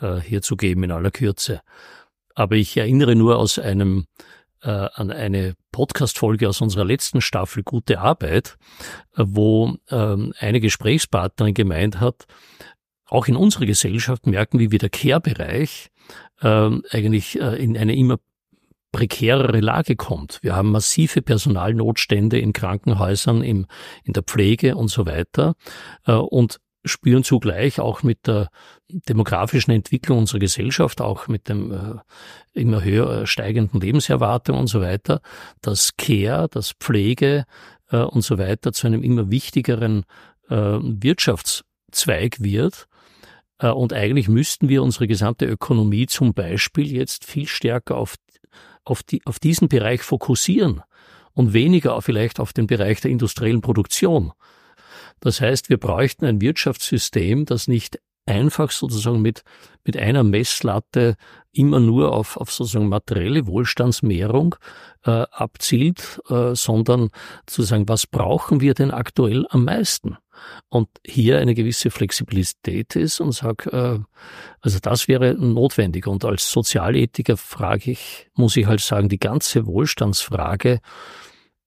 äh, 0.00 0.16
hier 0.16 0.42
zu 0.42 0.56
geben 0.56 0.84
in 0.84 0.92
aller 0.92 1.10
Kürze. 1.10 1.62
Aber 2.34 2.56
ich 2.56 2.76
erinnere 2.76 3.16
nur 3.16 3.38
aus 3.38 3.58
einem 3.58 4.06
äh, 4.62 4.68
an 4.68 5.10
eine 5.10 5.54
Podcast-Folge 5.72 6.48
aus 6.48 6.60
unserer 6.60 6.84
letzten 6.84 7.20
Staffel 7.20 7.62
Gute 7.62 7.98
Arbeit, 8.00 8.58
wo 9.16 9.76
ähm, 9.90 10.34
eine 10.38 10.60
Gesprächspartnerin 10.60 11.54
gemeint 11.54 12.00
hat, 12.00 12.26
auch 13.06 13.28
in 13.28 13.36
unserer 13.36 13.66
Gesellschaft 13.66 14.26
merken 14.26 14.58
wir, 14.58 14.72
wie 14.72 14.78
der 14.78 14.90
Care-Bereich 14.90 15.90
äh, 16.40 16.70
eigentlich 16.90 17.40
äh, 17.40 17.62
in 17.62 17.76
eine 17.78 17.96
immer 17.96 18.18
prekärere 18.96 19.60
Lage 19.60 19.94
kommt. 19.94 20.38
Wir 20.40 20.56
haben 20.56 20.70
massive 20.70 21.20
Personalnotstände 21.20 22.38
in 22.38 22.54
Krankenhäusern, 22.54 23.42
im, 23.42 23.66
in 24.04 24.14
der 24.14 24.22
Pflege 24.22 24.74
und 24.74 24.88
so 24.88 25.04
weiter 25.04 25.54
äh, 26.06 26.12
und 26.12 26.60
spüren 26.82 27.22
zugleich 27.22 27.78
auch 27.78 28.02
mit 28.02 28.26
der 28.26 28.48
demografischen 28.88 29.74
Entwicklung 29.74 30.20
unserer 30.20 30.38
Gesellschaft, 30.38 31.02
auch 31.02 31.28
mit 31.28 31.50
dem 31.50 31.72
äh, 31.72 32.58
immer 32.58 32.82
höher 32.82 33.26
steigenden 33.26 33.82
Lebenserwartung 33.82 34.58
und 34.58 34.68
so 34.68 34.80
weiter, 34.80 35.20
dass 35.60 35.98
Care, 35.98 36.48
dass 36.48 36.72
Pflege 36.80 37.44
äh, 37.90 37.98
und 37.98 38.22
so 38.22 38.38
weiter 38.38 38.72
zu 38.72 38.86
einem 38.86 39.02
immer 39.02 39.30
wichtigeren 39.30 40.04
äh, 40.48 40.54
Wirtschaftszweig 40.80 42.42
wird. 42.42 42.88
Äh, 43.58 43.68
und 43.68 43.92
eigentlich 43.92 44.28
müssten 44.28 44.70
wir 44.70 44.82
unsere 44.82 45.06
gesamte 45.06 45.44
Ökonomie 45.44 46.06
zum 46.06 46.32
Beispiel 46.32 46.90
jetzt 46.90 47.26
viel 47.26 47.46
stärker 47.46 47.96
auf, 47.96 48.14
auf, 48.86 49.02
die, 49.02 49.20
auf 49.26 49.38
diesen 49.38 49.68
Bereich 49.68 50.02
fokussieren 50.02 50.82
und 51.32 51.52
weniger 51.52 52.00
vielleicht 52.00 52.40
auf 52.40 52.52
den 52.52 52.66
Bereich 52.66 53.00
der 53.00 53.10
industriellen 53.10 53.60
Produktion. 53.60 54.32
Das 55.20 55.40
heißt, 55.40 55.68
wir 55.68 55.78
bräuchten 55.78 56.24
ein 56.24 56.40
Wirtschaftssystem, 56.40 57.44
das 57.44 57.68
nicht 57.68 57.98
einfach 58.26 58.70
sozusagen 58.70 59.22
mit, 59.22 59.42
mit 59.84 59.96
einer 59.96 60.24
Messlatte 60.24 61.16
immer 61.56 61.80
nur 61.80 62.12
auf, 62.12 62.36
auf 62.36 62.52
sozusagen 62.52 62.88
materielle 62.88 63.46
Wohlstandsmehrung 63.46 64.56
äh, 65.04 65.10
abzielt, 65.30 66.20
äh, 66.28 66.54
sondern 66.54 67.10
zu 67.46 67.62
sagen, 67.62 67.88
was 67.88 68.06
brauchen 68.06 68.60
wir 68.60 68.74
denn 68.74 68.90
aktuell 68.90 69.46
am 69.50 69.64
meisten? 69.64 70.16
Und 70.68 70.88
hier 71.06 71.38
eine 71.38 71.54
gewisse 71.54 71.90
Flexibilität 71.90 72.94
ist 72.94 73.20
und 73.20 73.32
sag, 73.32 73.66
äh, 73.66 73.98
also 74.60 74.78
das 74.80 75.08
wäre 75.08 75.34
notwendig. 75.34 76.06
Und 76.06 76.24
als 76.24 76.50
Sozialethiker 76.50 77.36
frage 77.36 77.92
ich, 77.92 78.28
muss 78.34 78.56
ich 78.56 78.66
halt 78.66 78.80
sagen, 78.80 79.08
die 79.08 79.18
ganze 79.18 79.66
Wohlstandsfrage 79.66 80.80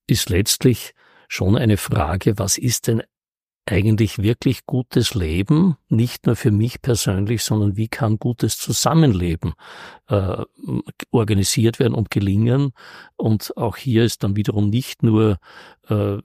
ist 0.07 0.29
letztlich 0.29 0.93
schon 1.27 1.55
eine 1.55 1.77
Frage, 1.77 2.37
was 2.37 2.57
ist 2.57 2.87
denn 2.87 3.03
eigentlich 3.69 4.17
wirklich 4.17 4.65
gutes 4.65 5.13
Leben, 5.13 5.77
nicht 5.87 6.25
nur 6.25 6.35
für 6.35 6.51
mich 6.51 6.81
persönlich, 6.81 7.43
sondern 7.43 7.77
wie 7.77 7.87
kann 7.87 8.17
gutes 8.17 8.57
Zusammenleben 8.57 9.53
äh, 10.07 10.43
organisiert 11.11 11.79
werden 11.79 11.93
und 11.93 12.09
gelingen. 12.09 12.71
Und 13.15 13.55
auch 13.57 13.77
hier 13.77 14.03
ist 14.03 14.23
dann 14.23 14.35
wiederum 14.35 14.69
nicht 14.69 15.03
nur 15.03 15.37
äh, 15.87 16.17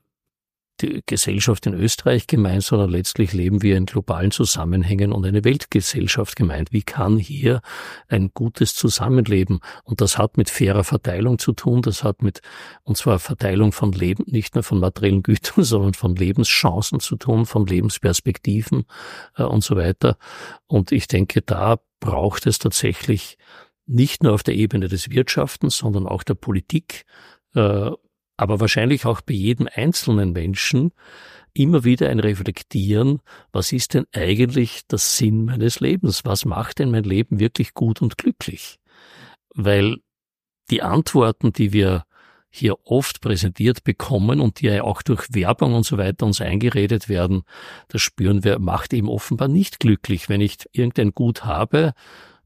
Gesellschaft 1.06 1.66
in 1.66 1.74
Österreich 1.74 2.26
gemeint, 2.26 2.64
sondern 2.64 2.90
letztlich 2.90 3.32
leben 3.32 3.62
wir 3.62 3.76
in 3.76 3.86
globalen 3.86 4.32
Zusammenhängen 4.32 5.12
und 5.12 5.24
eine 5.24 5.44
Weltgesellschaft 5.44 6.34
gemeint. 6.34 6.72
Wie 6.72 6.82
kann 6.82 7.18
hier 7.18 7.60
ein 8.08 8.32
gutes 8.34 8.74
Zusammenleben? 8.74 9.60
Und 9.84 10.00
das 10.00 10.18
hat 10.18 10.36
mit 10.36 10.50
fairer 10.50 10.84
Verteilung 10.84 11.38
zu 11.38 11.52
tun, 11.52 11.80
das 11.82 12.02
hat 12.02 12.22
mit, 12.22 12.40
und 12.82 12.96
zwar 12.96 13.18
Verteilung 13.20 13.72
von 13.72 13.92
Leben, 13.92 14.24
nicht 14.26 14.54
nur 14.56 14.64
von 14.64 14.80
materiellen 14.80 15.22
Gütern, 15.22 15.64
sondern 15.64 15.94
von 15.94 16.16
Lebenschancen 16.16 16.98
zu 16.98 17.16
tun, 17.16 17.46
von 17.46 17.66
Lebensperspektiven 17.66 18.84
äh, 19.36 19.44
und 19.44 19.62
so 19.62 19.76
weiter. 19.76 20.16
Und 20.66 20.90
ich 20.90 21.06
denke, 21.06 21.40
da 21.40 21.78
braucht 22.00 22.46
es 22.46 22.58
tatsächlich 22.58 23.38
nicht 23.86 24.22
nur 24.22 24.32
auf 24.32 24.42
der 24.42 24.54
Ebene 24.54 24.88
des 24.88 25.10
Wirtschaftens, 25.10 25.76
sondern 25.76 26.06
auch 26.06 26.22
der 26.22 26.34
Politik 26.34 27.04
äh, 27.54 27.90
aber 28.36 28.60
wahrscheinlich 28.60 29.06
auch 29.06 29.20
bei 29.20 29.34
jedem 29.34 29.68
einzelnen 29.72 30.32
Menschen 30.32 30.92
immer 31.52 31.84
wieder 31.84 32.08
ein 32.08 32.20
Reflektieren, 32.20 33.20
was 33.52 33.72
ist 33.72 33.94
denn 33.94 34.06
eigentlich 34.12 34.86
der 34.88 34.98
Sinn 34.98 35.44
meines 35.44 35.80
Lebens? 35.80 36.24
Was 36.24 36.44
macht 36.44 36.80
denn 36.80 36.90
mein 36.90 37.04
Leben 37.04 37.38
wirklich 37.38 37.74
gut 37.74 38.02
und 38.02 38.18
glücklich? 38.18 38.78
Weil 39.54 39.98
die 40.70 40.82
Antworten, 40.82 41.52
die 41.52 41.72
wir 41.72 42.04
hier 42.50 42.76
oft 42.84 43.20
präsentiert 43.20 43.82
bekommen 43.82 44.40
und 44.40 44.60
die 44.60 44.66
ja 44.66 44.82
auch 44.84 45.02
durch 45.02 45.26
Werbung 45.30 45.74
und 45.74 45.84
so 45.84 45.98
weiter 45.98 46.26
uns 46.26 46.40
eingeredet 46.40 47.08
werden, 47.08 47.42
das 47.88 48.00
spüren 48.00 48.44
wir, 48.44 48.58
macht 48.58 48.92
eben 48.92 49.08
offenbar 49.08 49.48
nicht 49.48 49.80
glücklich. 49.80 50.28
Wenn 50.28 50.40
ich 50.40 50.58
irgendein 50.72 51.12
Gut 51.12 51.44
habe, 51.44 51.94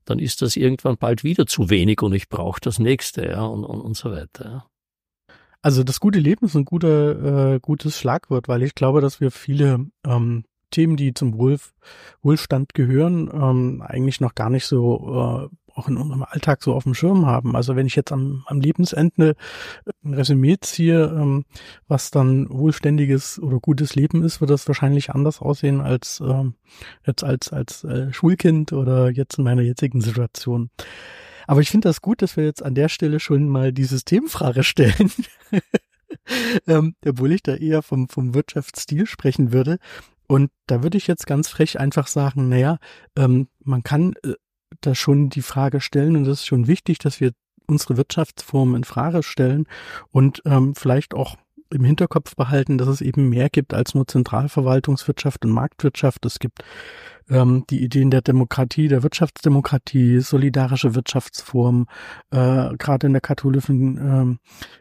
dann 0.07 0.19
ist 0.19 0.41
das 0.41 0.57
irgendwann 0.57 0.97
bald 0.97 1.25
wieder 1.25 1.47
zu 1.47 1.69
wenig 1.69 2.01
und 2.01 2.15
ich 2.15 2.31
brauche 2.31 2.61
das 2.61 2.79
nächste, 2.79 3.27
ja, 3.27 3.43
und, 3.43 3.65
und, 3.65 3.81
und 3.81 3.97
so 3.97 4.11
weiter. 4.11 4.45
Ja. 4.45 4.67
Also 5.63 5.83
das 5.83 6.01
gute 6.01 6.19
Leben 6.19 6.47
ist 6.47 6.55
ein 6.55 6.65
guter, 6.65 7.55
äh, 7.55 7.61
gutes 7.61 7.99
Schlagwort, 7.99 8.49
weil 8.49 8.63
ich 8.63 8.75
glaube, 8.75 9.01
dass 9.01 9.21
wir 9.21 9.31
viele 9.31 9.87
ähm, 10.07 10.45
Themen, 10.71 10.97
die 10.97 11.15
zum 11.15 11.37
Wohl, 11.37 11.59
Wohlstand 12.23 12.75
gehören, 12.75 13.31
ähm, 13.33 13.83
eigentlich 13.83 14.21
noch 14.21 14.35
gar 14.35 14.51
nicht 14.51 14.67
so 14.67 15.51
äh, 15.51 15.57
auch 15.79 15.89
in 15.89 15.97
unserem 15.97 16.25
Alltag 16.25 16.63
so 16.63 16.75
auf 16.75 16.83
dem 16.85 16.95
Schirm 16.95 17.25
haben. 17.25 17.55
Also 17.55 17.77
wenn 17.77 17.87
ich 17.87 17.95
jetzt 17.95 18.13
am, 18.13 18.43
am 18.47 18.61
Lebensende 18.61 19.37
ein 20.05 20.15
Resümee 20.15 20.57
ziehe, 20.61 21.05
ähm, 21.05 21.45
was 21.87 22.11
dann 22.11 22.51
wohlständiges 22.51 23.39
oder 23.39 23.61
gutes 23.61 23.95
Leben 23.95 24.25
ist, 24.25 24.41
wird 24.41 24.51
das 24.51 24.67
wahrscheinlich 24.67 25.11
anders 25.11 25.41
aussehen 25.41 25.81
als 25.81 26.21
ähm, 26.21 26.55
jetzt 27.07 27.23
als 27.23 27.53
als 27.53 27.85
äh, 27.85 28.13
Schulkind 28.13 28.73
oder 28.73 29.11
jetzt 29.11 29.39
in 29.39 29.45
meiner 29.45 29.63
jetzigen 29.63 30.01
Situation. 30.01 30.71
Aber 31.49 31.63
ich 31.63 31.71
finde 31.71 31.89
das 31.89 32.03
gut, 32.03 32.21
dass 32.21 32.37
wir 32.37 32.45
jetzt 32.45 32.63
an 32.63 32.75
der 32.75 32.91
Stelle 32.91 33.21
schon 33.21 33.49
mal 33.49 33.73
die 33.73 33.85
Systemfrage 33.85 34.63
stellen. 34.63 35.11
ähm, 36.67 36.95
obwohl 37.07 37.33
ich 37.33 37.43
da 37.43 37.55
eher 37.55 37.81
vom, 37.83 38.09
vom 38.09 38.35
Wirtschaftsstil 38.35 39.07
sprechen 39.07 39.51
würde. 39.51 39.79
Und 40.27 40.51
da 40.67 40.83
würde 40.83 40.99
ich 40.99 41.07
jetzt 41.07 41.27
ganz 41.27 41.49
frech 41.49 41.81
einfach 41.81 42.07
sagen, 42.07 42.51
naja, 42.51 42.77
ähm, 43.17 43.49
man 43.65 43.83
kann 43.83 44.13
äh, 44.25 44.35
da 44.83 44.95
schon 44.95 45.31
die 45.31 45.41
Frage 45.41 45.81
stellen 45.81 46.17
und 46.17 46.25
das 46.25 46.41
ist 46.41 46.47
schon 46.47 46.67
wichtig, 46.67 46.99
dass 46.99 47.19
wir 47.19 47.33
unsere 47.67 47.97
Wirtschaftsformen 47.97 48.77
in 48.77 48.85
Frage 48.85 49.23
stellen 49.23 49.67
und 50.11 50.43
ähm, 50.45 50.75
vielleicht 50.75 51.15
auch 51.15 51.37
im 51.71 51.85
Hinterkopf 51.85 52.37
behalten, 52.37 52.77
dass 52.77 52.89
es 52.89 53.01
eben 53.01 53.31
mehr 53.31 53.49
gibt 53.49 53.73
als 53.73 53.95
nur 53.95 54.07
Zentralverwaltungswirtschaft 54.07 55.47
und 55.47 55.53
Marktwirtschaft. 55.53 56.27
Es 56.27 56.39
gibt 56.39 56.63
ähm, 57.31 57.65
die 57.71 57.83
Ideen 57.83 58.11
der 58.11 58.23
Demokratie, 58.23 58.89
der 58.89 59.03
Wirtschaftsdemokratie, 59.03 60.21
solidarische 60.21 60.95
Wirtschaftsformen. 60.95 61.87
Äh, 62.31 62.77
Gerade 62.77 63.07
in 63.07 63.13
der 63.13 63.21
katholischen 63.21 63.97
ähm, 63.97 64.39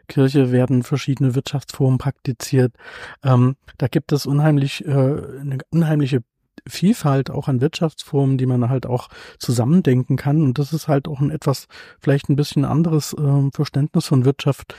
Kirche 0.08 0.52
werden 0.52 0.82
verschiedene 0.82 1.34
Wirtschaftsformen 1.34 1.98
praktiziert. 1.98 2.74
Ähm, 3.22 3.56
da 3.78 3.88
gibt 3.88 4.12
es 4.12 4.26
unheimlich 4.26 4.84
äh, 4.86 4.90
eine 4.90 5.58
unheimliche 5.70 6.22
Vielfalt 6.66 7.30
auch 7.30 7.48
an 7.48 7.60
Wirtschaftsformen, 7.60 8.36
die 8.36 8.46
man 8.46 8.68
halt 8.68 8.86
auch 8.86 9.08
zusammendenken 9.38 10.16
kann. 10.16 10.42
Und 10.42 10.58
das 10.58 10.72
ist 10.72 10.88
halt 10.88 11.08
auch 11.08 11.20
ein 11.20 11.30
etwas, 11.30 11.66
vielleicht 12.00 12.28
ein 12.28 12.36
bisschen 12.36 12.64
anderes 12.64 13.14
äh, 13.14 13.50
Verständnis 13.52 14.06
von 14.06 14.24
Wirtschaft, 14.24 14.74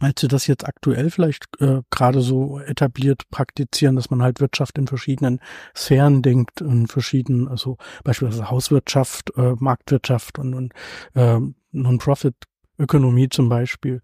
als 0.00 0.20
sie 0.20 0.28
das 0.28 0.46
jetzt 0.46 0.66
aktuell 0.66 1.10
vielleicht 1.10 1.44
äh, 1.60 1.82
gerade 1.90 2.20
so 2.20 2.58
etabliert 2.58 3.22
praktizieren, 3.30 3.96
dass 3.96 4.10
man 4.10 4.22
halt 4.22 4.40
Wirtschaft 4.40 4.76
in 4.78 4.86
verschiedenen 4.86 5.40
Sphären 5.76 6.22
denkt, 6.22 6.60
in 6.60 6.86
verschiedenen, 6.86 7.48
also 7.48 7.78
beispielsweise 8.02 8.50
Hauswirtschaft, 8.50 9.32
äh, 9.36 9.54
Marktwirtschaft 9.58 10.38
und, 10.38 10.54
und 10.54 10.72
äh, 11.14 11.38
Non-Profit-Ökonomie 11.72 13.28
zum 13.28 13.48
Beispiel. 13.48 14.00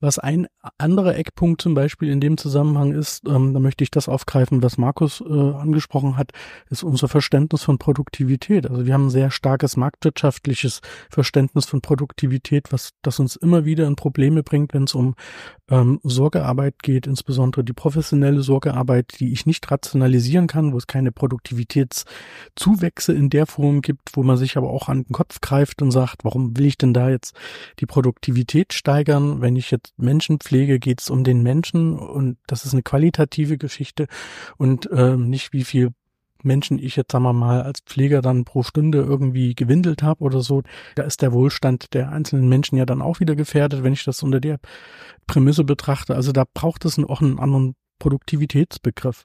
Was 0.00 0.18
ein 0.18 0.46
anderer 0.78 1.16
Eckpunkt 1.16 1.60
zum 1.60 1.74
Beispiel 1.74 2.08
in 2.08 2.20
dem 2.20 2.36
Zusammenhang 2.36 2.92
ist, 2.92 3.26
ähm, 3.26 3.52
da 3.52 3.60
möchte 3.60 3.82
ich 3.82 3.90
das 3.90 4.08
aufgreifen, 4.08 4.62
was 4.62 4.78
Markus 4.78 5.20
äh, 5.20 5.24
angesprochen 5.24 6.16
hat, 6.16 6.32
ist 6.70 6.84
unser 6.84 7.08
Verständnis 7.08 7.62
von 7.62 7.78
Produktivität. 7.78 8.70
Also 8.70 8.86
wir 8.86 8.94
haben 8.94 9.06
ein 9.06 9.10
sehr 9.10 9.30
starkes 9.30 9.76
marktwirtschaftliches 9.76 10.80
Verständnis 11.10 11.66
von 11.66 11.80
Produktivität, 11.80 12.72
was 12.72 12.90
das 13.02 13.18
uns 13.18 13.36
immer 13.36 13.64
wieder 13.64 13.86
in 13.86 13.96
Probleme 13.96 14.42
bringt, 14.42 14.72
wenn 14.72 14.84
es 14.84 14.94
um 14.94 15.14
ähm, 15.68 16.00
Sorgearbeit 16.04 16.82
geht, 16.82 17.06
insbesondere 17.06 17.64
die 17.64 17.72
professionelle 17.72 18.42
Sorgearbeit, 18.42 19.18
die 19.18 19.32
ich 19.32 19.46
nicht 19.46 19.68
rationalisieren 19.70 20.46
kann, 20.46 20.72
wo 20.72 20.78
es 20.78 20.86
keine 20.86 21.10
Produktivitätszuwächse 21.10 23.12
in 23.12 23.30
der 23.30 23.46
Form 23.46 23.80
gibt, 23.80 24.16
wo 24.16 24.22
man 24.22 24.36
sich 24.36 24.56
aber 24.56 24.70
auch 24.70 24.88
an 24.88 25.04
den 25.04 25.12
Kopf 25.12 25.40
greift 25.40 25.82
und 25.82 25.90
sagt, 25.90 26.24
warum 26.24 26.56
will 26.56 26.66
ich 26.66 26.78
denn 26.78 26.94
da 26.94 27.10
jetzt 27.10 27.34
die 27.80 27.86
Produktivität 27.86 28.72
steigern, 28.72 29.40
wenn 29.40 29.56
ich 29.56 29.70
jetzt 29.70 29.94
Menschenpflege 30.52 30.78
geht 30.78 31.00
es 31.00 31.10
um 31.10 31.24
den 31.24 31.42
Menschen 31.42 31.98
und 31.98 32.36
das 32.46 32.64
ist 32.64 32.72
eine 32.74 32.82
qualitative 32.82 33.56
Geschichte 33.56 34.06
und 34.58 34.90
äh, 34.90 35.16
nicht 35.16 35.52
wie 35.52 35.64
viel 35.64 35.90
Menschen 36.42 36.78
ich 36.78 36.96
jetzt 36.96 37.12
sagen 37.12 37.24
wir 37.24 37.32
mal 37.32 37.62
als 37.62 37.80
Pfleger 37.80 38.20
dann 38.20 38.44
pro 38.44 38.62
Stunde 38.62 38.98
irgendwie 38.98 39.54
gewindelt 39.54 40.02
habe 40.02 40.22
oder 40.22 40.40
so, 40.40 40.62
da 40.96 41.04
ist 41.04 41.22
der 41.22 41.32
Wohlstand 41.32 41.94
der 41.94 42.10
einzelnen 42.10 42.48
Menschen 42.48 42.76
ja 42.76 42.84
dann 42.84 43.00
auch 43.00 43.20
wieder 43.20 43.36
gefährdet, 43.36 43.82
wenn 43.82 43.92
ich 43.92 44.04
das 44.04 44.22
unter 44.22 44.40
der 44.40 44.58
Prämisse 45.26 45.64
betrachte. 45.64 46.16
Also 46.16 46.32
da 46.32 46.44
braucht 46.52 46.84
es 46.84 46.98
auch 46.98 47.22
einen 47.22 47.38
anderen 47.38 47.76
Produktivitätsbegriff. 48.02 49.24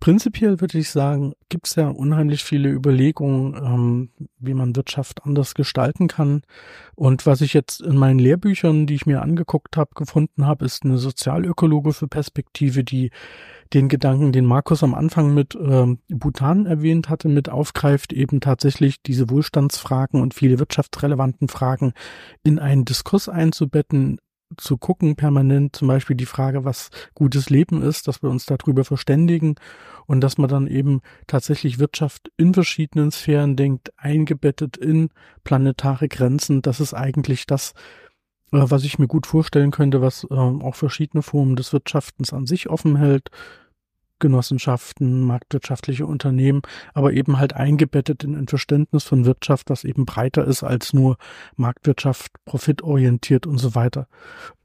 Prinzipiell 0.00 0.60
würde 0.60 0.78
ich 0.78 0.90
sagen, 0.90 1.34
gibt 1.48 1.68
es 1.68 1.76
ja 1.76 1.86
unheimlich 1.86 2.42
viele 2.42 2.68
Überlegungen, 2.68 3.54
ähm, 3.54 4.10
wie 4.40 4.54
man 4.54 4.74
Wirtschaft 4.74 5.24
anders 5.24 5.54
gestalten 5.54 6.08
kann. 6.08 6.42
Und 6.96 7.24
was 7.24 7.40
ich 7.40 7.54
jetzt 7.54 7.80
in 7.80 7.96
meinen 7.96 8.18
Lehrbüchern, 8.18 8.88
die 8.88 8.96
ich 8.96 9.06
mir 9.06 9.22
angeguckt 9.22 9.76
habe, 9.76 9.90
gefunden 9.94 10.44
habe, 10.44 10.64
ist 10.64 10.84
eine 10.84 10.98
sozialökologische 10.98 12.08
Perspektive, 12.08 12.82
die 12.82 13.12
den 13.72 13.88
Gedanken, 13.88 14.32
den 14.32 14.44
Markus 14.44 14.82
am 14.82 14.94
Anfang 14.94 15.32
mit 15.34 15.54
ähm, 15.54 16.00
Bhutan 16.08 16.66
erwähnt 16.66 17.08
hatte, 17.08 17.28
mit 17.28 17.48
aufgreift, 17.48 18.12
eben 18.12 18.40
tatsächlich 18.40 19.00
diese 19.02 19.30
Wohlstandsfragen 19.30 20.20
und 20.20 20.34
viele 20.34 20.58
wirtschaftsrelevanten 20.58 21.46
Fragen 21.46 21.92
in 22.42 22.58
einen 22.58 22.84
Diskurs 22.84 23.28
einzubetten, 23.28 24.18
zu 24.56 24.76
gucken 24.76 25.16
permanent, 25.16 25.76
zum 25.76 25.88
Beispiel 25.88 26.16
die 26.16 26.26
Frage, 26.26 26.64
was 26.64 26.90
gutes 27.14 27.50
Leben 27.50 27.82
ist, 27.82 28.08
dass 28.08 28.22
wir 28.22 28.30
uns 28.30 28.46
darüber 28.46 28.84
verständigen 28.84 29.56
und 30.06 30.20
dass 30.20 30.38
man 30.38 30.48
dann 30.48 30.66
eben 30.66 31.00
tatsächlich 31.26 31.78
Wirtschaft 31.78 32.30
in 32.36 32.54
verschiedenen 32.54 33.10
Sphären 33.10 33.56
denkt, 33.56 33.92
eingebettet 33.96 34.76
in 34.76 35.10
planetare 35.44 36.08
Grenzen. 36.08 36.62
Das 36.62 36.80
ist 36.80 36.94
eigentlich 36.94 37.46
das, 37.46 37.72
äh, 38.52 38.58
was 38.62 38.84
ich 38.84 38.98
mir 38.98 39.08
gut 39.08 39.26
vorstellen 39.26 39.70
könnte, 39.70 40.00
was 40.00 40.24
äh, 40.24 40.34
auch 40.34 40.74
verschiedene 40.74 41.22
Formen 41.22 41.56
des 41.56 41.72
Wirtschaftens 41.72 42.32
an 42.32 42.46
sich 42.46 42.68
offen 42.68 42.96
hält. 42.96 43.30
Genossenschaften, 44.22 45.20
marktwirtschaftliche 45.20 46.06
Unternehmen, 46.06 46.62
aber 46.94 47.12
eben 47.12 47.38
halt 47.38 47.52
eingebettet 47.52 48.24
in 48.24 48.34
ein 48.34 48.48
Verständnis 48.48 49.04
von 49.04 49.26
Wirtschaft, 49.26 49.68
das 49.68 49.84
eben 49.84 50.06
breiter 50.06 50.46
ist 50.46 50.62
als 50.62 50.94
nur 50.94 51.18
Marktwirtschaft, 51.56 52.32
profitorientiert 52.46 53.46
und 53.46 53.58
so 53.58 53.74
weiter. 53.74 54.06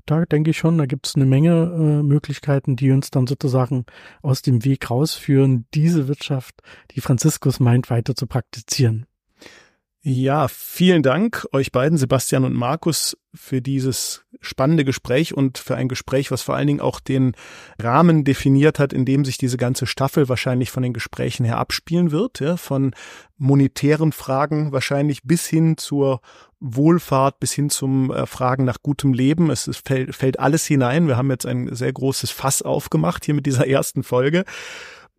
Da 0.05 0.23
denke 0.23 0.51
ich 0.51 0.57
schon, 0.57 0.77
da 0.77 0.85
gibt 0.85 1.05
es 1.07 1.15
eine 1.15 1.25
Menge 1.25 1.49
äh, 1.51 2.03
Möglichkeiten, 2.03 2.77
die 2.77 2.91
uns 2.91 3.11
dann 3.11 3.27
sozusagen 3.27 3.85
aus 4.21 4.41
dem 4.41 4.63
Weg 4.63 4.89
rausführen, 4.89 5.65
diese 5.73 6.07
Wirtschaft, 6.07 6.61
die 6.91 7.01
Franziskus 7.01 7.59
meint, 7.59 7.89
weiter 7.89 8.15
zu 8.15 8.25
praktizieren. 8.25 9.05
Ja, 10.09 10.47
vielen 10.47 11.03
Dank 11.03 11.45
euch 11.51 11.73
beiden, 11.73 11.97
Sebastian 11.97 12.45
und 12.45 12.53
Markus, 12.53 13.17
für 13.33 13.61
dieses 13.61 14.23
spannende 14.39 14.85
Gespräch 14.85 15.35
und 15.35 15.57
für 15.57 15.75
ein 15.75 15.89
Gespräch, 15.89 16.31
was 16.31 16.43
vor 16.43 16.55
allen 16.55 16.67
Dingen 16.67 16.79
auch 16.79 17.01
den 17.01 17.33
Rahmen 17.77 18.23
definiert 18.23 18.79
hat, 18.79 18.93
in 18.93 19.03
dem 19.03 19.25
sich 19.25 19.37
diese 19.37 19.57
ganze 19.57 19.85
Staffel 19.85 20.29
wahrscheinlich 20.29 20.71
von 20.71 20.81
den 20.81 20.93
Gesprächen 20.93 21.43
her 21.43 21.57
abspielen 21.57 22.11
wird, 22.11 22.39
ja, 22.39 22.55
von 22.55 22.95
monetären 23.35 24.13
Fragen 24.13 24.71
wahrscheinlich 24.71 25.23
bis 25.23 25.45
hin 25.45 25.75
zur 25.75 26.21
Wohlfahrt, 26.61 27.41
bis 27.41 27.51
hin 27.51 27.69
zum 27.69 28.09
äh, 28.09 28.25
Fragen 28.27 28.63
nach 28.63 28.81
gutem 28.81 29.11
Leben. 29.11 29.49
Es, 29.49 29.67
es 29.67 29.75
fällt, 29.75 30.15
fällt 30.15 30.39
alles 30.39 30.65
hinein. 30.65 31.09
Wir 31.09 31.17
haben 31.17 31.31
jetzt 31.31 31.45
ein 31.45 31.75
sehr 31.75 31.91
großes 31.91 32.31
Fass 32.31 32.61
aufgemacht 32.61 33.25
hier 33.25 33.33
mit 33.33 33.45
dieser 33.45 33.67
ersten 33.67 34.03
Folge. 34.03 34.45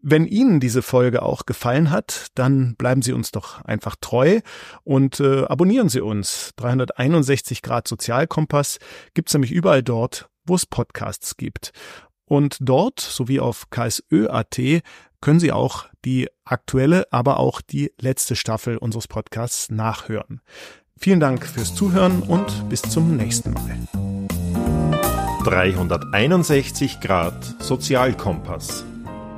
Wenn 0.00 0.26
Ihnen 0.26 0.60
diese 0.60 0.82
Folge 0.82 1.22
auch 1.22 1.44
gefallen 1.44 1.90
hat, 1.90 2.28
dann 2.34 2.76
bleiben 2.76 3.02
Sie 3.02 3.12
uns 3.12 3.32
doch 3.32 3.64
einfach 3.64 3.96
treu 4.00 4.40
und 4.84 5.18
äh, 5.18 5.44
abonnieren 5.44 5.88
Sie 5.88 6.00
uns. 6.00 6.52
361 6.56 7.62
Grad 7.62 7.88
Sozialkompass 7.88 8.78
gibt's 9.14 9.34
nämlich 9.34 9.50
überall 9.50 9.82
dort, 9.82 10.28
wo 10.46 10.54
es 10.54 10.66
Podcasts 10.66 11.36
gibt. 11.36 11.72
Und 12.24 12.58
dort 12.60 13.00
sowie 13.00 13.40
auf 13.40 13.70
ksö.at 13.70 14.60
können 15.20 15.40
Sie 15.40 15.50
auch 15.50 15.86
die 16.04 16.28
aktuelle, 16.44 17.12
aber 17.12 17.40
auch 17.40 17.60
die 17.60 17.92
letzte 18.00 18.36
Staffel 18.36 18.76
unseres 18.76 19.08
Podcasts 19.08 19.68
nachhören. 19.70 20.42
Vielen 20.96 21.18
Dank 21.18 21.44
fürs 21.44 21.74
Zuhören 21.74 22.22
und 22.22 22.68
bis 22.68 22.82
zum 22.82 23.16
nächsten 23.16 23.52
Mal. 23.52 23.78
361 25.44 27.00
Grad 27.00 27.56
Sozialkompass 27.60 28.84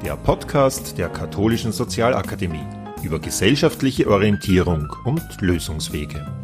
der 0.03 0.17
Podcast 0.17 0.97
der 0.97 1.09
Katholischen 1.11 1.73
Sozialakademie 1.73 2.65
über 3.03 3.19
gesellschaftliche 3.19 4.09
Orientierung 4.09 4.89
und 5.05 5.23
Lösungswege. 5.41 6.40